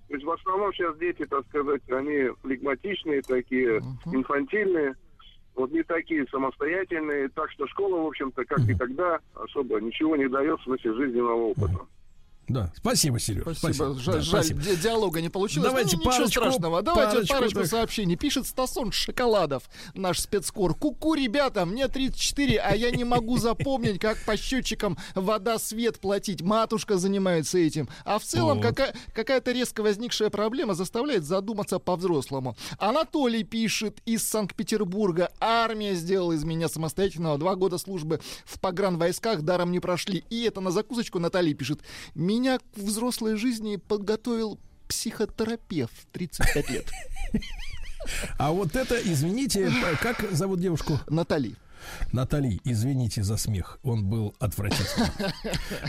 [0.07, 3.81] То есть в основном сейчас дети, так сказать, они флегматичные такие,
[4.11, 4.95] инфантильные,
[5.53, 10.27] вот не такие самостоятельные, так что школа, в общем-то, как и тогда, особо ничего не
[10.27, 11.85] дает в смысле жизненного опыта.
[12.49, 13.43] Да, спасибо, Сереж.
[13.57, 13.93] Спасибо.
[13.93, 14.61] Жаль, Да, жаль, спасибо.
[14.61, 15.69] ди- диалога не получилось.
[15.69, 16.81] Давайте Ну, ничего парочку- страшного.
[16.81, 17.69] Давайте парочку, парочку, так.
[17.69, 18.15] сообщений.
[18.15, 20.73] Пишет Стасон Шоколадов, наш спецкор.
[20.73, 26.41] Ку-ку, ребята, мне 34, а я не могу запомнить, как по счетчикам вода, свет платить.
[26.41, 27.87] Матушка занимается этим.
[28.03, 28.65] А в целом Вот.
[28.65, 32.57] какая- какая-то резко возникшая проблема заставляет задуматься по-взрослому.
[32.79, 35.31] Анатолий пишет из Санкт-Петербурга.
[35.39, 37.37] Армия сделала из меня самостоятельного.
[37.37, 40.23] Два года службы в погранвойсках даром не прошли.
[40.31, 41.81] И это на закусочку Наталья пишет.
[42.15, 46.85] Меня к взрослой жизни подготовил психотерапевт 35 лет.
[48.37, 49.71] А вот это, извините,
[50.01, 50.99] как зовут девушку?
[51.09, 51.55] Натали.
[52.11, 55.09] Натали, извините за смех, он был отвратительный.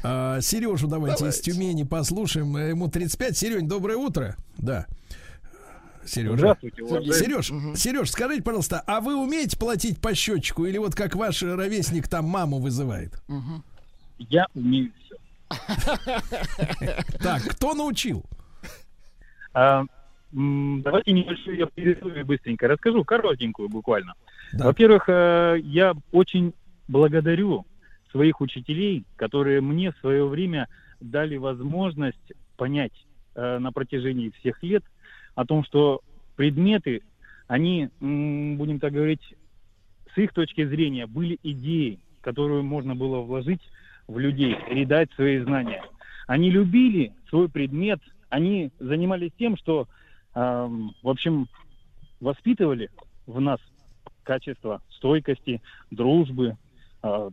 [0.02, 1.52] А, Сережу давайте, из Давайте.
[1.52, 2.56] Тюмени послушаем.
[2.56, 3.36] Ему 35.
[3.36, 4.36] Серень, доброе утро.
[4.58, 4.86] Да.
[6.06, 6.36] Сережа.
[6.36, 7.18] Здравствуйте, уважаемый.
[7.18, 12.08] Сереж, Сереж, скажите, пожалуйста, а вы умеете платить по счетчику или вот как ваш ровесник
[12.08, 13.20] там маму вызывает?
[14.18, 15.16] Я умею все.
[17.18, 18.24] Так, кто научил?
[19.52, 19.84] А,
[20.32, 24.14] давайте небольшую я предысторию быстренько расскажу, коротенькую буквально.
[24.52, 24.66] Да.
[24.66, 26.54] Во-первых, э, я очень
[26.88, 27.66] благодарю
[28.10, 30.68] своих учителей, которые мне в свое время
[31.00, 32.92] дали возможность понять
[33.34, 34.84] э, на протяжении всех лет
[35.34, 36.00] о том, что
[36.36, 37.02] предметы,
[37.46, 39.34] они, будем так говорить,
[40.14, 43.60] с их точки зрения были идеи, которую можно было вложить
[44.10, 45.82] в людей, передать свои знания.
[46.26, 49.88] Они любили свой предмет, они занимались тем, что,
[50.34, 51.46] эм, в общем,
[52.20, 52.90] воспитывали
[53.26, 53.60] в нас
[54.24, 56.56] качество стойкости, дружбы,
[57.02, 57.30] э,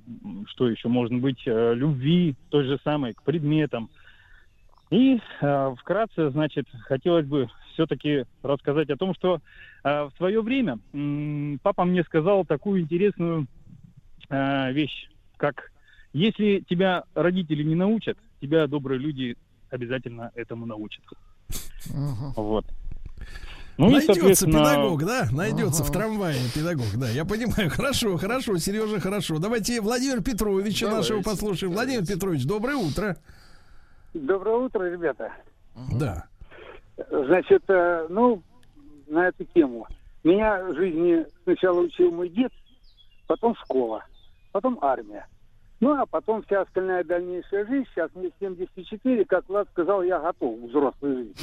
[0.47, 3.89] что еще может быть, э, любви той же самой к предметам.
[4.89, 9.39] И э, вкратце, значит, хотелось бы все-таки рассказать о том, что
[9.83, 13.47] э, в свое время м, папа мне сказал такую интересную
[14.29, 15.71] э, вещь, как
[16.17, 19.37] если тебя родители не научат, тебя добрые люди
[19.69, 21.03] обязательно этому научат.
[22.35, 22.65] Вот.
[23.77, 25.27] Ну Найдется соответственно, педагог, да?
[25.31, 25.99] Найдется в Ага.
[25.99, 27.09] трамвае педагог, да.
[27.09, 27.69] Я понимаю.
[27.75, 29.37] Хорошо, хорошо, Сережа, хорошо.
[29.37, 31.73] Давайте Владимира Петровича Давайте, нашего послушаем.
[31.73, 32.03] Владимир.
[32.03, 33.15] Петрович, доброе утро.
[34.15, 35.31] Доброе утро, ребята.
[35.99, 36.25] Да.
[37.11, 38.41] Значит, э, ну,
[39.07, 39.85] на эту тему.
[40.23, 42.51] Меня в жизни сначала учил мой дед,
[43.27, 44.03] потом школа,
[44.51, 45.27] потом армия.
[45.79, 47.85] Ну, а потом вся остальная дальнейшая жизнь.
[47.93, 51.33] Сейчас мне 74, как Влад сказал, я готов к взрослой жизни.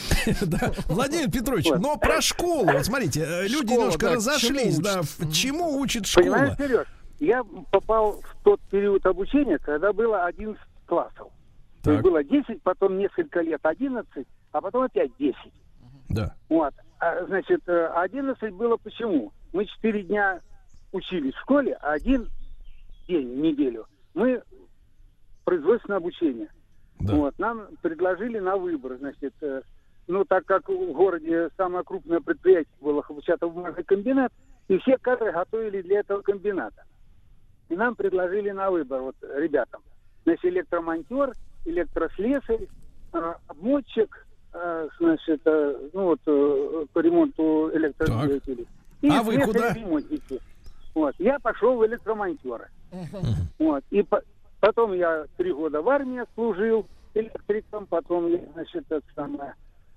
[0.93, 5.03] Владимир Петрович, но про школу, вот смотрите, э, люди немножко разошлись, да,
[5.33, 6.25] чему учит школа?
[6.25, 6.87] Понимаешь, Сереж,
[7.21, 11.29] я попал в тот период обучения, когда было 11 классов.
[11.85, 15.37] То есть было 10, потом несколько лет 11, а потом опять 10.
[16.09, 16.35] Да.
[16.49, 16.73] Вот.
[16.99, 19.33] А, значит, 11 было почему?
[19.53, 20.41] Мы 4 дня
[20.93, 22.29] учились в школе, а один
[23.07, 24.43] день в неделю мы
[25.45, 26.49] производственное обучение.
[27.01, 27.15] Да.
[27.15, 29.63] Вот, нам предложили на выбор, значит, э,
[30.07, 34.33] ну, так как в городе самое крупное предприятие было хлопчатобумажный комбинат,
[34.69, 36.85] и все кадры готовили для этого комбината.
[37.69, 39.83] И нам предложили на выбор, вот, ребятам,
[40.25, 41.33] значит, электромонтер,
[41.65, 42.69] электрослесарь,
[43.13, 48.67] э, обмотчик, э, значит, э, ну, вот, э, по ремонту электродвигателей.
[49.03, 49.73] И а вы куда?
[49.73, 50.41] Ремонтники.
[50.95, 51.15] Вот.
[51.19, 52.69] Я пошел в электромонтера.
[53.59, 53.85] Вот.
[53.91, 54.23] И по
[54.61, 59.55] потом я три года в армии служил электриком, потом я, значит, это самое,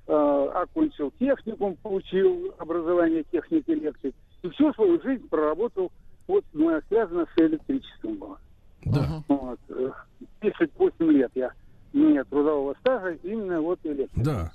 [0.08, 4.14] э, окончил техникум, получил образование техник электрик.
[4.44, 5.92] И всю свою жизнь проработал,
[6.28, 8.38] вот, ну, связано с электричеством было.
[8.86, 9.24] Да.
[9.28, 9.60] Вот.
[10.42, 11.52] 38 лет я,
[11.94, 14.24] у меня трудового стажа именно вот электрик.
[14.24, 14.52] Да.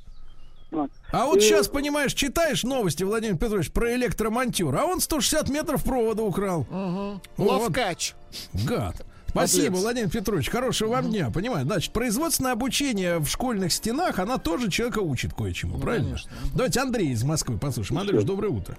[1.11, 1.41] А вот и...
[1.41, 6.61] сейчас, понимаешь, читаешь новости, Владимир Петрович, про электромонтер, а он 160 метров провода украл.
[6.63, 7.21] Угу.
[7.45, 8.15] Ловкач.
[8.53, 8.65] Вот.
[8.65, 9.07] Гад.
[9.33, 9.83] Спасибо, Подлец.
[9.83, 10.51] Владимир Петрович.
[10.51, 11.31] Хорошего вам дня.
[11.33, 16.09] Понимаете, значит, производственное обучение в школьных стенах, она тоже человека учит кое-чему, ну, правильно?
[16.09, 16.31] Конечно.
[16.55, 18.01] Давайте Андрей из Москвы послушаем.
[18.01, 18.77] Андрей, доброе утро.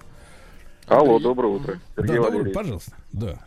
[0.86, 1.80] Алло, доброе утро.
[1.96, 2.92] Сергей да, доброе, пожалуйста.
[3.12, 3.38] Да.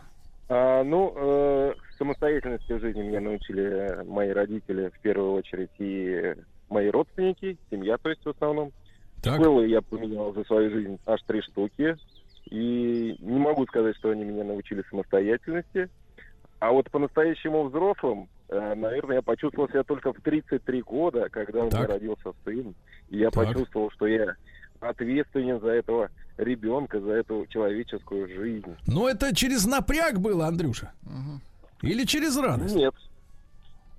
[0.50, 6.34] А, ну, э, самостоятельности в жизни меня научили мои родители в первую очередь и
[6.70, 8.72] мои родственники, семья, то есть в основном.
[9.22, 9.40] Так.
[9.40, 11.96] Школы я поменял за свою жизнь аж три штуки.
[12.50, 15.90] И не могу сказать, что они меня научили самостоятельности.
[16.60, 21.66] А вот по-настоящему взрослым, э, наверное, я почувствовал себя только в 33 года, когда у
[21.66, 22.74] меня родился сын.
[23.10, 23.46] И я так.
[23.46, 24.34] почувствовал, что я
[24.80, 28.74] ответственен за этого ребенка, за эту человеческую жизнь.
[28.86, 30.92] Но это через напряг было, Андрюша?
[31.02, 31.88] Угу.
[31.88, 32.74] Или через радость?
[32.74, 32.94] Нет,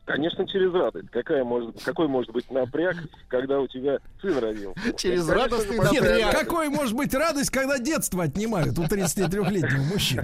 [0.09, 1.11] Конечно, через радость.
[1.11, 2.95] Какая может, какой может быть напряг,
[3.27, 4.79] когда у тебя сын родился?
[4.97, 6.03] Через Конечно, радостный напряг.
[6.03, 10.23] Нет, какой может быть радость, когда детство отнимают у 33-летнего мужчины?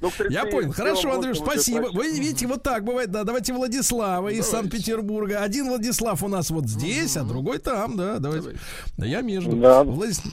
[0.00, 0.70] Ну, Я понял.
[0.70, 1.88] Хорошо, Андрюш, спасибо.
[1.92, 3.10] Вы видите, вот так бывает.
[3.10, 5.42] Да, давайте Владислава из Санкт-Петербурга.
[5.42, 8.20] Один Владислав у нас вот здесь, а другой там, да.
[8.20, 8.60] Давайте.
[8.96, 9.56] Да я между.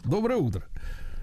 [0.04, 0.62] Доброе утро.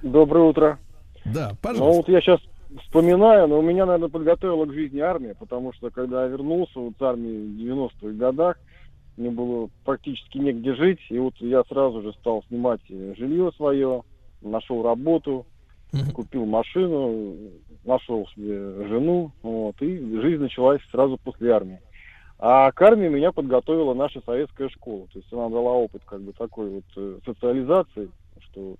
[0.03, 0.79] Доброе утро.
[1.25, 1.85] Да, пожалуйста.
[1.85, 2.41] Ну вот я сейчас
[2.81, 6.95] вспоминаю, но у меня, наверное, подготовила к жизни армия, потому что когда я вернулся вот
[6.99, 8.59] с армии в 90-х годах,
[9.17, 14.03] мне было практически негде жить, и вот я сразу же стал снимать жилье свое,
[14.41, 15.47] нашел работу,
[16.15, 17.37] купил машину,
[17.85, 21.81] нашел себе жену, вот, и жизнь началась сразу после армии.
[22.39, 26.33] А к армии меня подготовила наша советская школа, то есть она дала опыт как бы
[26.33, 28.77] такой вот э, социализации, что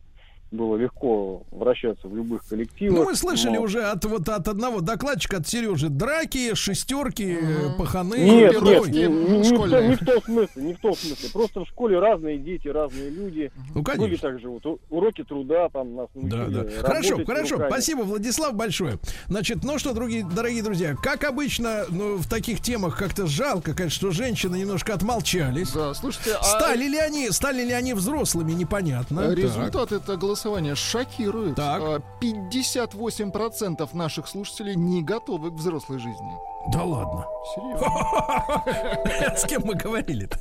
[0.53, 2.99] было легко вращаться в любых коллективах.
[2.99, 3.63] Ну, мы слышали но...
[3.63, 7.79] уже от вот от одного докладчика, от Сережи, драки, шестерки, угу.
[7.79, 8.17] паханы.
[8.19, 11.31] Нет, нет, не, не, не, в, не в том смысле, не в том смысле.
[11.33, 13.51] Просто в школе разные дети, разные люди.
[13.75, 14.07] Ну, конечно.
[14.07, 16.65] Были также вот уроки труда, там нас Да, да.
[16.83, 17.55] Хорошо, хорошо.
[17.55, 17.71] Руками.
[17.71, 18.99] Спасибо, Владислав, большое.
[19.29, 23.97] Значит, ну что, другие, дорогие друзья, как обычно, ну, в таких темах как-то жалко, конечно,
[23.97, 25.73] что женщины немножко отмолчались.
[25.73, 26.43] Да, слушайте, а...
[26.43, 29.33] Стали ли они, стали ли они взрослыми, непонятно.
[29.33, 30.03] Результат так.
[30.03, 31.57] это голосование голосования шокирует.
[31.57, 32.03] Так.
[32.21, 36.33] 58% а, наших слушателей не готовы к взрослой жизни.
[36.73, 37.27] Да ладно.
[37.55, 39.37] Серьезно.
[39.37, 40.39] С кем мы говорили-то?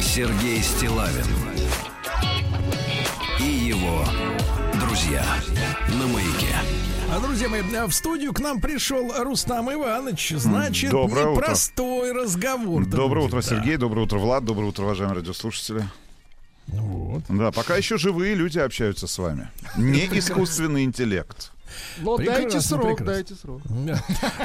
[0.00, 1.26] Сергей Стилавин
[3.38, 4.04] и его
[4.80, 5.24] друзья
[6.00, 6.27] на маяке.
[7.10, 10.34] А, друзья мои, в студию к нам пришел Рустам Иванович.
[10.36, 12.22] Значит, Доброе непростой утро.
[12.22, 12.84] разговор.
[12.86, 13.76] Доброе утро, Сергей.
[13.76, 13.82] Да.
[13.82, 14.44] Доброе утро, Влад.
[14.44, 15.88] Доброе утро, уважаемые радиослушатели.
[16.66, 17.22] Вот.
[17.30, 19.48] Да, пока еще живые люди общаются с вами.
[19.76, 21.52] Не искусственный интеллект.
[22.00, 23.06] Но прекрасно, дайте срок, прекрасно.
[23.06, 23.62] дайте срок.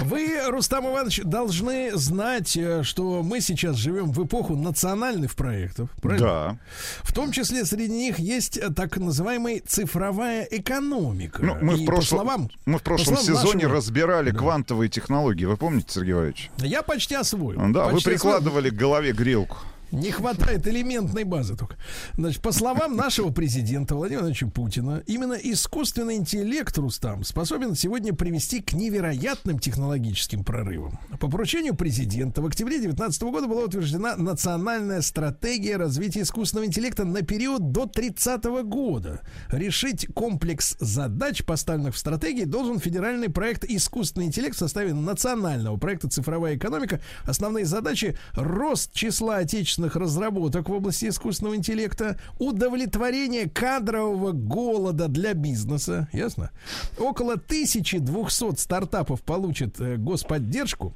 [0.04, 5.90] Вы, Рустам Иванович, должны знать, э, что мы сейчас живем в эпоху национальных проектов.
[6.02, 6.28] Правильно?
[6.28, 6.58] Да.
[7.04, 11.44] В том числе среди них есть э, так называемая цифровая экономика.
[11.44, 13.76] Ну, мы, в прошлом, словам, мы в прошлом сезоне нашего...
[13.76, 14.40] разбирали да.
[14.40, 15.45] квантовые технологии.
[15.45, 16.52] Вы помните, Сергей Иванович?
[16.58, 17.60] Я почти освоил.
[17.72, 18.76] Да, почти вы прикладывали освоил.
[18.76, 19.58] к голове грелку.
[19.94, 21.76] Не хватает элементной базы только.
[22.18, 28.60] Значит, по словам нашего президента Владимира Владимировича Путина, именно искусственный интеллект, Рустам, способен сегодня привести
[28.60, 30.98] к невероятным технологическим прорывам.
[31.20, 37.22] По поручению президента в октябре 2019 года была утверждена национальная стратегия развития искусственного интеллекта на
[37.22, 39.22] период до 30 года.
[39.49, 46.10] Решить комплекс задач, поставленных в стратегии, должен федеральный проект «Искусственный интеллект» в составе национального проекта
[46.10, 46.99] «Цифровая экономика».
[47.26, 56.07] Основные задачи– рост числа отечественных разработок в области искусственного интеллекта, удовлетворение кадрового голода для бизнеса,
[56.14, 56.51] ясно?
[56.97, 60.93] Около 1200 стартапов получат э, господдержку,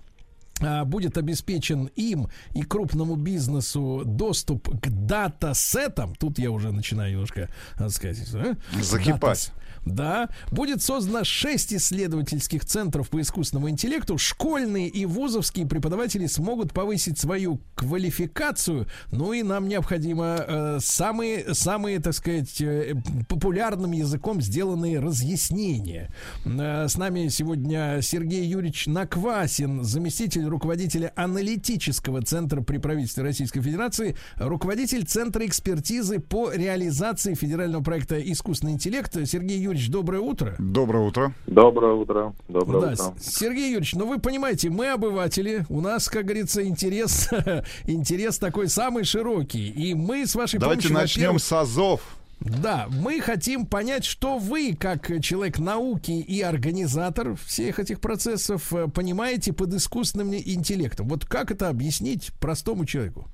[0.60, 6.16] а, будет обеспечен им и крупному бизнесу доступ к дата-сетам.
[6.16, 8.56] Тут я уже начинаю немножко, так сказать, а?
[8.82, 9.52] закипать.
[9.52, 14.18] Дата да, будет создано 6 исследовательских центров по искусственному интеллекту.
[14.18, 18.88] Школьные и вузовские преподаватели смогут повысить свою квалификацию.
[19.12, 22.96] Ну и нам необходимо э, самые, самые, так сказать, э,
[23.30, 26.12] популярным языком сделанные разъяснения.
[26.46, 34.16] Э, с нами сегодня Сергей Юрьевич Наквасин, заместитель руководителя аналитического центра при правительстве Российской Федерации,
[34.36, 39.16] руководитель Центра экспертизы по реализации федерального проекта «Искусственный интеллект».
[39.26, 40.56] Сергей Юрьевич Юрьевич, доброе утро.
[40.58, 41.34] Доброе утро.
[41.46, 42.34] Доброе утро.
[42.48, 43.14] Доброе да, утро.
[43.20, 47.30] Сергей Юрьевич, ну вы понимаете, мы обыватели, у нас, как говорится, интерес,
[47.86, 49.70] интерес такой самый широкий.
[49.70, 50.94] И мы с вашей Давайте помощью...
[50.94, 52.02] Давайте начнем с азов.
[52.40, 58.88] Да, мы хотим понять, что вы, как человек науки и организатор всех этих процессов, э,
[58.88, 61.08] понимаете под искусственным интеллектом.
[61.08, 63.26] Вот как это объяснить простому человеку?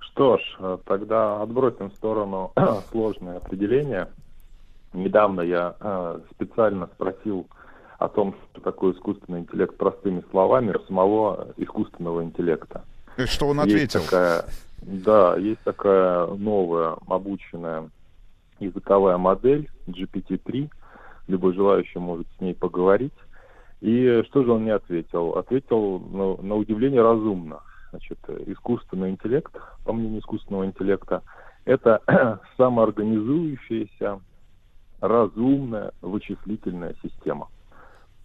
[0.00, 2.52] Что ж, э, тогда отбросим в сторону
[2.92, 4.10] сложные определения
[4.94, 7.48] Недавно я э, специально спросил
[7.98, 12.84] о том, что такое искусственный интеллект простыми словами самого искусственного интеллекта.
[13.16, 14.00] И что он ответил?
[14.00, 14.44] Есть такая,
[14.82, 17.90] да, есть такая новая обученная
[18.60, 20.70] языковая модель GPT-3.
[21.26, 23.14] Любой желающий может с ней поговорить.
[23.80, 25.32] И что же он мне ответил?
[25.32, 27.60] Ответил на, на удивление разумно.
[27.90, 29.52] Значит, искусственный интеллект,
[29.84, 31.22] по мнению искусственного интеллекта,
[31.64, 32.00] это
[32.56, 34.20] самоорганизующаяся
[35.08, 37.48] разумная вычислительная система.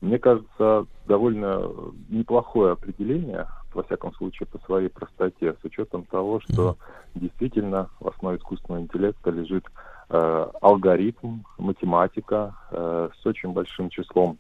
[0.01, 1.61] Мне кажется, довольно
[2.07, 6.77] неплохое определение, во всяком случае, по своей простоте, с учетом того, что
[7.15, 9.65] действительно в основе искусственного интеллекта лежит
[10.09, 14.37] э, алгоритм, математика э, с очень большим числом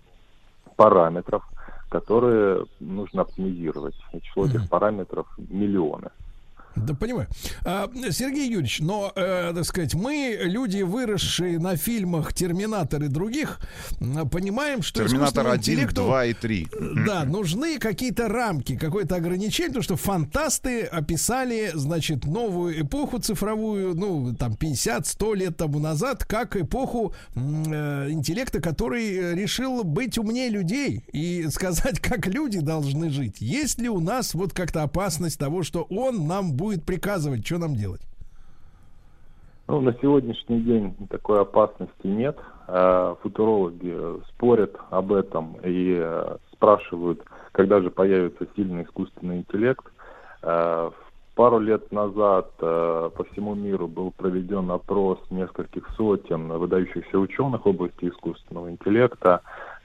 [0.77, 1.43] параметров,
[1.89, 3.95] которые нужно оптимизировать.
[4.13, 6.09] И число этих параметров миллионы.
[6.75, 7.27] Да, понимаю.
[7.65, 13.59] А, Сергей Юрьевич, но, э, так сказать, мы, люди, выросшие на фильмах «Терминатор» и других,
[14.31, 16.67] понимаем, что «Терминатор 1», 2 и 3.
[17.05, 24.35] Да, нужны какие-то рамки, какое-то ограничение, потому что фантасты описали, значит, новую эпоху цифровую, ну,
[24.35, 31.47] там, 50-100 лет тому назад, как эпоху э, интеллекта, который решил быть умнее людей и
[31.49, 33.37] сказать, как люди должны жить.
[33.39, 37.73] Есть ли у нас вот как-то опасность того, что он нам будет приказывать, что нам
[37.73, 38.01] делать?
[39.67, 42.37] Ну, на сегодняшний день такой опасности нет.
[42.67, 43.95] Э, футурологи
[44.29, 49.85] спорят об этом и э, спрашивают, когда же появится сильный искусственный интеллект.
[50.41, 50.91] Э,
[51.35, 58.09] пару лет назад по всему миру был проведен опрос нескольких сотен выдающихся ученых в области
[58.09, 59.41] искусственного интеллекта.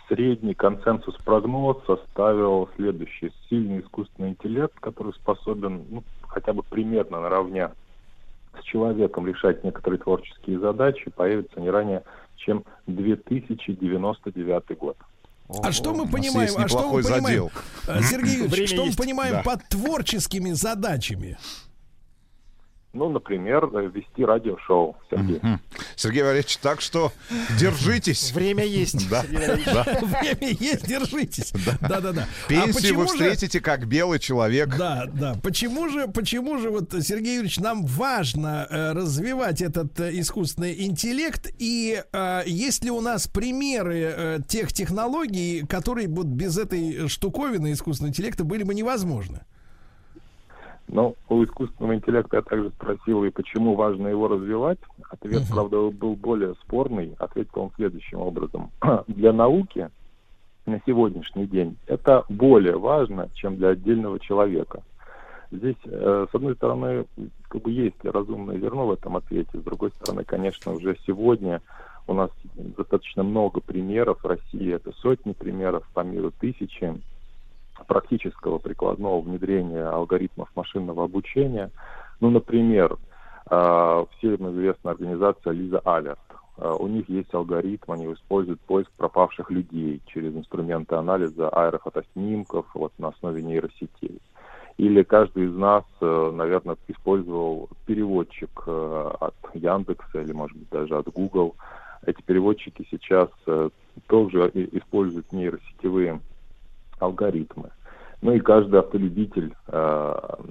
[0.08, 3.32] Средний консенсус прогноз составил следующий.
[3.48, 7.70] Сильный искусственный интеллект, который способен ну, хотя бы примерно наравне
[8.60, 12.02] с человеком решать некоторые творческие задачи, появится не ранее,
[12.36, 14.96] чем 2099 год.
[15.62, 17.50] А что мы понимаем, а что мы понимаем,
[17.84, 18.02] задел.
[18.02, 19.42] Сергей Юрьевич, что мы понимаем да.
[19.42, 21.36] под творческими задачами?
[22.94, 25.38] Ну, например, вести радиошоу, Сергей.
[25.38, 25.58] Mm-hmm.
[25.96, 27.12] Сергей Валерьевич, так что
[27.58, 28.32] держитесь.
[28.32, 29.10] Время есть.
[29.10, 29.22] Да.
[29.22, 31.52] Время есть, держитесь.
[31.80, 32.28] Да-да-да.
[32.46, 34.76] А Пенсию вы встретите как белый человек.
[34.76, 35.36] Да, да.
[35.42, 41.52] Почему же, почему же вот, Сергей Юрьевич, нам важно э, развивать этот э, искусственный интеллект?
[41.58, 48.10] И э, есть ли у нас примеры тех технологий, которые вот без этой штуковины искусственного
[48.10, 49.40] интеллекта были бы невозможны?
[50.88, 54.78] Но у искусственного интеллекта я также спросил, и почему важно его развивать.
[55.10, 55.52] Ответ, uh-huh.
[55.52, 57.14] правда, был более спорный.
[57.18, 58.70] Ответил он следующим образом.
[59.08, 59.90] для науки
[60.66, 64.82] на сегодняшний день это более важно, чем для отдельного человека.
[65.50, 67.04] Здесь, э, с одной стороны,
[67.48, 71.62] как бы есть разумное зерно в этом ответе, с другой стороны, конечно, уже сегодня
[72.06, 74.22] у нас достаточно много примеров.
[74.22, 76.94] В России это сотни примеров, по миру тысячи
[77.86, 81.70] практического прикладного внедрения алгоритмов машинного обучения.
[82.20, 82.96] Ну, например,
[83.50, 86.18] э, всем известна организация Лиза Алерт.
[86.56, 92.92] Э, у них есть алгоритм, они используют поиск пропавших людей через инструменты анализа аэрофотоснимков вот,
[92.98, 94.20] на основе нейросетей.
[94.76, 100.96] Или каждый из нас, э, наверное, использовал переводчик э, от Яндекса или, может быть, даже
[100.96, 101.54] от Google.
[102.06, 103.30] Эти переводчики сейчас
[104.08, 106.20] тоже используют нейросетевые
[107.04, 107.70] алгоритмы.
[108.22, 109.54] Ну и каждый автолюбитель,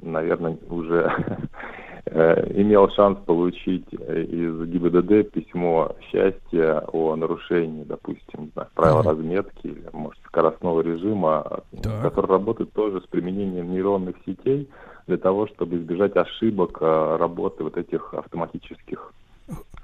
[0.01, 1.11] наверное, уже
[2.05, 9.85] Э, имел шанс получить э, из ГИБДД письмо счастья о нарушении, допустим, правил разметки или,
[9.93, 12.01] может, скоростного режима, так.
[12.01, 14.69] который работает тоже с применением нейронных сетей
[15.07, 19.13] для того, чтобы избежать ошибок э, работы вот этих автоматических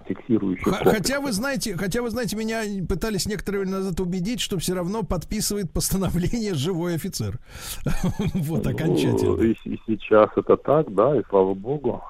[0.10, 0.68] фиксирующих.
[0.68, 5.04] Хотя вы знаете, хотя вы знаете, меня пытались некоторое время назад убедить, что все равно
[5.04, 7.40] подписывает постановление живой офицер.
[8.34, 9.42] Вот ну, окончательно.
[9.42, 9.56] И
[9.86, 12.02] сейчас это так, да, и слава богу.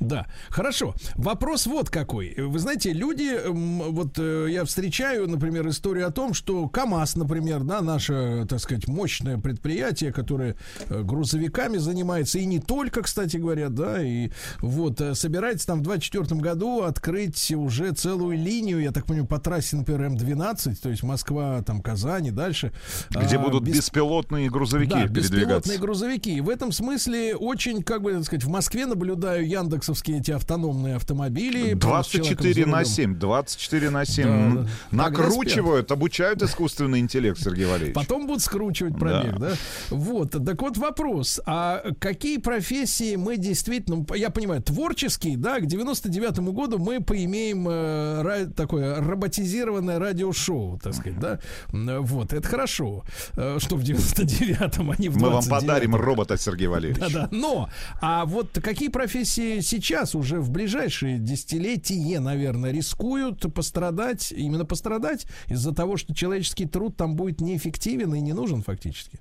[0.00, 0.94] Да, хорошо.
[1.14, 2.34] Вопрос вот какой.
[2.38, 7.82] Вы знаете, люди, вот э, я встречаю, например, историю о том, что КАМАЗ, например, да,
[7.82, 10.56] наше, так сказать, мощное предприятие, которое
[10.88, 15.82] э, грузовиками занимается, и не только, кстати говоря, да, и вот э, собирается там в
[15.82, 21.02] 2024 году открыть уже целую линию, я так понимаю, по трассе, например, М12, то есть
[21.02, 22.72] Москва, там, Казань и дальше.
[23.10, 23.76] Где а, будут без...
[23.76, 25.32] беспилотные грузовики да, передвигаться.
[25.34, 26.40] беспилотные грузовики.
[26.40, 30.96] В этом смысле очень, как бы, так сказать, в Москве наблюдаю Яндекс таксовские эти автономные
[30.96, 31.74] автомобили.
[31.74, 34.54] 24 на 7, 24 на 7.
[34.54, 37.94] Да, Накручивают, обучают искусственный интеллект, Сергей Валерьевич.
[37.94, 39.50] Потом будут скручивать пробег, да.
[39.50, 39.54] да?
[39.90, 41.40] Вот, так вот вопрос.
[41.46, 48.48] А какие профессии мы действительно, я понимаю, творческие, да, к 99-му году мы поимеем э,
[48.56, 51.40] такое роботизированное радиошоу, так сказать, да?
[51.72, 53.04] Вот, это хорошо,
[53.36, 57.00] э, что в 99-м, они а в Мы вам подарим робота, Сергей Валерьевич.
[57.00, 57.68] Да-да, но,
[58.00, 65.26] а вот какие профессии сейчас сейчас уже в ближайшие десятилетия, наверное, рискуют пострадать, именно пострадать
[65.48, 69.18] из-за того, что человеческий труд там будет неэффективен и не нужен фактически?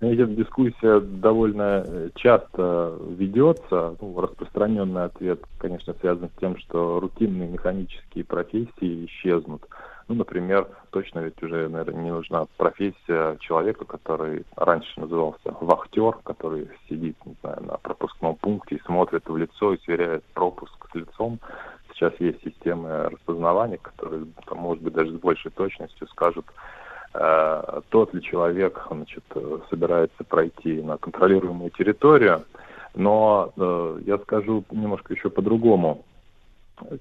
[0.00, 3.96] Эта дискуссия довольно э, часто ведется.
[4.00, 9.66] Ну, распространенный ответ, конечно, связан с тем, что рутинные механические профессии исчезнут.
[10.08, 16.68] Ну, например, точно ведь уже, наверное, не нужна профессия человека, который раньше назывался вахтер, который
[16.88, 21.38] сидит, не знаю, на пропускном пункте и смотрит в лицо и сверяет пропуск с лицом.
[21.92, 26.46] Сейчас есть системы распознавания, которые, там, может быть, даже с большей точностью скажут,
[27.12, 29.24] э, тот ли человек значит,
[29.68, 32.44] собирается пройти на контролируемую территорию.
[32.94, 36.04] Но э, я скажу немножко еще по-другому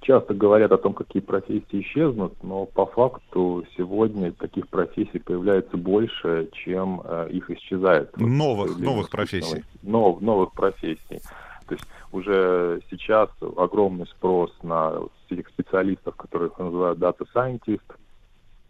[0.02, 6.50] часто говорят о том, какие профессии исчезнут, но по факту сегодня таких профессий появляется больше,
[6.54, 8.16] чем э, их исчезает.
[8.18, 9.64] Новых, новых профессий.
[9.84, 11.22] Нов, новых профессий.
[11.68, 14.94] То есть уже сейчас огромный спрос на
[15.30, 17.82] этих специалистов, которых называют data scientist,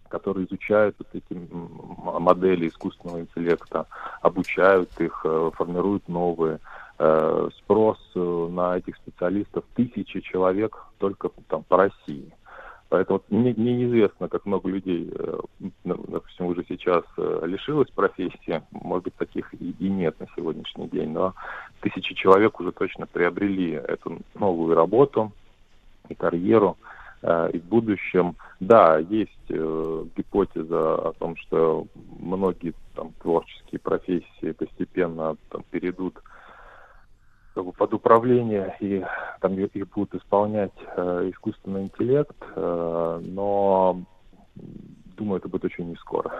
[0.10, 3.86] которые изучают вот эти модели искусственного интеллекта,
[4.22, 6.60] обучают их, э, формируют новые.
[6.99, 12.34] Э, спрос э, на этих специалистов тысячи человек только там по России.
[12.90, 15.40] Поэтому мне, неизвестно, как много людей, э,
[15.84, 18.64] допустим, уже сейчас лишилось профессии.
[18.72, 21.36] Может быть, таких и, и нет на сегодняшний день, но
[21.82, 25.32] тысячи человек уже точно приобрели эту новую работу
[26.10, 26.78] и карьеру.
[27.24, 31.88] И в будущем, да, есть гипотеза о том, что
[32.19, 36.14] многие там, творческие профессии постепенно там, перейдут
[37.58, 39.04] как бы под управление и
[39.42, 44.00] там их будут исполнять э, искусственный интеллект, э, но
[45.18, 46.32] думаю, это будет очень не скоро.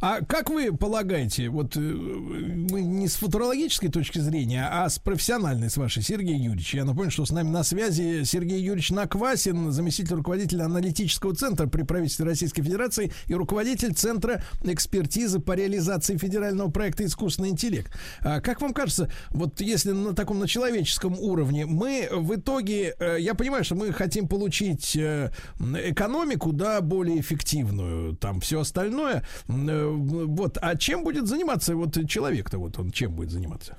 [0.00, 5.70] А как вы полагаете, вот э, мы не с футурологической точки зрения, а с профессиональной,
[5.70, 6.74] с вашей, Сергей Юрьевич.
[6.74, 11.82] Я напомню, что с нами на связи Сергей Юрьевич Наквасин, заместитель руководителя аналитического центра при
[11.82, 17.92] правительстве Российской Федерации и руководитель Центра экспертизы по реализации федерального проекта «Искусственный интеллект».
[18.20, 23.16] А как вам кажется, вот если на таком, на человеческом уровне, мы в итоге, э,
[23.20, 25.30] я понимаю, что мы хотим получить э,
[25.60, 32.58] экономику, да, более эффективную, там все остальное, Э, вот, а чем будет заниматься вот человек-то,
[32.58, 33.76] вот он чем будет заниматься?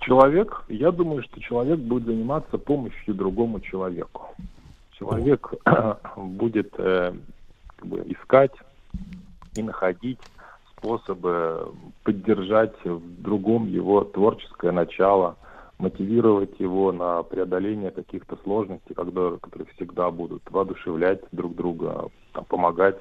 [0.00, 4.34] Человек, я думаю, что человек будет заниматься помощью другому человеку.
[4.98, 5.52] Человек
[6.16, 7.12] будет э,
[7.76, 8.52] как бы искать
[9.56, 10.18] и находить
[10.76, 11.72] способы
[12.02, 15.36] поддержать в другом его творческое начало,
[15.80, 22.98] мотивировать его на преодоление каких-то сложностей, которые, которые всегда будут воодушевлять друг друга, там, помогать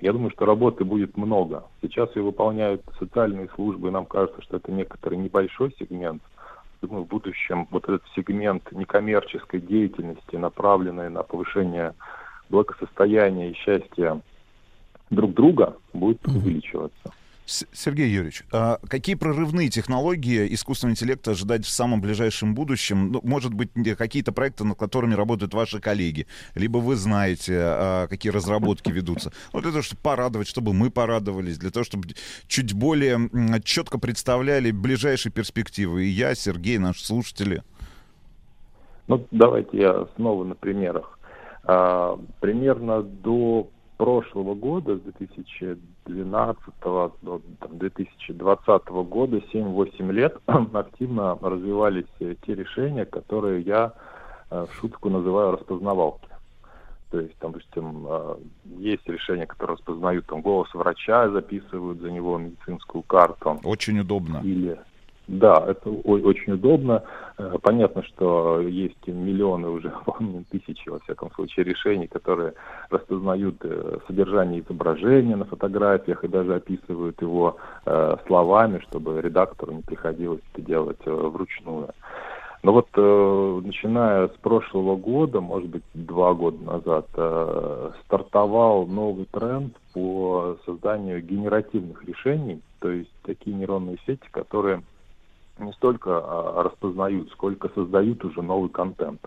[0.00, 1.64] я думаю, что работы будет много.
[1.82, 6.22] Сейчас ее выполняют социальные службы, и нам кажется, что это некоторый небольшой сегмент.
[6.82, 11.94] Думаю, в будущем вот этот сегмент некоммерческой деятельности, направленный на повышение
[12.48, 14.20] благосостояния и счастья
[15.10, 17.12] друг друга, будет увеличиваться.
[17.46, 23.12] Сергей Юрьевич, а какие прорывные технологии искусственного интеллекта ожидать в самом ближайшем будущем?
[23.12, 28.32] Ну, может быть, какие-то проекты, над которыми работают ваши коллеги, либо вы знаете, а, какие
[28.32, 29.32] разработки ведутся.
[29.52, 32.08] Ну, для того, чтобы порадовать, чтобы мы порадовались, для того, чтобы
[32.48, 33.30] чуть более
[33.62, 36.04] четко представляли ближайшие перспективы.
[36.04, 37.62] И я, Сергей, наши слушатели.
[39.06, 41.16] Ну, давайте я снова на примерах.
[41.62, 52.54] А, примерно до прошлого года, с 2012 до 2020 года, 7-8 лет, активно развивались те
[52.54, 53.92] решения, которые я
[54.50, 56.28] э, в шутку называю распознавалки.
[57.10, 58.36] То есть, там, допустим, э,
[58.78, 63.60] есть решения, которые распознают там, голос врача, записывают за него медицинскую карту.
[63.64, 64.40] Очень удобно.
[64.42, 64.78] Или
[65.28, 67.02] да, это очень удобно.
[67.36, 69.92] Э, понятно, что есть миллионы уже,
[70.50, 72.54] тысячи, во всяком случае, решений, которые
[72.90, 79.82] распознают э, содержание изображения на фотографиях и даже описывают его э, словами, чтобы редактору не
[79.82, 81.88] приходилось это делать вручную.
[82.62, 87.06] Но вот начиная с прошлого года, может быть, два года назад,
[88.06, 94.82] стартовал новый тренд по созданию генеративных решений, то есть такие нейронные сети, которые
[95.58, 99.20] не столько а, распознают, сколько создают уже новый контент.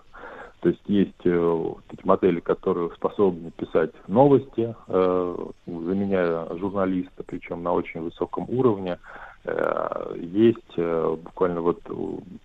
[0.60, 5.36] То есть есть э, такие модели, которые способны писать новости, э,
[5.66, 8.98] заменяя журналиста, причем на очень высоком уровне.
[9.44, 11.80] Э, есть э, буквально вот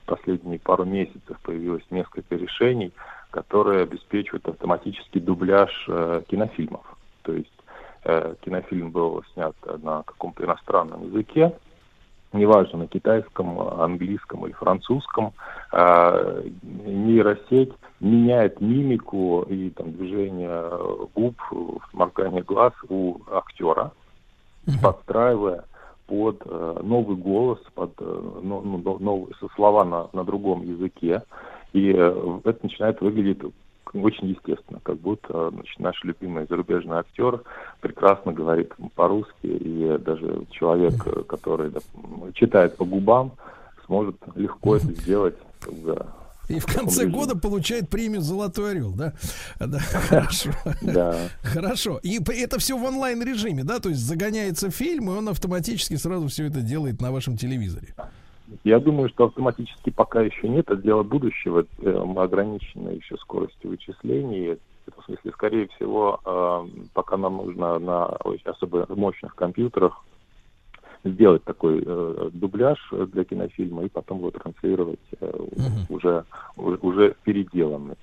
[0.05, 2.93] последние пару месяцев появилось несколько решений,
[3.31, 5.89] которые обеспечивают автоматический дубляж
[6.27, 6.85] кинофильмов.
[7.23, 7.51] То есть
[8.41, 11.53] кинофильм был снят на каком-то иностранном языке,
[12.33, 15.33] неважно, на китайском, английском или французском,
[15.71, 20.69] э, нейросеть меняет мимику и там, движение
[21.15, 21.35] губ,
[21.93, 23.91] моргание глаз у актера,
[24.65, 24.81] uh-huh.
[24.81, 25.63] подстраивая
[26.07, 28.61] под э, новый голос, под э, ну,
[28.99, 31.23] новые слова на, на другом языке.
[31.73, 33.41] И э, это начинает выглядеть
[33.93, 37.41] очень естественно, как будто значит, наш любимый зарубежный актер
[37.81, 40.95] прекрасно говорит по-русски, и даже человек,
[41.27, 41.79] который да,
[42.33, 43.33] читает по губам,
[43.85, 45.35] сможет легко это сделать
[45.67, 46.07] за
[46.47, 49.13] и в конце года получает премию Золотой орел, да?
[49.59, 50.51] Да, хорошо.
[50.81, 51.17] Да.
[51.41, 51.99] Хорошо.
[52.03, 53.79] И это все в онлайн режиме, да?
[53.79, 57.95] То есть загоняется фильм, и он автоматически сразу все это делает на вашем телевизоре.
[58.63, 61.65] Я думаю, что автоматически пока еще нет, это дело будущего.
[61.79, 64.57] Э, мы ограничены еще скоростью вычислений.
[64.85, 68.05] В смысле, скорее всего, э, пока нам нужно на
[68.45, 70.03] особо мощных компьютерах
[71.03, 75.85] сделать такой э, дубляж для кинофильма и потом его транслировать uh-huh.
[75.89, 76.25] уже,
[76.57, 77.95] уже переделанный.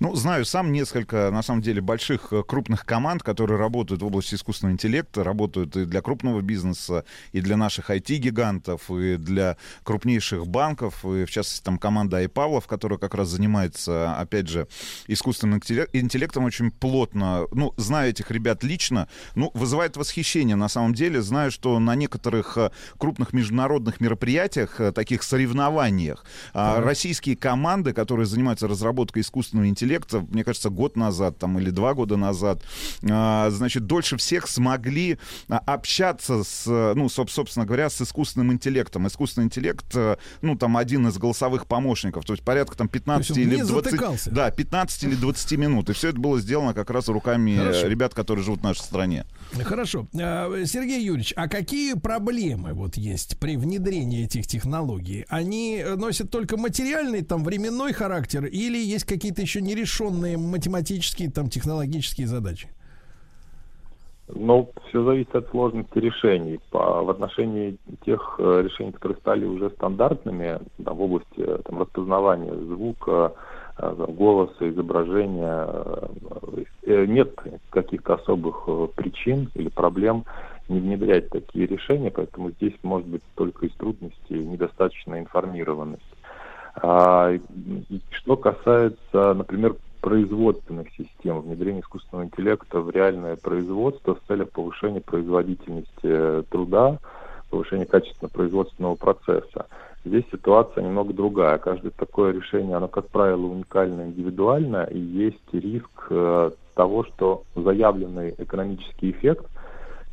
[0.00, 4.34] Ну, знаю сам несколько, на самом деле, больших э, крупных команд, которые работают в области
[4.34, 11.04] искусственного интеллекта, работают и для крупного бизнеса, и для наших IT-гигантов, и для крупнейших банков,
[11.04, 14.66] и, в частности, там команда iPavlov, которая как раз занимается, опять же,
[15.06, 17.46] искусственным интеллектом очень плотно.
[17.52, 21.22] Ну, знаю этих ребят лично, ну, вызывает восхищение, на самом деле.
[21.22, 26.24] Знаю, что на некоторых э, крупных международных мероприятиях, э, таких соревнованиях,
[26.54, 26.80] mm-hmm.
[26.80, 32.16] российские команды, которые занимаются разработкой искусственного интеллекта, мне кажется, год назад там, или два года
[32.16, 32.62] назад,
[33.08, 35.18] а, значит, дольше всех смогли
[35.48, 39.06] а, общаться с, ну, собственно говоря, с искусственным интеллектом.
[39.06, 43.62] Искусственный интеллект, э, ну, там, один из голосовых помощников, то есть порядка там 15 или
[43.62, 44.32] 20...
[44.32, 45.90] Да, 15 или 20 минут.
[45.90, 47.86] И все это было сделано как раз руками Хорошо.
[47.86, 49.26] ребят, которые живут в нашей стране.
[49.62, 50.08] Хорошо.
[50.18, 55.26] А, Сергей Юрьевич, а какие проблемы вот есть при внедрении этих технологий?
[55.28, 61.48] Они носят только материальный, там, временной характер или есть какие какие-то еще нерешенные математические, там,
[61.48, 62.68] технологические задачи?
[64.28, 66.60] Ну, все зависит от сложности решений.
[66.70, 71.80] По, в отношении тех э, решений, которые стали уже стандартными там, в области э, там,
[71.80, 73.32] распознавания звука,
[73.78, 75.68] э, голоса, изображения,
[76.86, 77.34] нет
[77.70, 80.24] каких-то особых причин или проблем
[80.68, 86.02] не внедрять такие решения, поэтому здесь может быть только из трудностей недостаточная информированность.
[86.82, 87.32] А,
[88.10, 96.44] что касается, например, производственных систем, внедрения искусственного интеллекта в реальное производство с целью повышения производительности
[96.50, 96.98] труда,
[97.50, 99.66] повышения качества производственного процесса.
[100.04, 101.58] Здесь ситуация немного другая.
[101.58, 108.34] Каждое такое решение, оно, как правило, уникально, индивидуально, и есть риск э, того, что заявленный
[108.38, 109.46] экономический эффект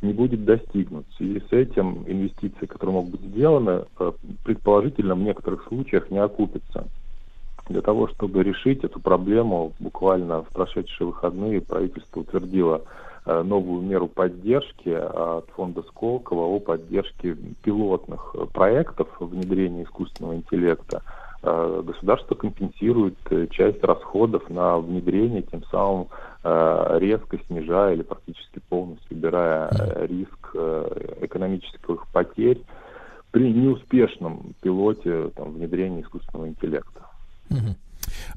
[0.02, 1.06] не будет достигнут.
[1.10, 4.12] В связи с этим инвестиции, которые могут быть сделаны, э,
[4.44, 6.86] предположительно в некоторых случаях не окупятся.
[7.68, 12.82] Для того, чтобы решить эту проблему, буквально в прошедшие выходные правительство утвердило
[13.24, 21.02] э, новую меру поддержки от фонда Сколково о поддержке пилотных проектов внедрения искусственного интеллекта.
[21.42, 23.16] Э, государство компенсирует
[23.50, 26.08] часть расходов на внедрение, тем самым
[26.44, 29.68] резко снижая или практически полностью убирая
[30.06, 30.54] риск
[31.22, 32.62] экономических потерь
[33.32, 37.00] при неуспешном пилоте там, внедрения искусственного интеллекта.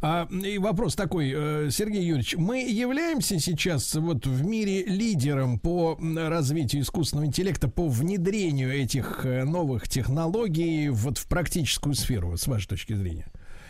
[0.01, 5.97] А, и вопрос такой, э, Сергей Юрьевич, мы являемся сейчас вот в мире лидером по
[6.15, 12.67] развитию искусственного интеллекта, по внедрению этих э, новых технологий вот в практическую сферу, с вашей
[12.67, 13.27] точки зрения?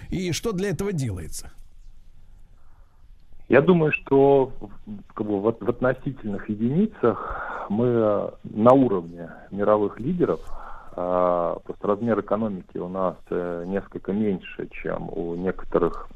[0.10, 1.52] И что для этого делается?
[3.48, 4.54] Я думаю, что
[5.16, 10.40] как бы, в, в относительных единицах мы э, на уровне мировых лидеров,
[10.96, 16.08] просто размер экономики у нас э, несколько меньше, чем у некоторых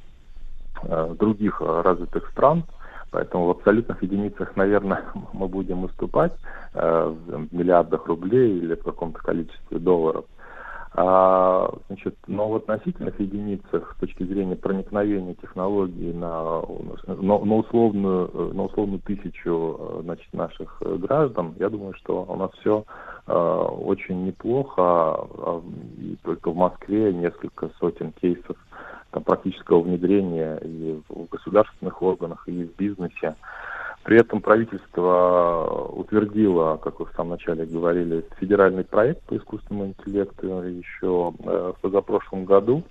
[0.83, 2.63] э, других развитых стран.
[3.11, 6.33] Поэтому в абсолютных единицах, наверное, мы будем выступать
[6.73, 10.25] э, в миллиардах рублей или в каком-то количестве долларов.
[10.95, 16.61] А, значит, но в относительных единицах с точки зрения проникновения технологий на,
[17.07, 22.86] на, на, условную, на условную тысячу значит, наших граждан, я думаю, что у нас все
[23.26, 24.76] э, очень неплохо.
[24.78, 25.64] А,
[25.98, 28.56] и только в Москве несколько сотен кейсов
[29.10, 33.36] там, практического внедрения и в государственных органах, и в бизнесе.
[34.03, 40.47] При этом правительство утвердило, как вы в самом начале говорили, федеральный проект по искусственному интеллекту
[40.47, 42.84] еще э, в позапрошлом году.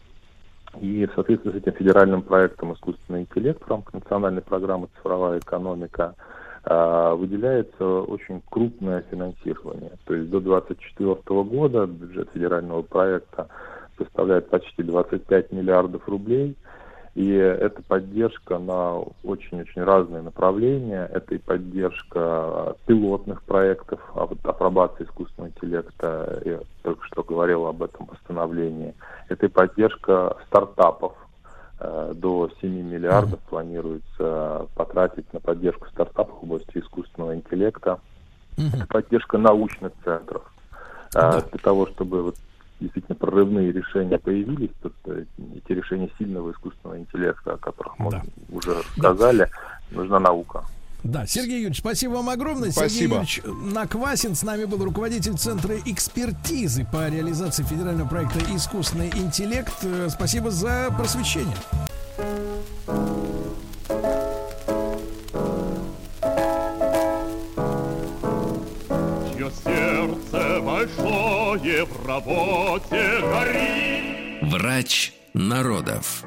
[0.80, 6.14] И в соответствии с этим федеральным проектом искусственный интеллект в рамках национальной программы «Цифровая экономика»
[6.64, 9.92] э, выделяется очень крупное финансирование.
[10.06, 13.48] То есть до 2024 года бюджет федерального проекта
[13.98, 16.56] составляет почти 25 миллиардов рублей–
[17.14, 21.10] и это поддержка на очень-очень разные направления.
[21.12, 28.94] Это и поддержка пилотных проектов, апробации искусственного интеллекта, я только что говорил об этом восстановлении.
[29.28, 31.12] Это и поддержка стартапов.
[31.80, 38.00] Э, до 7 миллиардов планируется потратить на поддержку стартапов в области искусственного интеллекта.
[38.56, 40.50] Это поддержка научных центров.
[41.14, 42.36] Э, для того, чтобы вот
[42.82, 48.22] действительно прорывные решения появились, тут эти решения сильного искусственного интеллекта, о которых мы да.
[48.50, 49.48] уже сказали,
[49.90, 49.96] да.
[49.96, 50.64] нужна наука.
[51.04, 52.70] Да, Сергей Юрьевич, спасибо вам огромное.
[52.70, 53.24] Спасибо.
[53.24, 59.74] Сергей Юрьевич Наквасин с нами был руководитель Центра экспертизы по реализации федерального проекта «Искусственный интеллект».
[59.82, 61.56] Э, спасибо за просвещение.
[70.60, 74.42] Большое в работе горит.
[74.42, 76.24] Врач народов.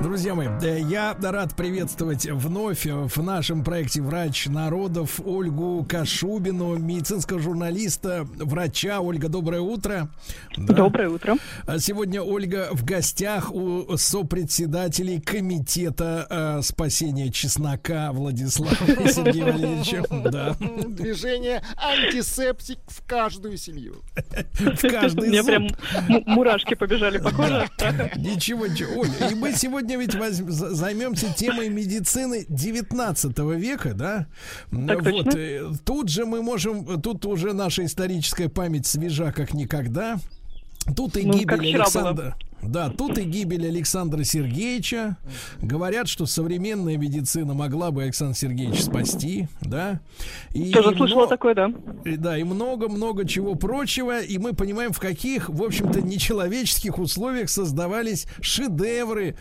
[0.00, 7.40] Друзья мои, э, я рад приветствовать вновь в нашем проекте «Врач народов» Ольгу Кашубину, медицинского
[7.40, 9.00] журналиста, врача.
[9.00, 10.08] Ольга, доброе утро.
[10.56, 10.74] Да.
[10.74, 11.34] Доброе утро.
[11.66, 18.76] А сегодня Ольга в гостях у сопредседателей комитета э, спасения чеснока Владислава
[19.10, 20.04] Сергея Валерьевича.
[20.30, 20.54] Да.
[20.86, 23.96] Движение антисептик в каждую семью.
[24.52, 25.66] В каждый Мне прям
[26.24, 27.68] мурашки побежали по коже.
[28.16, 29.00] Ничего, ничего.
[29.00, 30.36] Оля, и мы сегодня сегодня ведь воз...
[30.76, 34.26] займемся темой медицины 19 века, да?
[34.70, 35.38] Так вот, точно.
[35.38, 40.18] Э, тут же мы можем, тут уже наша историческая память свежа как никогда.
[40.96, 42.12] Тут и ну, гибель Александра.
[42.12, 42.36] Было.
[42.62, 45.16] Да, тут и гибель Александра Сергеевича.
[45.62, 50.00] Говорят, что современная медицина могла бы Александра Сергеевича спасти, да.
[50.52, 51.72] И Тоже слышала много, такое, да.
[52.04, 54.20] И, да, и много-много чего прочего.
[54.20, 59.36] И мы понимаем, в каких, в общем-то, нечеловеческих условиях создавались шедевры,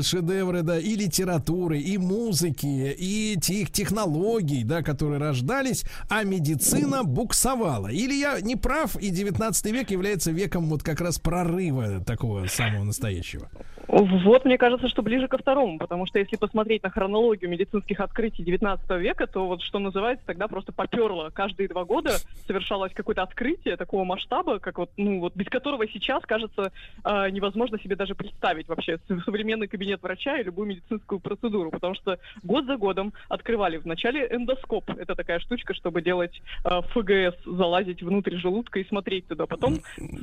[0.00, 7.88] шедевры, да, и литературы, и музыки, и тех технологий, да, которые рождались, а медицина буксовала.
[7.88, 12.84] Или я не прав, и 19 век является веком вот как раз прорыва такого самого
[12.84, 13.50] настоящего?
[13.88, 18.42] Вот, мне кажется, что ближе ко второму, потому что если посмотреть на хронологию медицинских открытий
[18.42, 21.30] 19 века, то вот что называется, тогда просто поперло.
[21.30, 26.22] Каждые два года совершалось какое-то открытие такого масштаба, как вот, ну вот, без которого сейчас,
[26.24, 26.72] кажется,
[27.04, 32.18] э, невозможно себе даже представить вообще современный кабинет врача и любую медицинскую процедуру, потому что
[32.42, 38.36] год за годом открывали вначале эндоскоп, это такая штучка, чтобы делать э, ФГС, залазить внутрь
[38.36, 39.46] желудка и смотреть туда.
[39.46, 39.80] Потом,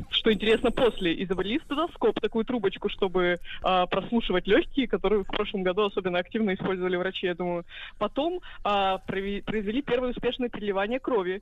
[0.10, 5.84] что интересно, после изобрели стетоскоп, такую трубочку, чтобы э, прослушивать легкие, которые в прошлом году
[5.84, 7.66] особенно активно использовали врачи, я думаю.
[7.98, 11.42] Потом э, произвели первое успешное переливание крови.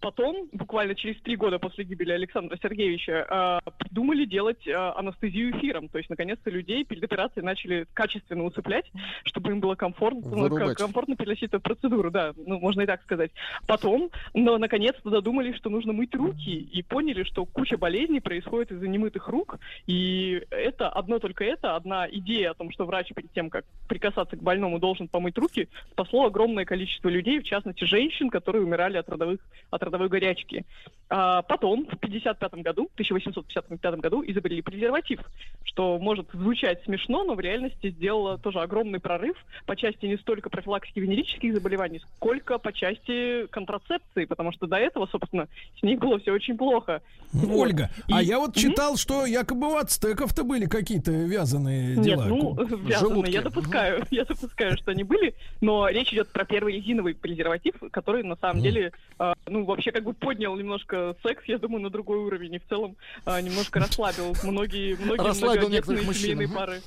[0.00, 5.88] Потом, буквально через три года после гибели Александра Сергеевича, э, придумали делать э, анестезию эфиром.
[5.88, 8.90] То есть, наконец-то, людей перед операцией начали качественно усыплять,
[9.24, 13.32] чтобы им было комфортно, ну, комфортно переносить эту процедуру, да, ну, можно и так сказать.
[13.66, 18.86] Потом, но, наконец-то, додумались, что нужно мыть руки, и поняли, что куча болезней происходит из-за
[18.86, 23.50] немытых рук, и это, одно только это, одна идея о том, что врач перед тем,
[23.50, 28.64] как прикасаться к больному, должен помыть руки, спасло огромное количество людей, в частности, женщин, которые
[28.64, 30.64] умирали от родовых, от родовой горячки.
[31.10, 35.20] А потом, в 1955 году, 1855 году, изобрели презерватив,
[35.64, 40.50] что может звучать смешно, но в реальности сделало тоже огромный прорыв по части не столько
[40.50, 45.48] профилактики венерических заболеваний, сколько по части контрацепции, потому что до этого, собственно,
[45.78, 47.00] с них было все очень плохо.
[47.32, 48.16] Ольга, вот.
[48.16, 48.98] а я вот читал, mm-hmm.
[48.98, 52.24] что якобы у ацтеков-то были какие-то вязаные дела.
[52.24, 56.74] Нет, ну, вязаные, я допускаю, я допускаю, что они были, но речь идет про первый
[56.74, 61.58] резиновый презерватив, который на самом деле, э, ну, вообще как бы поднял немножко секс, я
[61.58, 66.82] думаю, на другой уровень, и в целом э, немножко расслабил многие, многие многодетные семейные пары.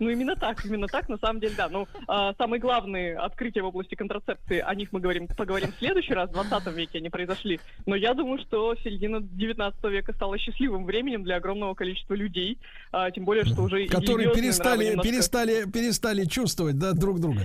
[0.00, 1.68] Ну, именно так, именно так, на самом деле, да.
[1.68, 6.14] Ну, а, самые главные открытия в области контрацепции, о них мы говорим, поговорим в следующий
[6.14, 7.60] раз, в 20 веке они произошли.
[7.86, 12.58] Но я думаю, что середина 19 века стала счастливым временем для огромного количества людей,
[12.92, 15.10] а, тем более, что уже Которые перестали, немножко...
[15.10, 17.40] перестали, перестали чувствовать, да, друг друга.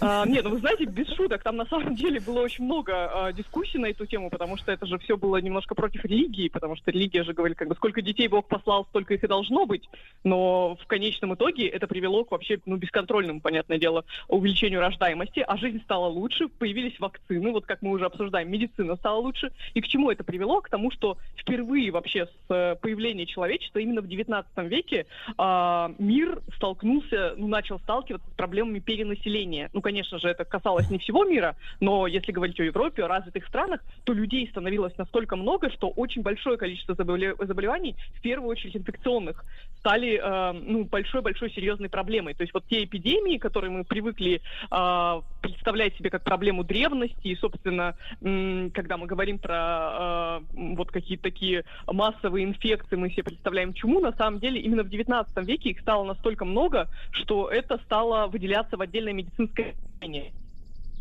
[0.00, 2.92] А, нет, ну, вы знаете, без шуток, там на самом деле было очень много
[3.26, 6.76] а, дискуссий на эту тему, потому что это же все было немножко против религии, потому
[6.76, 9.88] что религия же говорит, как бы, сколько детей Бог послал, столько их и должно быть,
[10.24, 15.38] но в конечном конечном итоге это привело к вообще, ну, бесконтрольному, понятное дело, увеличению рождаемости,
[15.46, 19.52] а жизнь стала лучше, появились вакцины, вот как мы уже обсуждаем, медицина стала лучше.
[19.74, 20.60] И к чему это привело?
[20.60, 25.06] К тому, что впервые вообще с э, появления человечества именно в 19 веке
[25.38, 29.70] э, мир столкнулся, ну, начал сталкиваться с проблемами перенаселения.
[29.72, 33.46] Ну, конечно же, это касалось не всего мира, но если говорить о Европе, о развитых
[33.46, 39.44] странах, то людей становилось настолько много, что очень большое количество заболеваний, в первую очередь инфекционных,
[39.78, 42.32] стали э, ну, большой-большой серьезной проблемой.
[42.32, 44.40] То есть вот те эпидемии, которые мы привыкли
[44.70, 50.90] э, представлять себе как проблему древности, и, собственно, э, когда мы говорим про э, вот
[50.90, 55.70] какие-то такие массовые инфекции, мы себе представляем чуму, на самом деле именно в 19 веке
[55.70, 59.74] их стало настолько много, что это стало выделяться в отдельное медицинское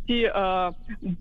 [0.07, 0.71] и э,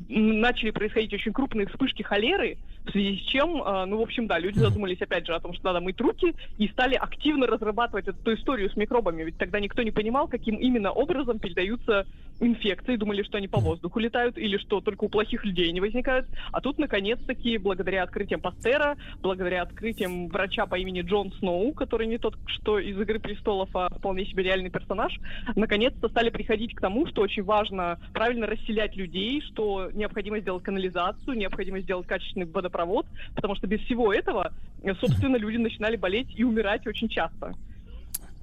[0.08, 4.38] начали происходить очень крупные вспышки холеры, в связи с чем, э, ну, в общем, да,
[4.38, 8.34] люди задумались опять же о том, что надо мыть руки, и стали активно разрабатывать эту
[8.34, 12.06] историю с микробами, ведь тогда никто не понимал, каким именно образом передаются
[12.40, 16.26] инфекции, думали, что они по воздуху летают, или что только у плохих людей не возникают,
[16.52, 22.18] а тут, наконец-таки, благодаря открытиям Пастера, благодаря открытиям врача по имени Джон Сноу, который не
[22.18, 25.18] тот, что из «Игры престолов», а вполне себе реальный персонаж,
[25.56, 31.36] наконец-то стали приходить к тому, что очень важно правильно расселять людей, что необходимо сделать канализацию,
[31.36, 34.52] необходимо сделать качественный водопровод, водопровод, потому что без всего этого,
[35.00, 37.54] собственно, люди начинали болеть и умирать очень часто.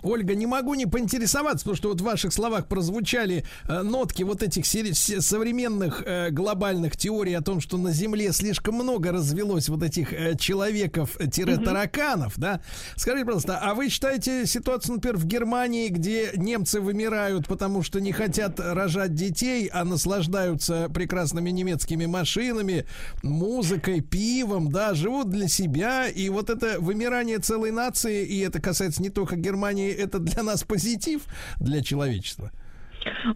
[0.04, 4.44] Ольга, не могу не поинтересоваться, потому что вот в ваших словах прозвучали э, нотки вот
[4.44, 10.14] этих современных э, глобальных теорий о том, что на Земле слишком много развелось вот этих
[10.14, 12.62] э, человеков-тараканов, да?
[12.96, 18.12] Скажите, пожалуйста, а вы считаете ситуацию, например, в Германии, где немцы вымирают, потому что не
[18.12, 22.86] хотят рожать детей, а наслаждаются прекрасными немецкими машинами,
[23.24, 29.02] музыкой, пивом, да, живут для себя, и вот это вымирание целой нации, и это касается
[29.02, 31.24] не только Германии, это для нас позитив
[31.60, 32.52] для человечества?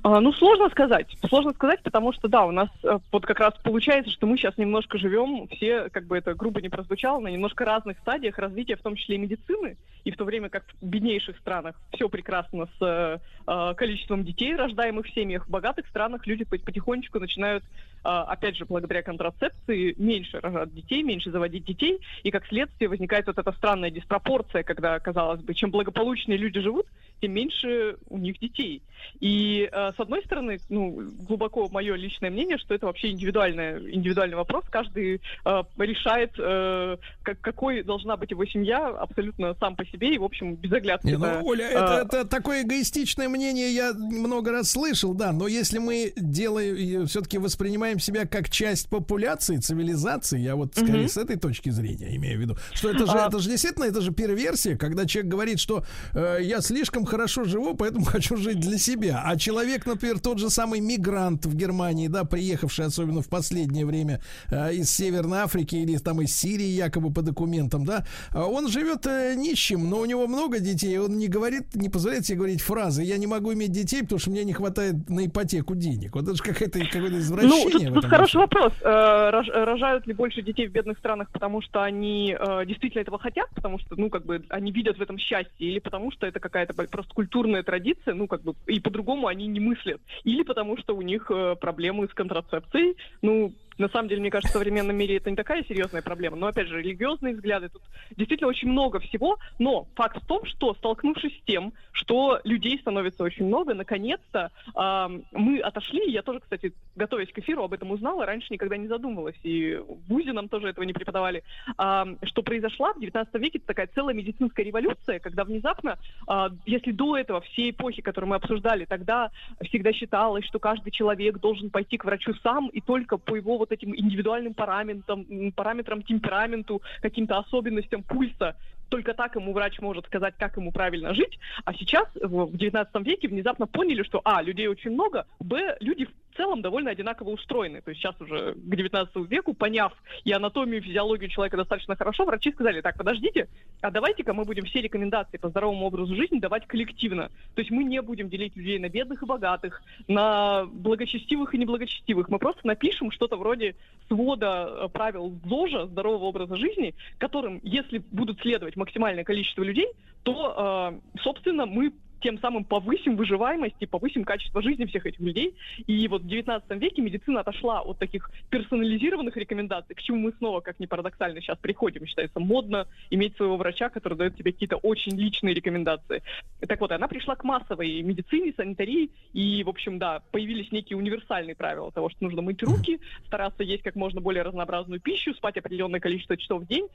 [0.04, 1.08] А, ну, сложно сказать.
[1.28, 4.58] Сложно сказать, потому что, да, у нас э, вот как раз получается, что мы сейчас
[4.58, 8.82] немножко живем, все, как бы это грубо не прозвучало, на немножко разных стадиях развития, в
[8.82, 12.82] том числе и медицины, и в то время как в беднейших странах все прекрасно с
[12.82, 18.58] э, э количеством детей, рождаемых в семьях, в богатых странах люди потихонечку начинают, э, опять
[18.58, 23.52] же, благодаря контрацепции, меньше рожать детей, меньше заводить детей, и как следствие возникает вот эта
[23.54, 26.86] странная диспропорция, когда, казалось бы, чем благополучнее люди живут,
[27.22, 28.82] тем меньше у них детей.
[29.20, 34.36] И э, с одной стороны, ну, глубоко мое личное мнение, что это вообще индивидуальный, индивидуальный
[34.36, 34.66] вопрос.
[34.70, 40.18] Каждый э, решает, э, как, какой должна быть его семья абсолютно сам по себе и,
[40.18, 41.08] в общем, без оглядки.
[41.08, 45.80] Не, ну, Оля, это, это такое эгоистичное мнение, я много раз слышал, да, но если
[45.80, 51.10] мы делаем, все-таки воспринимаем себя как часть популяции, цивилизации, я вот скорее угу.
[51.10, 53.28] с этой точки зрения имею в виду, что это же, а...
[53.28, 57.76] это же действительно, это же перверсия, когда человек говорит, что э, я слишком хорошо живу,
[57.76, 59.22] поэтому хочу жить для себя.
[59.26, 64.22] А человек, например, тот же самый мигрант в Германии, да, приехавший особенно в последнее время
[64.52, 69.06] э, из Северной Африки или там из Сирии якобы по документам, да, а он живет
[69.07, 73.03] э, нищим, но у него много детей, он не говорит, не позволяет себе говорить фразы
[73.03, 76.16] «я не могу иметь детей, потому что мне не хватает на ипотеку денег».
[76.16, 77.90] Вот это же какое-то какое извращение.
[77.90, 78.74] Ну, тут, тут хороший вопрос.
[78.82, 83.49] Э, рожают ли больше детей в бедных странах, потому что они э, действительно этого хотят,
[83.56, 86.74] потому что, ну, как бы, они видят в этом счастье, или потому что это какая-то
[86.74, 91.02] просто культурная традиция, ну, как бы, и по-другому они не мыслят, или потому что у
[91.02, 95.30] них э, проблемы с контрацепцией, ну, на самом деле, мне кажется, в современном мире это
[95.30, 96.38] не такая серьезная проблема.
[96.38, 97.82] Но, опять же, религиозные взгляды, тут
[98.16, 99.38] действительно очень много всего.
[99.60, 105.20] Но факт в том, что, столкнувшись с тем, что людей становится очень много, наконец-то э,
[105.32, 106.10] мы отошли.
[106.10, 108.26] Я тоже, кстати, готовясь к эфиру, об этом узнала.
[108.26, 109.36] Раньше никогда не задумывалась.
[109.44, 111.44] И в ВУЗе нам тоже этого не преподавали.
[111.78, 115.98] Э, что произошла в 19 веке, это такая целая медицинская революция, когда внезапно,
[116.30, 119.32] э, если до этого все эпохи, которые мы обсуждали, тогда
[119.62, 123.72] всегда считалось, что каждый человек должен пойти к врачу сам, и только по его вот
[123.72, 125.26] этим индивидуальным параметрам,
[125.56, 128.56] параметрам темпераменту, каким-то особенностям пульса.
[128.90, 131.40] Только так ему врач может сказать, как ему правильно жить.
[131.64, 136.38] А сейчас, в 19 веке, внезапно поняли, что, а, людей очень много, б, люди в
[136.38, 137.82] целом довольно одинаково устроены.
[137.82, 139.94] То есть сейчас уже к 19 веку, поняв
[140.26, 143.48] и анатомию, и физиологию человека достаточно хорошо, врачи сказали, так, подождите,
[143.82, 147.30] а давайте-ка мы будем все рекомендации по здоровому образу жизни давать коллективно.
[147.53, 152.28] То есть мы не будем делить людей на бедных и богатых, на благочестивых и неблагочестивых.
[152.28, 153.76] Мы просто напишем что-то вроде
[154.07, 159.88] свода э, правил ЗОЖа, здорового образа жизни, которым, если будут следовать максимальное количество людей,
[160.24, 161.94] то, э, собственно, мы
[162.26, 165.54] тем самым повысим выживаемость и повысим качество жизни всех этих людей.
[165.86, 170.60] И вот в 19 веке медицина отошла от таких персонализированных рекомендаций, к чему мы снова,
[170.62, 172.08] как ни парадоксально, сейчас приходим.
[172.08, 176.24] Считается модно иметь своего врача, который дает тебе какие-то очень личные рекомендации.
[176.68, 181.56] Так вот, она пришла к массовой медицине, санитарии, и, в общем, да, появились некие универсальные
[181.56, 186.00] правила того, что нужно мыть руки, стараться есть как можно более разнообразную пищу, спать определенное
[186.00, 186.88] количество часов в день,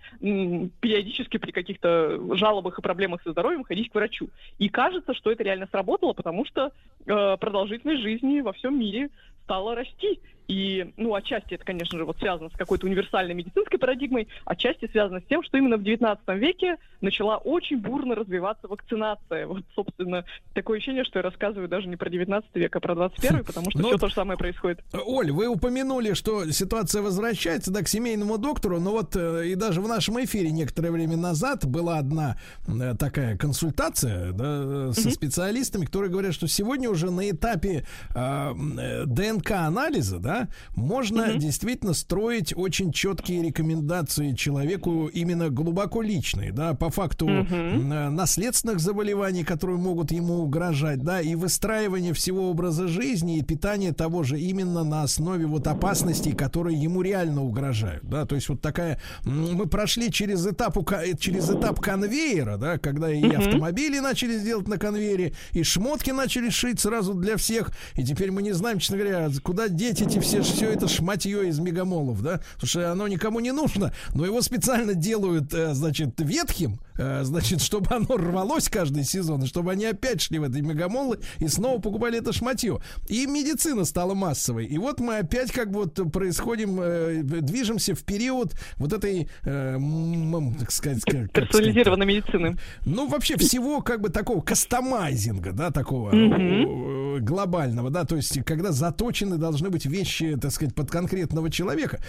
[0.81, 4.28] периодически при каких-то жалобах и проблемах со здоровьем ходить к врачу.
[4.59, 6.72] И кажется, что это реально сработало, потому что
[7.06, 9.10] э, продолжительность жизни во всем мире
[9.51, 10.20] стала расти.
[10.51, 15.20] И, ну, отчасти это, конечно же, вот связано с какой-то универсальной медицинской парадигмой, отчасти связано
[15.20, 19.47] с тем, что именно в 19 веке начала очень бурно развиваться вакцинация.
[19.47, 23.44] Вот, собственно, такое ощущение, что я рассказываю даже не про 19 век, а про 21,
[23.44, 24.81] потому что но, ну, все то же самое происходит.
[24.93, 29.81] Оль, вы упомянули, что ситуация возвращается да, к семейному доктору, но вот э, и даже
[29.81, 32.36] в нашем эфире некоторое время назад была одна
[32.66, 35.10] э, такая консультация да, со mm-hmm.
[35.12, 37.85] специалистами, которые говорят, что сегодня уже на этапе
[38.16, 39.05] э, э
[39.40, 41.38] ДНК-анализа, да, можно mm-hmm.
[41.38, 48.10] действительно строить очень четкие рекомендации человеку именно глубоко личные, да, по факту mm-hmm.
[48.10, 54.22] наследственных заболеваний, которые могут ему угрожать, да, и выстраивание всего образа жизни и питания того
[54.22, 59.00] же именно на основе вот опасностей, которые ему реально угрожают, да, то есть вот такая,
[59.24, 60.76] мы прошли через этап,
[61.18, 63.36] через этап конвейера, да, когда и mm-hmm.
[63.36, 68.42] автомобили начали сделать на конвейере, и шмотки начали шить сразу для всех, и теперь мы
[68.42, 72.68] не знаем, честно говоря, куда деть эти все все, это шматье из мегамолов, да, потому
[72.68, 77.94] что оно никому не нужно, но его специально делают, э, значит, ветхим, э, значит, чтобы
[77.94, 82.32] оно рвалось каждый сезон, чтобы они опять шли в эти мегамолы и снова покупали это
[82.32, 82.80] шматье.
[83.09, 84.66] И медицина стала массовой.
[84.66, 91.02] И вот мы опять как вот происходим, э, движемся в период вот этой, так сказать,
[91.05, 92.56] как, персонализированной медицины.
[92.84, 97.20] Ну, вообще всего как бы такого кастомайзинга, да, такого mm-hmm.
[97.20, 98.72] глобального, да, то есть когда
[99.10, 102.00] заточены должны быть вещи так сказать, под конкретного человека.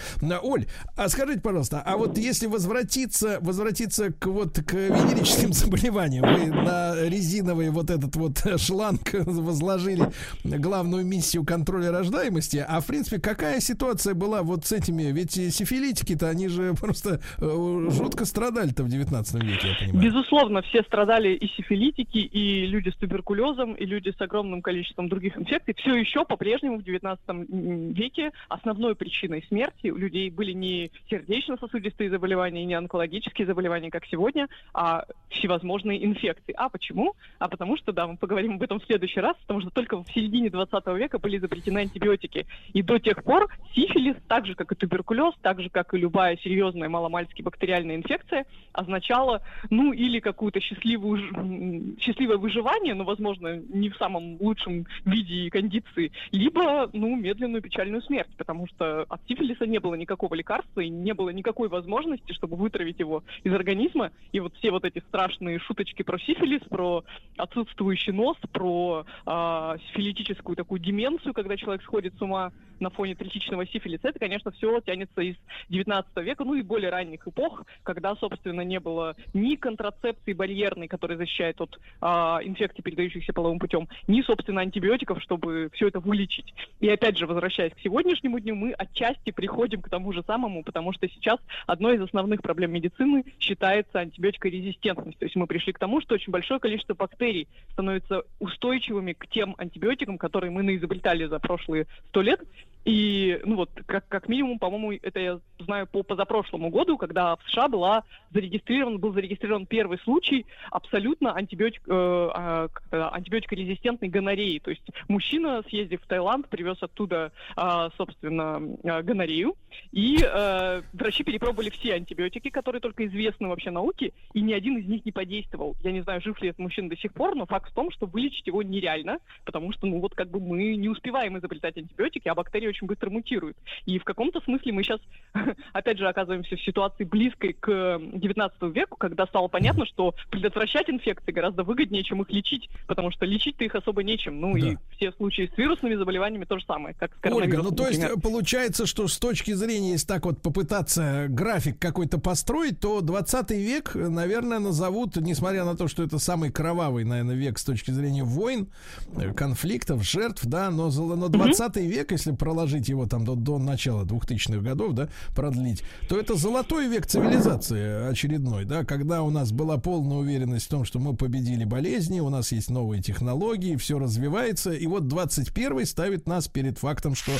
[0.42, 0.66] Оль,
[0.96, 6.94] а скажите, пожалуйста, а вот если возвратиться, возвратиться к вот к венерическим заболеваниям, вы на
[7.08, 10.10] резиновый вот этот вот шланг возложили
[10.44, 16.28] главную миссию контроля рождаемости, а в принципе какая ситуация была вот с этими, ведь сифилитики-то
[16.28, 20.10] они же просто э, жутко страдали-то в 19 веке, я понимаю.
[20.10, 25.36] Безусловно, все страдали и сифилитики, и люди с туберкулезом, и люди с огромным количеством других
[25.36, 25.74] инфекций.
[25.78, 32.64] Все еще по-прежнему в 19 веке основной причиной смерти у людей были не сердечно-сосудистые заболевания,
[32.64, 36.54] не онкологические заболевания, как сегодня, а всевозможные инфекции.
[36.56, 37.14] А почему?
[37.38, 40.06] А потому что, да, мы поговорим об этом в следующий раз, потому что только в
[40.12, 42.46] середине 20 века были изобретены антибиотики.
[42.72, 46.36] И до тех пор сифилис, так же, как и туберкулез, так же, как и любая
[46.36, 53.96] серьезная маломальски бактериальная инфекция, означала, ну, или какую-то счастливую, счастливое выживание, но, возможно, не в
[53.96, 59.78] самом лучшем виде и кондиции, либо, ну, медленную печальную смерть, потому что от сифилиса не
[59.78, 64.10] было никакого лекарства и не было никакой возможности, чтобы вытравить его из организма.
[64.32, 67.04] И вот все вот эти страшные шуточки про сифилис, про
[67.36, 73.66] отсутствующий нос, про э, сифилитическую такую деменцию, когда человек сходит с ума на фоне третичного
[73.66, 75.36] сифилиса, это, конечно, все тянется из
[75.68, 81.16] 19 века, ну и более ранних эпох, когда, собственно, не было ни контрацепции барьерной, которая
[81.16, 82.06] защищает от э,
[82.42, 86.52] инфекций, передающихся половым путем, ни, собственно, антибиотиков, чтобы все это вылечить.
[86.80, 90.92] И опять же, возвращаясь к сегодняшнему дню, мы отчасти приходим к тому же самому, потому
[90.92, 95.18] что сейчас одной из основных проблем медицины считается антибиотикорезистентность.
[95.18, 99.54] То есть мы пришли к тому, что очень большое количество бактерий становится устойчивыми к тем
[99.58, 102.40] антибиотикам, которые мы наизобретали за прошлые сто лет,
[102.84, 107.42] и, ну вот, как, как минимум, по-моему, это я знаю по позапрошлому году, когда в
[107.48, 114.58] США была зарегистрирован, был зарегистрирован первый случай абсолютно антибиотик, э, э, антибиотикорезистентной гонореи.
[114.58, 119.56] То есть мужчина, съездив в Таиланд, привез оттуда, э, собственно, э, гонорею,
[119.90, 124.86] и э, врачи перепробовали все антибиотики, которые только известны вообще науке, и ни один из
[124.86, 125.74] них не подействовал.
[125.82, 128.06] Я не знаю, жив ли этот мужчина до сих пор, но факт в том, что
[128.06, 132.34] вылечить его нереально, потому что, ну вот, как бы мы не успеваем изобретать антибиотики, а
[132.34, 133.56] бактерии очень быстро мутируют.
[133.86, 135.00] И в каком-то смысле мы сейчас,
[135.72, 141.32] опять же, оказываемся в ситуации близкой к 19 веку, когда стало понятно, что предотвращать инфекции
[141.32, 144.40] гораздо выгоднее, чем их лечить, потому что лечить-то их особо нечем.
[144.40, 144.68] Ну да.
[144.68, 147.32] и все случаи с вирусными заболеваниями то же самое, как с.
[147.32, 152.18] Ольга, ну то есть получается, что с точки зрения, если так вот попытаться график какой-то
[152.18, 157.58] построить, то 20 век, наверное, назовут, несмотря на то, что это самый кровавый, наверное, век
[157.58, 158.68] с точки зрения войн,
[159.16, 161.80] э, конфликтов, жертв, да, но, но 20 угу.
[161.80, 166.36] век, если проложить проложить его там до, до начала 2000-х годов, да, продлить, то это
[166.36, 171.16] золотой век цивилизации очередной, да, когда у нас была полная уверенность в том, что мы
[171.16, 176.78] победили болезни, у нас есть новые технологии, все развивается, и вот 21 ставит нас перед
[176.78, 177.32] фактом, что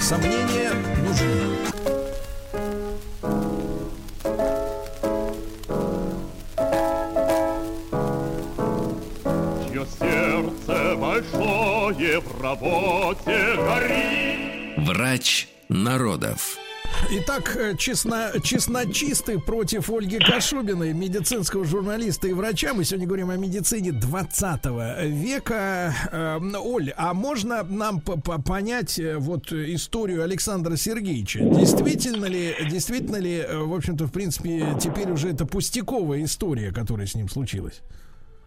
[0.00, 0.72] сомнения
[1.02, 1.56] нужны.
[10.96, 14.78] большое в работе горит.
[14.78, 16.56] Врач народов.
[17.08, 22.74] Итак, э, честно, честночисты против Ольги Кашубиной, медицинского журналиста и врача.
[22.74, 24.64] Мы сегодня говорим о медицине 20
[25.06, 25.94] века.
[26.10, 31.40] Э, Оль, а можно нам понять э, вот историю Александра Сергеевича?
[31.40, 37.14] Действительно ли, действительно ли, в общем-то, в принципе, теперь уже это пустяковая история, которая с
[37.14, 37.82] ним случилась?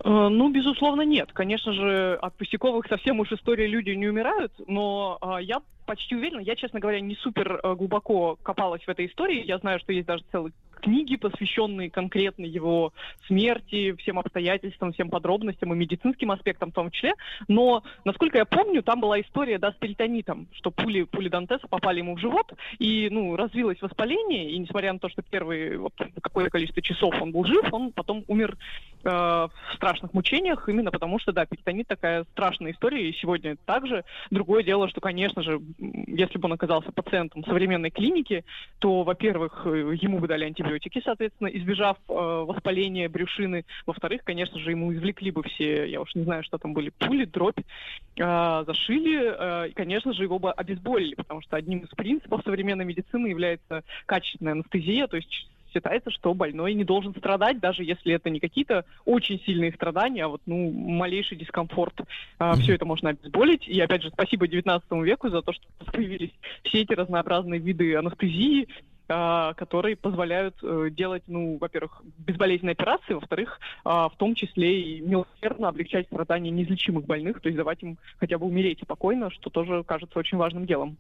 [0.04, 1.32] Э, ну, безусловно, нет.
[1.34, 6.42] Конечно же, от пустяковых совсем уж истории люди не умирают, но э, я почти уверена,
[6.42, 9.44] я, честно говоря, не супер э, глубоко копалась в этой истории.
[9.46, 12.94] Я знаю, что есть даже целый книги, посвященные конкретно его
[13.28, 17.14] смерти, всем обстоятельствам, всем подробностям и медицинским аспектам в том числе.
[17.48, 22.00] Но, насколько я помню, там была история, да, с перитонитом, что пули, пули Дантеса попали
[22.00, 26.52] ему в живот, и, ну, развилось воспаление, и несмотря на то, что первые вот, какое-то
[26.52, 28.58] количество часов он был жив, он потом умер
[29.04, 34.04] в страшных мучениях, именно потому что, да, перитонит такая страшная история, и сегодня также.
[34.30, 35.62] Другое дело, что, конечно же,
[36.08, 38.44] если бы он оказался пациентом современной клиники,
[38.80, 43.66] то, во-первых, э, ему бы дали антибиотики, соответственно, избежав э, воспаления брюшины.
[43.86, 47.26] Во-вторых, конечно же, ему извлекли бы все, я уж не знаю, что там были, пули,
[47.26, 52.42] дробь, э, зашили, э, и, конечно же, его бы обезболили, потому что одним из принципов
[52.44, 58.14] современной медицины является качественная анестезия, то есть считается, что больной не должен страдать, даже если
[58.14, 62.02] это не какие-то очень сильные страдания, а вот ну малейший дискомфорт.
[62.38, 63.68] А, все это можно обезболить.
[63.68, 66.32] И опять же, спасибо 19 веку за то, что появились
[66.64, 68.68] все эти разнообразные виды анестезии,
[69.12, 75.02] а, которые позволяют э, делать, ну, во-первых, безболезненные операции, во-вторых, а, в том числе и
[75.02, 79.84] милосердно облегчать страдания неизлечимых больных, то есть давать им хотя бы умереть спокойно, что тоже
[79.84, 80.96] кажется очень важным делом.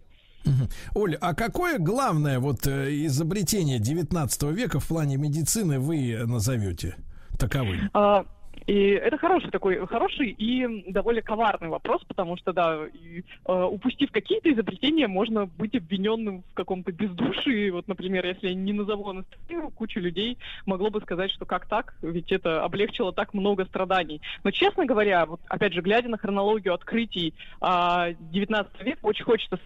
[0.95, 6.95] Оль, а какое главное вот э, изобретение 19 века в плане медицины вы назовете
[7.37, 7.89] таковым?
[7.93, 8.25] А,
[8.69, 14.11] и это хороший такой, хороший и довольно коварный вопрос, потому что, да, и, э, упустив
[14.11, 17.71] какие-то изобретения, можно быть обвиненным в каком-то бездушии.
[17.71, 20.37] Вот, например, если я не назову анестезию, куча людей
[20.67, 24.21] могло бы сказать, что как так, ведь это облегчило так много страданий.
[24.43, 29.59] Но, честно говоря, вот, опять же, глядя на хронологию открытий э, 19 века, очень хочется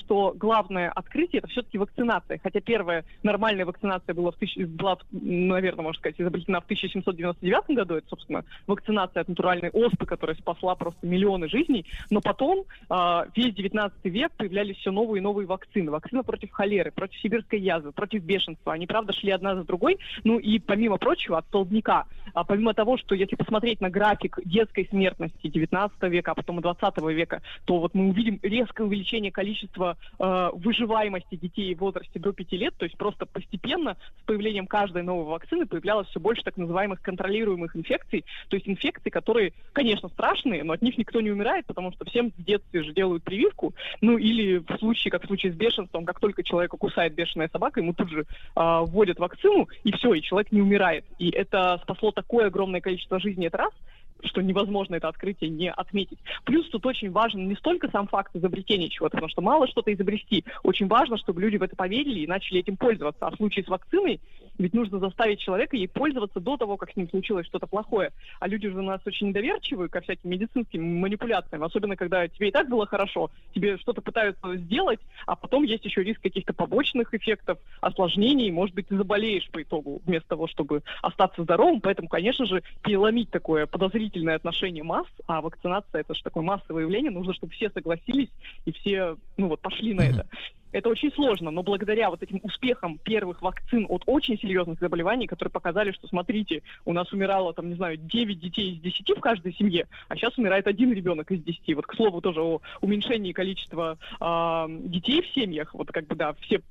[0.00, 2.40] что главное открытие это все-таки вакцинация.
[2.42, 4.56] Хотя первая нормальная вакцинация была, в тысяч...
[4.66, 7.94] была наверное, можно сказать, изобретена в 1799 году.
[7.94, 11.86] Это, собственно, вакцинация от натуральной оспы, которая спасла просто миллионы жизней.
[12.10, 15.90] Но потом э, весь 19 век появлялись все новые и новые вакцины.
[15.90, 18.72] Вакцина против холеры, против сибирской язвы, против бешенства.
[18.72, 19.98] Они, правда, шли одна за другой.
[20.24, 22.06] Ну и, помимо прочего, от столбняка.
[22.34, 26.62] А помимо того, что если посмотреть на график детской смертности 19 века, а потом и
[26.62, 32.32] 20 века, то вот мы увидим резкое увеличение количества э, выживаемости детей в возрасте до
[32.32, 36.56] 5 лет, то есть просто постепенно с появлением каждой новой вакцины появлялось все больше так
[36.56, 41.66] называемых контролируемых инфекций, то есть инфекции, которые, конечно, страшные, но от них никто не умирает,
[41.66, 45.52] потому что всем в детстве же делают прививку, ну или в случае, как в случае
[45.52, 49.92] с бешенством, как только человека кусает бешеная собака, ему тут же э, вводят вакцину, и
[49.92, 51.04] все, и человек не умирает.
[51.18, 53.72] И это спасло такое огромное количество жизней, это раз–
[54.24, 56.18] что невозможно это открытие не отметить.
[56.44, 60.44] Плюс тут очень важен не столько сам факт изобретения чего-то, потому что мало что-то изобрести.
[60.62, 63.26] Очень важно, чтобы люди в это поверили и начали этим пользоваться.
[63.26, 64.20] А в случае с вакциной
[64.58, 68.12] ведь нужно заставить человека ей пользоваться до того, как с ним случилось что-то плохое.
[68.38, 72.50] А люди же у нас очень недоверчивы ко всяким медицинским манипуляциям, особенно когда тебе и
[72.50, 77.58] так было хорошо, тебе что-то пытаются сделать, а потом есть еще риск каких-то побочных эффектов,
[77.80, 81.80] осложнений, может быть, ты заболеешь по итогу, вместо того, чтобы остаться здоровым.
[81.80, 87.10] Поэтому, конечно же, переломить такое подозрительное отношение масс, а вакцинация это же такое массовое явление,
[87.10, 88.30] нужно, чтобы все согласились
[88.64, 90.26] и все, ну вот, пошли на это.
[90.72, 95.50] Это очень сложно, но благодаря вот этим успехам первых вакцин от очень серьезных заболеваний, которые
[95.50, 99.54] показали, что, смотрите, у нас умирало, там, не знаю, 9 детей из 10 в каждой
[99.54, 101.74] семье, а сейчас умирает один ребенок из 10.
[101.74, 106.34] Вот, к слову, тоже о уменьшении количества э, детей в семьях, вот как бы, да,
[106.40, 106.62] все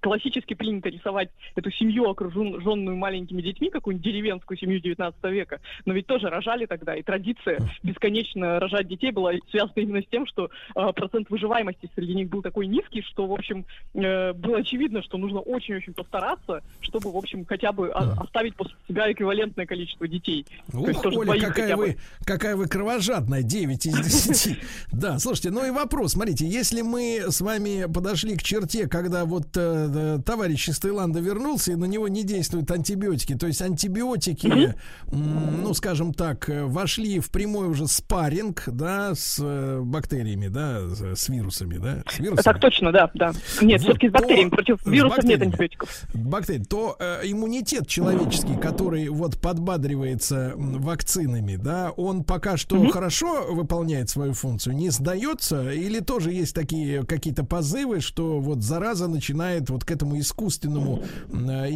[0.00, 6.06] классически принято рисовать эту семью, окруженную маленькими детьми, какую-нибудь деревенскую семью 19 века, но ведь
[6.06, 10.92] тоже рожали тогда, и традиция бесконечно рожать детей была связана именно с тем, что э,
[10.92, 13.64] процент выживаемости среди них был такой низкий, что, в общем,
[13.94, 19.10] э, было очевидно, что нужно очень-очень постараться, чтобы, в общем, хотя бы оставить после себя
[19.12, 20.46] эквивалентное количество детей.
[20.72, 24.58] Ух, есть, Оля, какая вы, какая вы кровожадная, 9 из 10.
[24.92, 29.56] Да, слушайте, ну и вопрос, смотрите, если мы с вами подошли к черте, когда вот
[29.60, 29.86] Э,
[30.24, 33.34] товарищ из Таиланда вернулся, и на него не действуют антибиотики.
[33.34, 34.74] То есть антибиотики,
[35.10, 40.80] ну, скажем так, э, вошли в прямой уже спарринг, да, с э, бактериями, да,
[41.14, 42.44] с вирусами, да, с вирусами.
[42.44, 43.32] Так точно, да, да.
[43.60, 46.02] Нет, вот, все-таки с бактериями, против вирусов нет антибиотиков.
[46.14, 52.90] Бактерий, то э, иммунитет человеческий, который вот подбадривается вакцинами, да, он пока что mm-hmm.
[52.90, 59.08] хорошо выполняет свою функцию, не сдается, или тоже есть такие какие-то позывы, что вот зараза
[59.08, 61.02] начинает вот вот к этому искусственному,
[61.32, 61.70] э,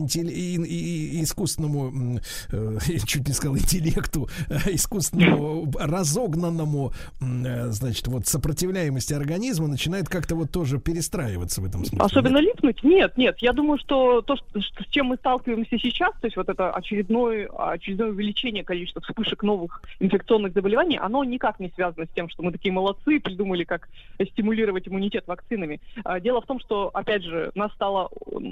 [1.22, 2.20] искусственному,
[2.52, 10.51] э, чуть не сказал, интеллекту, э, искусственному разогнанному, значит, вот сопротивляемости организма начинает как-то вот
[10.51, 12.05] тоже перестраиваться в этом смысле.
[12.05, 12.55] Особенно нет?
[12.55, 12.82] липнуть?
[12.85, 13.39] Нет, нет.
[13.39, 17.48] Я думаю, что то, что, с чем мы сталкиваемся сейчас, то есть вот это очередное,
[17.48, 22.52] очередное увеличение количества вспышек новых инфекционных заболеваний, оно никак не связано с тем, что мы
[22.52, 23.89] такие молодцы, придумали, как
[24.32, 25.81] стимулировать иммунитет вакцинами.
[26.05, 28.10] А, дело в том, что, опять же, нас стало стало,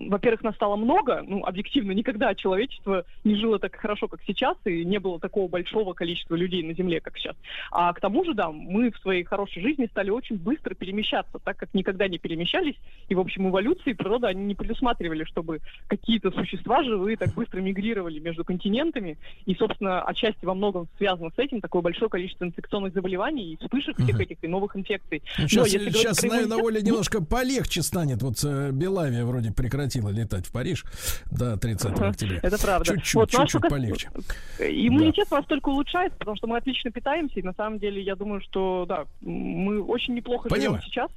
[0.09, 4.85] во-первых, нас стало много, ну, объективно, никогда человечество не жило так хорошо, как сейчас, и
[4.85, 7.36] не было такого большого количества людей на Земле, как сейчас.
[7.70, 11.56] А к тому же, да, мы в своей хорошей жизни стали очень быстро перемещаться, так
[11.56, 12.77] как никогда не перемещались,
[13.09, 18.19] и, в общем, эволюции природа они не предусматривали, чтобы какие-то существа живые так быстро мигрировали
[18.19, 23.52] между континентами, и, собственно, отчасти во многом связано с этим такое большое количество инфекционных заболеваний
[23.52, 25.23] и вспышек всех этих и новых инфекций.
[25.39, 28.23] Ну, сейчас, сейчас наверное, Оля, немножко полегче станет.
[28.23, 30.85] Вот э, Белавия вроде прекратила летать в Париж
[31.31, 32.39] до 30 октября.
[32.43, 32.85] Это правда.
[32.85, 34.11] Чуть-чуть, вот, чуть-чуть полегче.
[34.59, 35.39] Иммунитет да.
[35.39, 38.85] нас только улучшает, потому что мы отлично питаемся, и на самом деле я думаю, что
[38.87, 40.81] да, мы очень неплохо Понимаю.
[40.81, 41.11] живем сейчас.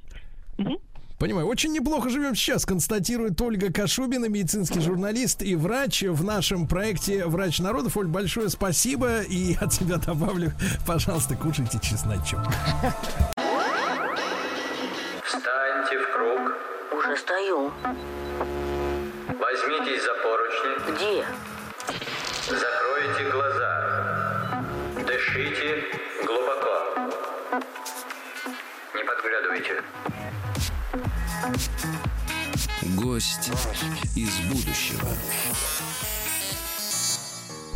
[0.58, 0.80] Угу.
[1.18, 7.24] Понимаю, очень неплохо живем сейчас, констатирует Ольга Кашубина, медицинский журналист и врач в нашем проекте
[7.26, 7.96] «Врач народов».
[7.96, 10.52] Оль, большое спасибо и от себя добавлю,
[10.86, 12.40] пожалуйста, кушайте чесночок.
[17.16, 17.72] Уже стою.
[19.38, 20.92] Возьмитесь за поручни.
[20.92, 21.26] Где?
[22.50, 24.64] Закройте глаза.
[25.06, 25.84] Дышите
[26.24, 26.74] глубоко.
[28.94, 29.82] Не подглядывайте.
[32.96, 33.50] Гость
[34.14, 35.08] из будущего.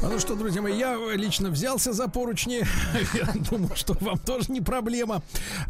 [0.02, 2.62] А ну что, друзья мои, я лично взялся за поручни.
[3.14, 5.20] Я думаю, что вам тоже не проблема.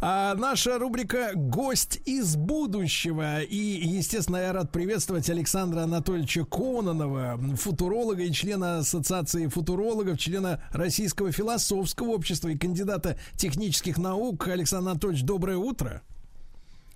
[0.01, 3.41] А наша рубрика «Гость из будущего».
[3.41, 11.33] И, естественно, я рад приветствовать Александра Анатольевича Кононова, футуролога и члена Ассоциации футурологов, члена Российского
[11.33, 14.47] философского общества и кандидата технических наук.
[14.47, 16.03] Александр Анатольевич, доброе утро.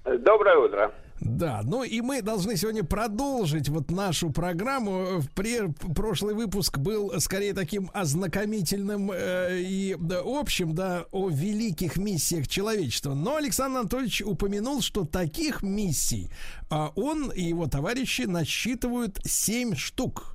[0.06, 0.94] Доброе утро.
[1.22, 5.22] Да, ну и мы должны сегодня продолжить вот нашу программу.
[5.22, 12.48] В прошлый выпуск был скорее таким ознакомительным э, и да, общим, да, о великих миссиях
[12.48, 13.14] человечества.
[13.14, 16.30] Но Александр Анатольевич упомянул, что таких миссий
[16.70, 20.35] а он и его товарищи насчитывают 7 штук.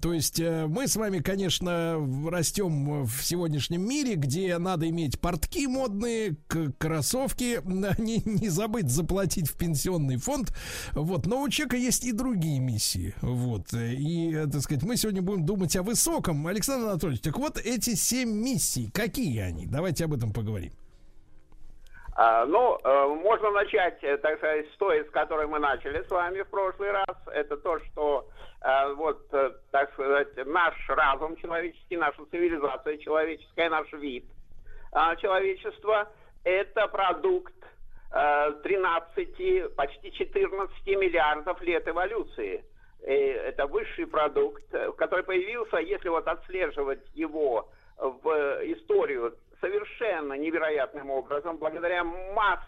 [0.00, 1.96] То есть э, мы с вами, конечно,
[2.30, 6.36] растем в сегодняшнем мире, где надо иметь портки модные,
[6.78, 7.60] кроссовки,
[8.00, 10.52] не, не забыть заплатить в пенсионный фонд.
[10.92, 11.26] Вот.
[11.26, 13.14] Но у человека есть и другие миссии.
[13.20, 13.72] Вот.
[13.72, 16.46] И, э, так сказать, мы сегодня будем думать о высоком.
[16.46, 19.66] Александр Анатольевич, так вот эти семь миссий, какие они?
[19.66, 20.72] Давайте об этом поговорим.
[22.20, 26.42] А, ну, э, можно начать, так сказать, с той, с которой мы начали с вами
[26.42, 27.16] в прошлый раз.
[27.32, 28.26] Это то, что
[28.96, 34.24] вот, э, так сказать, наш разум человеческий, наша цивилизация человеческая, наш вид
[34.92, 36.10] э, человечества,
[36.44, 37.54] это продукт
[38.10, 42.64] 13, почти 14 миллиардов лет эволюции.
[43.06, 44.64] И это высший продукт,
[44.96, 47.68] который появился, если вот отслеживать его
[47.98, 48.30] в
[48.64, 52.60] историю совершенно невероятным образом, благодаря масс,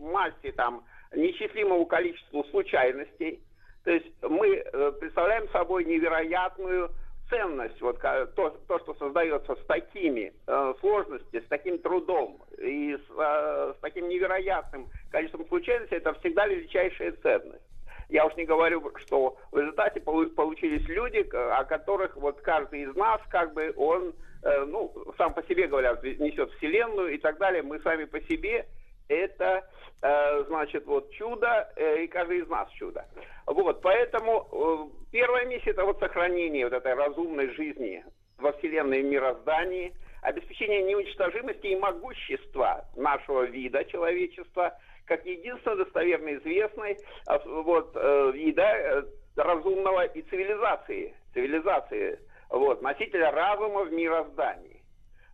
[0.00, 0.82] массе там
[1.14, 3.42] нечислимому количеству случайностей,
[3.86, 6.90] то есть мы э, представляем собой невероятную
[7.30, 13.10] ценность, вот то, то что создается с такими э, сложностями, с таким трудом и с,
[13.16, 17.62] э, с таким невероятным количеством случайностей, это всегда величайшая ценность.
[18.08, 23.20] Я уж не говорю, что в результате получились люди, о которых вот каждый из нас,
[23.30, 27.62] как бы он, э, ну, сам по себе говорят, несет вселенную и так далее.
[27.62, 28.66] Мы сами по себе
[29.08, 29.68] это,
[30.02, 33.04] э, значит, вот чудо, э, и каждый из нас чудо.
[33.46, 38.04] Вот, поэтому э, первая миссия это вот сохранение вот этой разумной жизни
[38.38, 46.98] во Вселенной и мироздании, обеспечение неуничтожимости и могущества нашего вида человечества, как единственно достоверно известной
[47.44, 47.94] вот,
[48.34, 49.06] вида
[49.36, 52.18] разумного и цивилизации, цивилизации,
[52.50, 54.75] вот, разума в мироздании.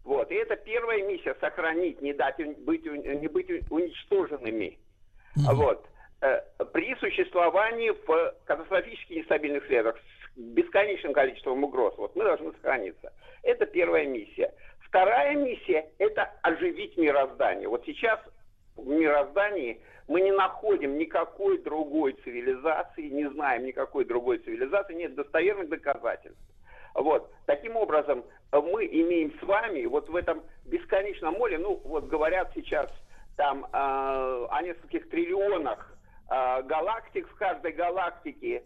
[0.04, 0.30] Вот.
[0.30, 4.78] И это первая миссия сохранить, не дать быть, не быть уничтоженными.
[5.36, 5.54] Mm-hmm.
[5.54, 5.86] Вот.
[6.20, 6.40] Э,
[6.72, 9.96] при существовании в катастрофически нестабильных средах
[10.36, 11.94] с бесконечным количеством угроз.
[11.98, 13.12] Вот мы должны сохраниться.
[13.42, 14.52] Это первая миссия.
[14.80, 17.68] Вторая миссия– это оживить мироздание.
[17.68, 18.20] Вот сейчас
[18.76, 25.68] в мироздании мы не находим никакой другой цивилизации, не знаем никакой другой цивилизации, нет достоверных
[25.70, 26.40] доказательств.
[26.94, 27.31] Вот.
[27.47, 32.90] Таким образом, мы имеем с вами вот в этом бесконечном море, ну, вот говорят сейчас
[33.36, 35.97] там э, о нескольких триллионах
[36.31, 38.62] э, галактик, в каждой галактике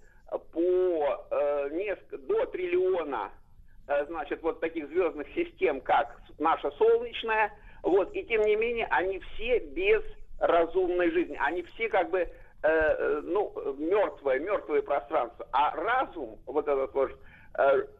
[0.53, 3.31] по э, несколько, до триллиона,
[3.87, 9.21] э, значит, вот таких звездных систем, как наша Солнечная, вот, и тем не менее, они
[9.21, 10.03] все без
[10.41, 12.29] разумной жизни, они все как бы, э,
[12.63, 17.13] э ну, мертвое, мертвое пространство, а разум, вот этот вот,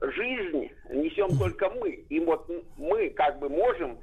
[0.01, 1.91] жизнь несем только мы.
[1.91, 3.99] И вот мы как бы можем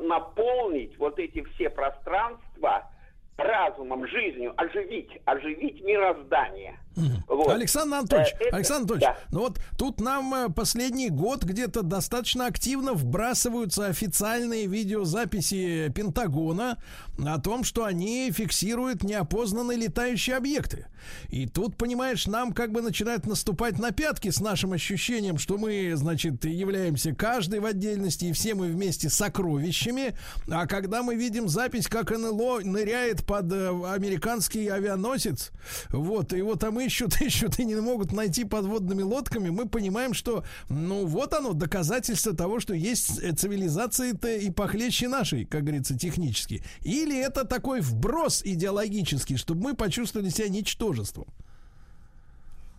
[0.00, 2.90] наполнить вот эти все пространства
[3.36, 6.78] разумом, жизнью, оживить, оживить мироздание.
[7.26, 7.48] Вот.
[7.48, 9.36] Александр Анатольевич, э, это, Александр Анатольевич, да.
[9.36, 16.82] ну вот тут нам э, последний год где-то достаточно активно вбрасываются официальные видеозаписи Пентагона
[17.24, 20.86] о том, что они фиксируют неопознанные летающие объекты.
[21.28, 25.92] И тут, понимаешь, нам как бы начинают наступать на пятки с нашим ощущением, что мы,
[25.94, 30.16] значит, являемся каждый в отдельности и все мы вместе сокровищами.
[30.50, 35.52] А когда мы видим запись, как НЛО ныряет под э, американский авианосец,
[35.90, 36.87] вот, и вот там ищут,
[37.20, 42.60] ищут и не могут найти подводными лодками, мы понимаем, что, ну, вот оно, доказательство того,
[42.60, 46.62] что есть э, цивилизации-то и похлеще нашей, как говорится, технически.
[46.82, 51.26] Или это такой вброс идеологический, чтобы мы почувствовали себя ничтожеством?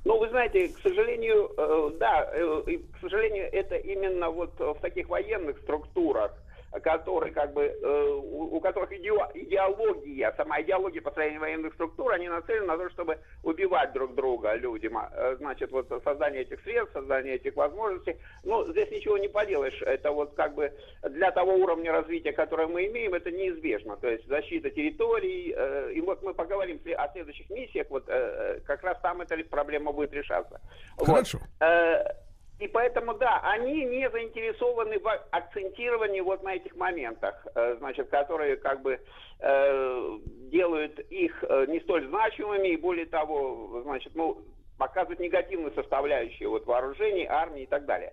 [0.05, 5.59] Ну, вы знаете, к сожалению, э, да, к сожалению, это именно вот в таких военных
[5.59, 6.31] структурах,
[6.71, 12.77] которые как бы, э, у, которых идеология, сама идеология построения военных структур, они нацелены на
[12.77, 14.97] то, чтобы убивать друг друга людям.
[14.97, 18.17] Э, значит, вот создание этих средств, создание этих возможностей.
[18.43, 19.81] Ну, здесь ничего не поделаешь.
[19.81, 20.71] Это вот как бы
[21.03, 23.97] для того уровня развития, которое мы имеем, это неизбежно.
[23.97, 25.53] То есть защита территорий.
[25.55, 27.87] Э, и вот мы поговорим о следующих миссиях.
[27.89, 30.61] Вот как раз там эта проблема будет решаться.
[30.97, 31.39] Хорошо.
[31.59, 32.28] Вот.
[32.59, 38.57] И поэтому, да, они не заинтересованы в акцентировании вот на этих моментах, э, значит, которые
[38.57, 38.99] как бы
[39.39, 40.17] э,
[40.51, 44.41] делают их э, не столь значимыми и более того, значит, ну,
[44.77, 48.11] показывают негативную составляющую вот вооружений, армии и так далее.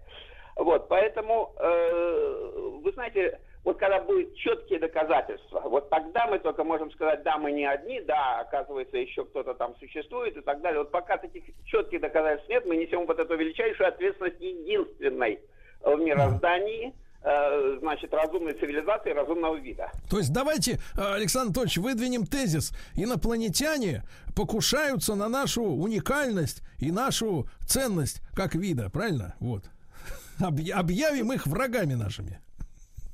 [0.54, 6.88] Вот, поэтому, э, вы знаете, вот когда будут четкие доказательства, вот тогда мы только можем
[6.92, 10.78] сказать, да, мы не одни, да, оказывается, еще кто-то там существует и так далее.
[10.78, 15.40] Вот пока таких четких доказательств нет, мы несем вот эту величайшую ответственность единственной
[15.82, 16.94] в мироздании,
[17.24, 19.90] э, значит, разумной цивилизации, разумного вида.
[20.08, 22.72] То есть давайте, э, Александр Анатольевич, выдвинем тезис.
[22.94, 24.04] Инопланетяне
[24.36, 29.34] покушаются на нашу уникальность и нашу ценность как вида, правильно?
[29.40, 29.64] Вот.
[30.38, 32.38] Объявим их врагами нашими.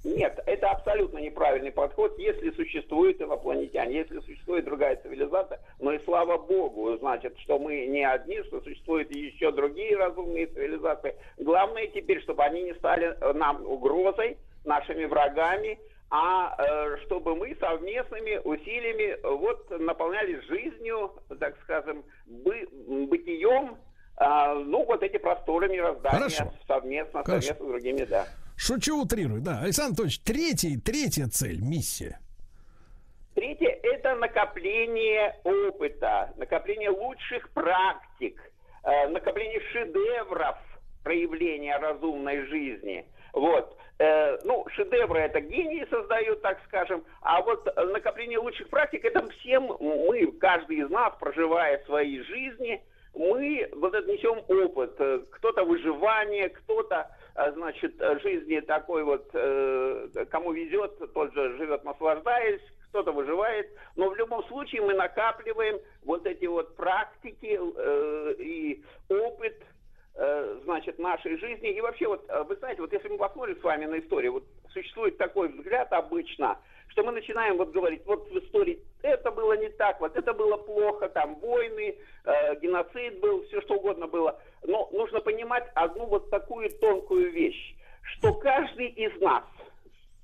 [0.04, 2.18] Нет, это абсолютно неправильный подход.
[2.18, 8.04] Если существует инопланетяне, если существует другая цивилизация, но и слава богу, значит, что мы не
[8.04, 11.14] одни, что существуют еще другие разумные цивилизации.
[11.38, 15.78] Главное теперь, чтобы они не стали нам угрозой, нашими врагами,
[16.10, 22.68] а э, чтобы мы совместными усилиями вот наполнялись жизнью, так скажем, бы,
[23.08, 23.76] бытием,
[24.18, 26.52] э, ну вот эти просторы мироздания Хорошо.
[26.66, 27.40] совместно, Хорошо.
[27.40, 28.26] совместно с другими, да.
[28.64, 29.58] Шучу, утрирую, да.
[29.64, 32.20] Александр Анатольевич, третий, третья цель, миссия.
[33.34, 38.40] Третье– это накопление опыта, накопление лучших практик,
[38.84, 40.58] э, накопление шедевров
[41.02, 43.04] проявления разумной жизни.
[43.32, 43.76] Вот.
[43.98, 49.76] Э, ну, шедевры это гении создают, так скажем, а вот накопление лучших практик это всем
[49.80, 52.80] мы, каждый из нас, проживая свои жизни,
[53.12, 54.94] мы вот это несем опыт.
[55.32, 62.60] Кто-то выживание, кто-то значит, жизни такой вот, э, кому везет, тот же живет наслаждаясь,
[62.90, 69.62] кто-то выживает, но в любом случае мы накапливаем вот эти вот практики э, и опыт,
[70.14, 71.70] э, значит, нашей жизни.
[71.70, 75.16] И вообще, вот, вы знаете, вот если мы посмотрим с вами на историю, вот существует
[75.16, 76.58] такой взгляд обычно–
[76.92, 80.58] что мы начинаем вот говорить, вот в истории это было не так, вот это было
[80.58, 84.38] плохо, там войны, э, геноцид был, все что угодно было.
[84.62, 89.44] Но нужно понимать одну вот такую тонкую вещь, что каждый из нас,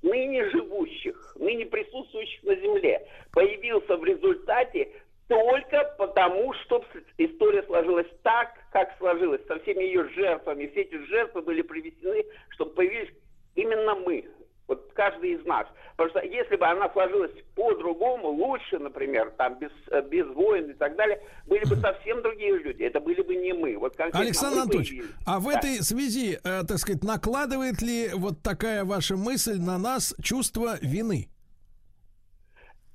[0.03, 4.89] ныне живущих, ныне присутствующих на Земле, появился в результате
[5.27, 6.85] только потому, что
[7.17, 10.67] история сложилась так, как сложилась, со всеми ее жертвами.
[10.67, 13.09] Все эти жертвы были приведены, чтобы появились
[13.55, 14.25] именно мы,
[14.69, 15.67] вот каждый из нас.
[15.97, 19.71] Потому что если бы она сложилась по-другому, лучше, например, там без,
[20.09, 22.83] без войн и так далее, были бы совсем другие люди.
[22.83, 23.77] Это были бы не мы.
[23.77, 25.57] Вот Александр Анатольевич, а в да.
[25.57, 31.27] этой связи, э, так сказать, накладывает ли вот такая ваша мысль на нас чувство вины?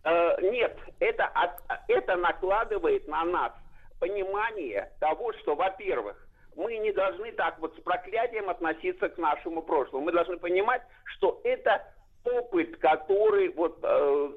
[0.04, 3.52] Э, нет, это, от, это накладывает на нас
[3.98, 6.23] понимание того, что, во-первых,
[6.56, 10.04] мы не должны так вот с проклятием относиться к нашему прошлому.
[10.04, 11.84] Мы должны понимать, что это
[12.24, 14.32] опыт, который вот э,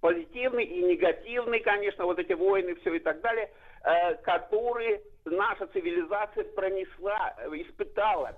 [0.00, 3.50] позитивный и негативный, конечно, вот эти войны, все и так далее,
[3.84, 8.34] э, которые наша цивилизация пронесла, испытала,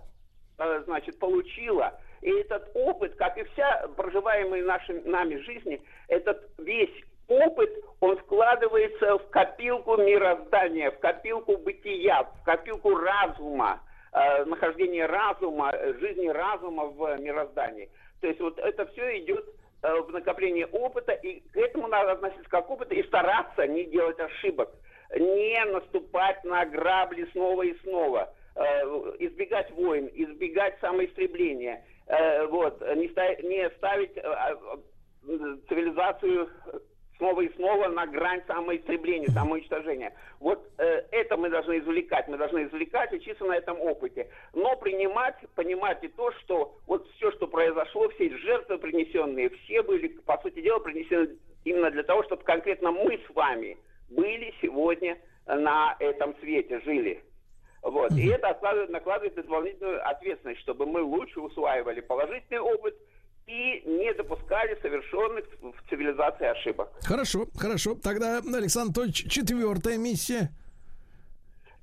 [0.58, 2.00] э, значит, получила.
[2.22, 9.18] И этот опыт, как и вся проживаемая нашими, нами жизни, этот весь опыт, он вкладывается
[9.18, 13.80] в копилку мироздания, в копилку бытия, в копилку разума,
[14.12, 17.90] э, нахождения разума, жизни разума в мироздании.
[18.20, 19.44] То есть вот это все идет
[19.82, 23.84] э, в накопление опыта, и к этому надо относиться как к опыту и стараться не
[23.84, 24.70] делать ошибок,
[25.14, 28.62] не наступать на грабли снова и снова, э,
[29.18, 36.48] избегать войн, избегать самоистребления, э, вот, не, ставить, не ставить э, э, цивилизацию
[37.18, 40.14] снова и снова на грань самоистребления, самоуничтожения.
[40.40, 42.28] Вот э, это мы должны извлекать.
[42.28, 44.28] Мы должны извлекать, учиться на этом опыте.
[44.54, 50.08] Но принимать, понимать и то, что вот все, что произошло, все жертвы принесенные, все были,
[50.08, 53.76] по сути дела, принесены именно для того, чтобы конкретно мы с вами
[54.08, 57.22] были сегодня на этом свете, жили.
[57.82, 58.12] Вот.
[58.12, 58.48] И это
[58.88, 62.96] накладывает дополнительную ответственность, чтобы мы лучше усваивали положительный опыт–
[63.48, 66.90] и не допускали совершенных в цивилизации ошибок.
[67.00, 67.94] Хорошо, хорошо.
[67.94, 70.50] Тогда, Александр Анатольевич, четвертая миссия.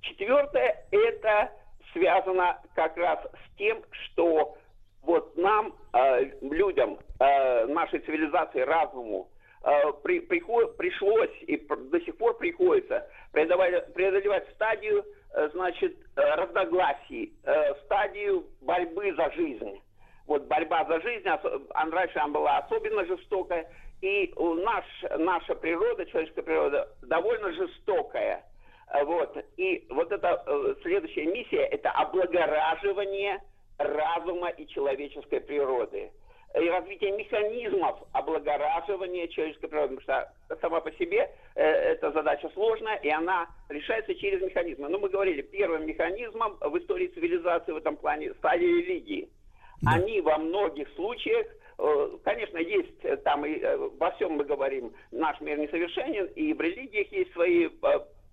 [0.02, 1.52] Четвертое, это
[1.92, 4.56] связано как раз с тем, что
[5.02, 9.28] вот нам, э, людям, э, нашей цивилизации, разуму,
[9.64, 16.22] э, при, приход, пришлось и до сих пор приходится преодолевать, преодолевать стадию, э, значит, э,
[16.36, 19.82] разногласий, э, стадию борьбы за жизнь
[20.28, 21.28] вот борьба за жизнь,
[21.74, 23.70] раньше она была особенно жестокая,
[24.02, 24.86] и наш,
[25.18, 28.44] наша природа, человеческая природа, довольно жестокая.
[29.04, 29.38] Вот.
[29.58, 33.42] И вот эта э, следующая миссия– это облагораживание
[33.78, 36.12] разума и человеческой природы.
[36.54, 39.98] И развитие механизмов облагораживания человеческой природы.
[39.98, 40.02] Потому
[40.48, 44.88] что сама по себе э, эта задача сложная, и она решается через механизмы.
[44.88, 49.30] Но мы говорили, первым механизмом в истории цивилизации в этом плане стали религии–
[49.86, 51.48] они во многих случаях
[52.24, 53.62] конечно, есть там и
[54.00, 57.68] во всем мы говорим, наш мир несовершенен, и в религиях есть свои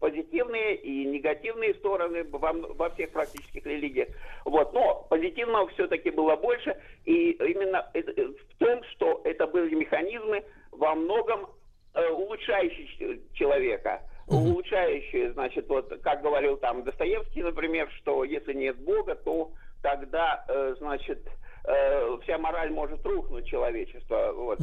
[0.03, 4.09] позитивные и негативные стороны во, во всех практических религиях.
[4.45, 4.73] Вот.
[4.73, 6.77] Но позитивного все-таки было больше.
[7.05, 10.43] И именно в том, что это были механизмы
[10.73, 11.47] во многом
[11.95, 14.03] э, улучшающие человека.
[14.27, 19.53] Улучшающие, значит, вот, как говорил там Достоевский, например, что если нет Бога, то
[19.83, 21.27] тогда, э, значит,
[21.65, 24.33] э, вся мораль может рухнуть человечество.
[24.33, 24.59] Вот.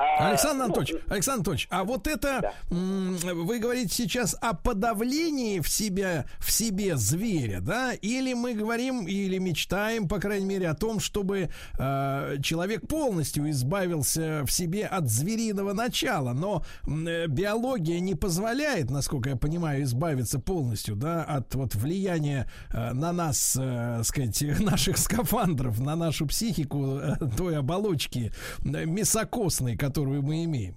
[0.00, 2.52] А, Александр ну, Анатольевич, ну, Александр Анатольевич, а вот это да.
[2.70, 7.92] вы говорите сейчас о подавлении в себе, в себе зверя, да?
[7.92, 14.42] Или мы говорим, или мечтаем, по крайней мере, о том, чтобы э, человек полностью избавился
[14.46, 20.96] в себе от звериного начала, но э, биология не позволяет, насколько я понимаю, избавиться полностью,
[20.96, 27.16] да, от вот влияния э, на нас, э, сказать, наших скафандров, на нашу психику э,
[27.36, 28.32] той оболочки
[28.64, 30.74] э, мясокосной, которую мы имеем?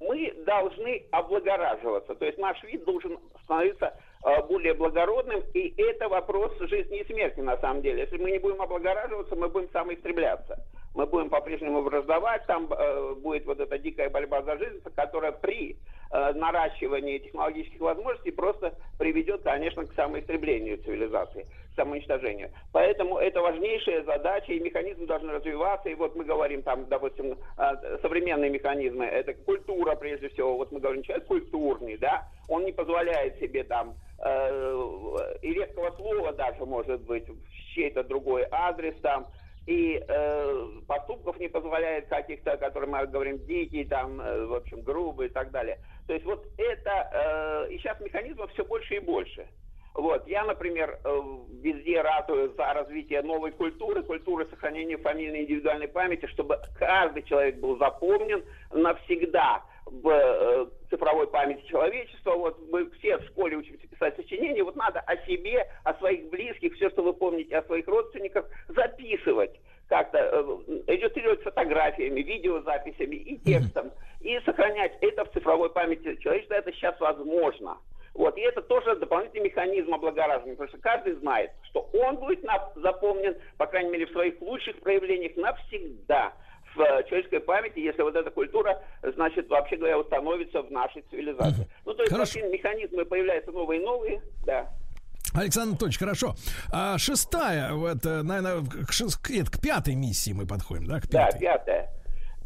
[0.00, 2.14] Мы должны облагораживаться.
[2.14, 3.94] То есть наш вид должен становиться
[4.24, 8.02] э, более благородным, и это вопрос жизни и смерти на самом деле.
[8.02, 10.58] Если мы не будем облагораживаться, мы будем самоистребляться.
[10.94, 15.76] Мы будем по-прежнему враждовать, там э, будет вот эта дикая борьба за жизнь, которая при
[16.10, 22.50] э, наращивании технологических возможностей просто приведет, конечно, к самоистреблению цивилизации самоуничтожению.
[22.72, 25.88] Поэтому это важнейшая задача, и механизмы должны развиваться.
[25.88, 30.56] И вот мы говорим там, допустим, э, современные механизмы, это культура прежде всего.
[30.56, 33.94] Вот мы говорим, человек культурный, да, он не позволяет себе там
[34.24, 39.26] э, и редкого слова даже может быть в чей-то другой адрес там,
[39.66, 45.28] и э, поступков не позволяет каких-то, которые мы говорим, дикие, там, э, в общем, грубые
[45.28, 45.78] и так далее.
[46.06, 49.46] То есть вот это, э, и сейчас механизмов все больше и больше.
[49.96, 50.28] Вот.
[50.28, 51.20] Я, например, э,
[51.62, 57.78] везде ратую за развитие новой культуры, культуры сохранения фамильной индивидуальной памяти, чтобы каждый человек был
[57.78, 62.32] запомнен навсегда в э, цифровой памяти человечества.
[62.32, 64.62] Вот мы все в школе учимся писать сочинения.
[64.62, 69.58] Вот надо о себе, о своих близких, все, что вы помните о своих родственниках, записывать
[69.88, 70.42] как-то э,
[70.88, 76.54] иллюстрировать фотографиями, видеозаписями и текстом, и сохранять это в цифровой памяти человечества.
[76.54, 77.78] Это сейчас возможно.
[78.16, 82.40] Вот, и это тоже дополнительный механизм облагораживания, потому что каждый знает, что он будет
[82.76, 86.32] запомнен, по крайней мере, в своих лучших проявлениях навсегда
[86.74, 91.68] в э, человеческой памяти, если вот эта культура, значит, вообще говоря, установится в нашей цивилизации.
[91.84, 92.40] Ну, то есть Хорошо.
[92.40, 94.66] механизмы появляются новые и новые, да.
[95.34, 96.34] Александр Анатольевич, хорошо.
[96.72, 101.00] А шестая, вот, э, наверное, к, к, к пятой миссии мы подходим, да?
[101.00, 101.32] К пятой.
[101.32, 101.95] Да, пятая.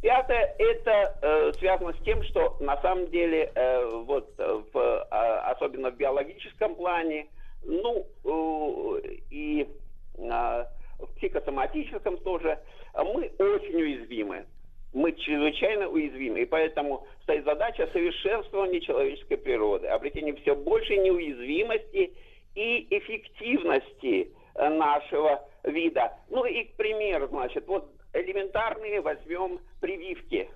[0.02, 5.14] Пятое, это э, связано с тем, что на самом деле, э, вот, в, э,
[5.50, 7.26] особенно в биологическом плане,
[7.64, 9.68] ну, э, и
[10.16, 10.64] э,
[10.98, 12.58] в психосоматическом тоже,
[12.94, 14.46] мы очень уязвимы.
[14.94, 16.40] Мы чрезвычайно уязвимы.
[16.40, 22.14] И поэтому стоит задача совершенствования человеческой природы, обретения все большей неуязвимости
[22.54, 26.16] и эффективности э, нашего вида.
[26.30, 30.48] Ну и, к примеру, значит, вот элементарные возьмем прививки.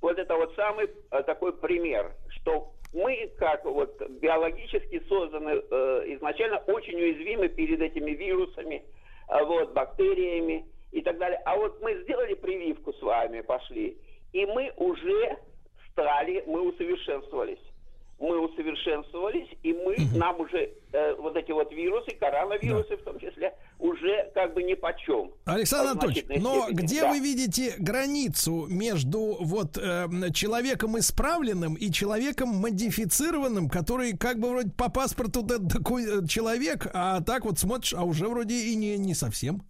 [0.00, 6.58] Вот это вот самый э, такой пример, что мы, как вот биологически созданы э, изначально,
[6.66, 8.84] очень уязвимы перед этими вирусами,
[9.28, 11.40] э, вот, бактериями и так далее.
[11.44, 13.98] А вот мы сделали прививку с вами, пошли,
[14.32, 15.38] и мы уже
[15.90, 17.58] стали, мы усовершенствовались
[18.20, 22.96] мы усовершенствовались, и мы, нам уже э, вот эти вот вирусы, коронавирусы да.
[22.96, 25.30] в том числе, уже как бы ни по чем.
[25.44, 26.76] Александр Анатольевич, но степени.
[26.76, 27.10] где да.
[27.10, 34.70] вы видите границу между вот э, человеком исправленным и человеком модифицированным, который как бы вроде
[34.70, 39.62] по паспорту такой человек, а так вот смотришь, а уже вроде и не, не совсем?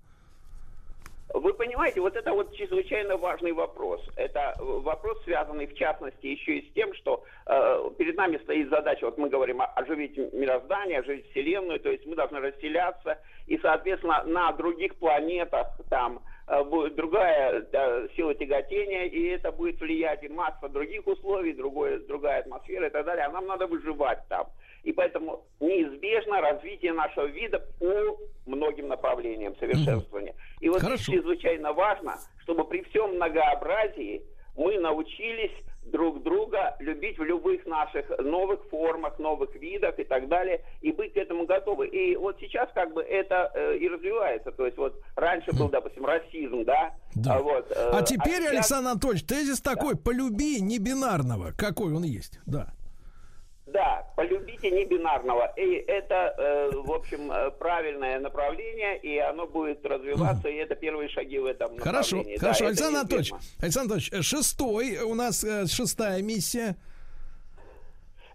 [1.35, 4.01] Вы понимаете, вот это вот чрезвычайно важный вопрос.
[4.17, 9.05] Это вопрос, связанный в частности еще и с тем, что э, перед нами стоит задача,
[9.05, 14.53] вот мы говорим оживить мироздание, оживить Вселенную, то есть мы должны расселяться, и, соответственно, на
[14.53, 20.71] других планетах там э, будет другая да, сила тяготения, и это будет влиять и масса
[20.71, 24.47] других условий, другое, другая атмосфера и так далее, а нам надо выживать там.
[24.83, 30.35] И поэтому неизбежно развитие нашего вида по многим направлениям совершенствования.
[30.61, 31.13] И вот Хорошо.
[31.13, 34.23] чрезвычайно важно, чтобы при всем многообразии
[34.57, 35.53] мы научились
[35.91, 41.15] друг друга любить в любых наших новых формах, новых видах и так далее, и быть
[41.15, 41.89] к этому готовы.
[41.89, 44.53] И вот сейчас как бы это э, и развивается.
[44.53, 46.95] То есть вот раньше был, допустим, расизм, да?
[47.15, 47.37] да.
[47.37, 48.53] А, вот, э, а теперь, а сейчас...
[48.53, 50.01] Александр Анатольевич, тезис такой, да.
[50.05, 52.73] полюби не бинарного, какой он есть, да.
[53.73, 55.53] Да, полюбите небинарного.
[55.57, 61.09] И это, э, в общем, э, правильное направление, и оно будет развиваться, и это первые
[61.11, 62.39] шаги в этом Хорошо, направлении.
[62.39, 62.61] хорошо.
[62.65, 63.33] Да, Александр Анатольевич.
[63.61, 66.77] Александр Анатольевич, шестой у нас э, шестая миссия.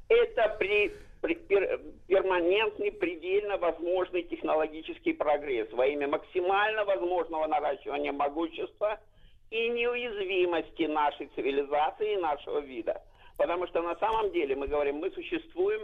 [0.09, 0.91] Это при,
[1.21, 8.99] при- пер- перманентный, предельно возможный технологический прогресс во имя максимально возможного наращивания могущества
[9.49, 13.01] и неуязвимости нашей цивилизации и нашего вида.
[13.37, 15.81] Потому что на самом деле мы говорим, мы существуем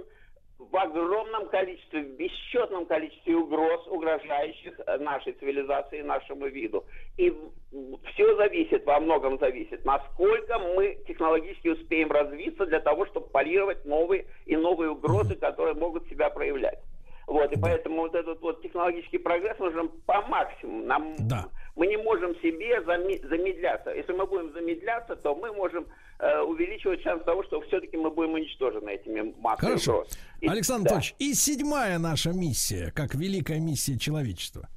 [0.59, 6.83] в огромном количестве, в бесчетном количестве угроз, угрожающих э, нашей цивилизации нашему виду.
[7.17, 7.33] И
[8.13, 14.25] все зависит, во многом зависит, насколько мы технологически успеем развиться для того, чтобы парировать новые
[14.45, 16.79] и новые угрозы, которые могут себя проявлять.
[17.29, 20.83] Вот, и поэтому вот этот вот технологический прогресс нужен по максимуму.
[20.85, 21.15] Нам,
[21.75, 23.91] Мы не можем себе заме- замедляться.
[23.91, 25.85] Если мы будем замедляться, то мы можем
[26.19, 30.05] э, увеличивать шанс того, что все-таки мы будем уничтожены этими массами Хорошо.
[30.41, 30.95] И- Александр да.
[30.95, 34.67] Анатольевич, и седьмая наша миссия, как великая миссия человечества.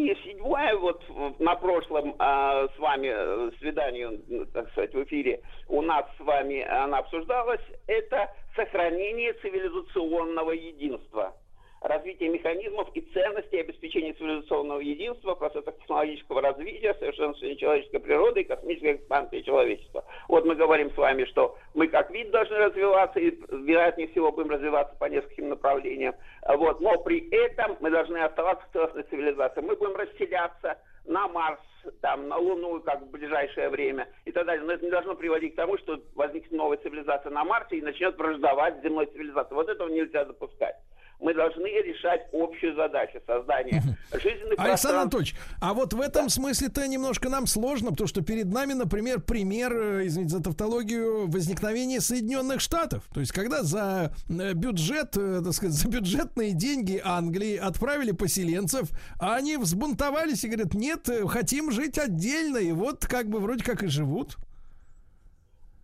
[0.00, 1.02] И седьмое, вот
[1.40, 6.62] на прошлом а, с вами э, свидании, так сказать, в эфире у нас с вами
[6.62, 11.34] она обсуждалась, это сохранение цивилизационного единства.
[11.80, 18.44] Развитие механизмов и ценностей обеспечения цивилизационного единства в процессах технологического развития, совершенствования человеческой природы и
[18.44, 20.04] космической экспансии человечества.
[20.28, 24.50] Вот мы говорим с вами, что мы как вид должны развиваться и, вероятнее всего, будем
[24.50, 26.14] развиваться по нескольким направлениям.
[26.46, 26.80] Вот.
[26.80, 29.62] Но при этом мы должны оставаться в целостной цивилизации.
[29.62, 30.76] Мы будем расселяться
[31.06, 31.60] на Марс,
[32.02, 34.66] там, на Луну, как в ближайшее время и так далее.
[34.66, 38.18] Но это не должно приводить к тому, что возникнет новая цивилизация на Марсе и начнет
[38.18, 39.54] враждовать земной цивилизацией.
[39.54, 40.76] Вот этого нельзя допускать.
[41.20, 43.82] Мы должны решать общую задачу создания
[44.12, 44.86] жизненных Александр пространств.
[44.94, 49.72] Анатольевич, а вот в этом смысле-то немножко нам сложно, потому что перед нами, например, пример,
[49.72, 53.04] э, извините за тавтологию, возникновения Соединенных Штатов.
[53.12, 58.88] То есть, когда за э, бюджет, э, так сказать, за бюджетные деньги Англии отправили поселенцев,
[59.20, 63.82] а они взбунтовались и говорят, нет, хотим жить отдельно, и вот как бы вроде как
[63.82, 64.36] и живут.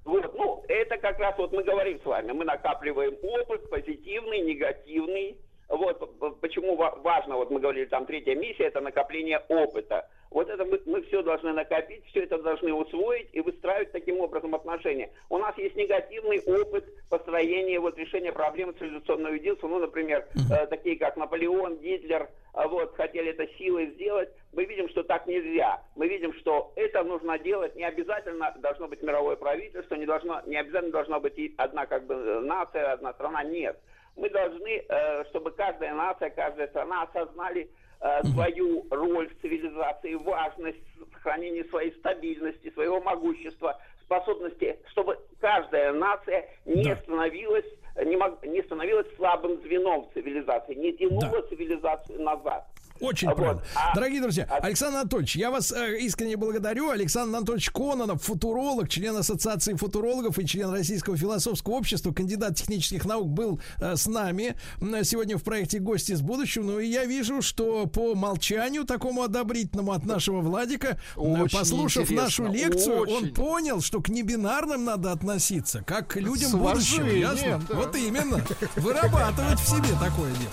[0.04, 5.38] Вот, ну, это как раз вот мы говорим с вами, мы накапливаем опыт позитивный, негативный.
[5.68, 10.08] Вот почему ва- важно, вот мы говорили, там третья миссия, это накопление опыта.
[10.30, 14.54] Вот это мы, мы все должны накопить, все это должны усвоить и выстраивать таким образом
[14.54, 15.10] отношения.
[15.30, 19.68] У нас есть негативный опыт построения вот решения проблемы цивилизационного единства.
[19.68, 24.28] Ну, например, э, такие как Наполеон, Гитлер, а вот хотели это силой сделать.
[24.52, 25.82] Мы видим, что так нельзя.
[25.94, 27.76] Мы видим, что это нужно делать.
[27.76, 32.14] Не обязательно должно быть мировое правительство, не должно, не обязательно должна быть одна как бы
[32.14, 33.42] э, нация, одна страна.
[33.44, 33.80] Нет.
[34.16, 37.68] Мы должны, э, чтобы каждая нация, каждая страна осознали
[38.00, 40.78] э, свою роль в цивилизации, важность
[41.12, 47.66] сохранения своей стабильности, своего могущества, способности, чтобы каждая нация не становилась
[48.04, 52.66] не, мог- не становилась слабым звеном в цивилизации, не тянула цивилизацию назад.
[53.00, 53.60] Очень А правильно.
[53.60, 56.90] вот, а- Дорогие друзья, Александр Анатольевич, я вас э, искренне благодарю.
[56.90, 63.28] Александр Анатольевич Кононов, футуролог, член Ассоциации футурологов и член Российского философского общества, кандидат технических наук,
[63.28, 64.56] был э, с нами
[65.02, 66.64] сегодня в проекте «Гости из будущего».
[66.64, 72.46] Ну и я вижу, что по молчанию такому одобрительному от нашего Владика, Очень послушав нашу
[72.50, 73.34] лекцию, он очень.
[73.34, 77.06] понял, что к небинарным надо относиться, как к людям С будущего.
[77.06, 77.62] Ясно?
[77.68, 77.74] да.
[77.76, 78.40] Вот именно.
[78.76, 80.52] Вырабатывать в себе такое дело.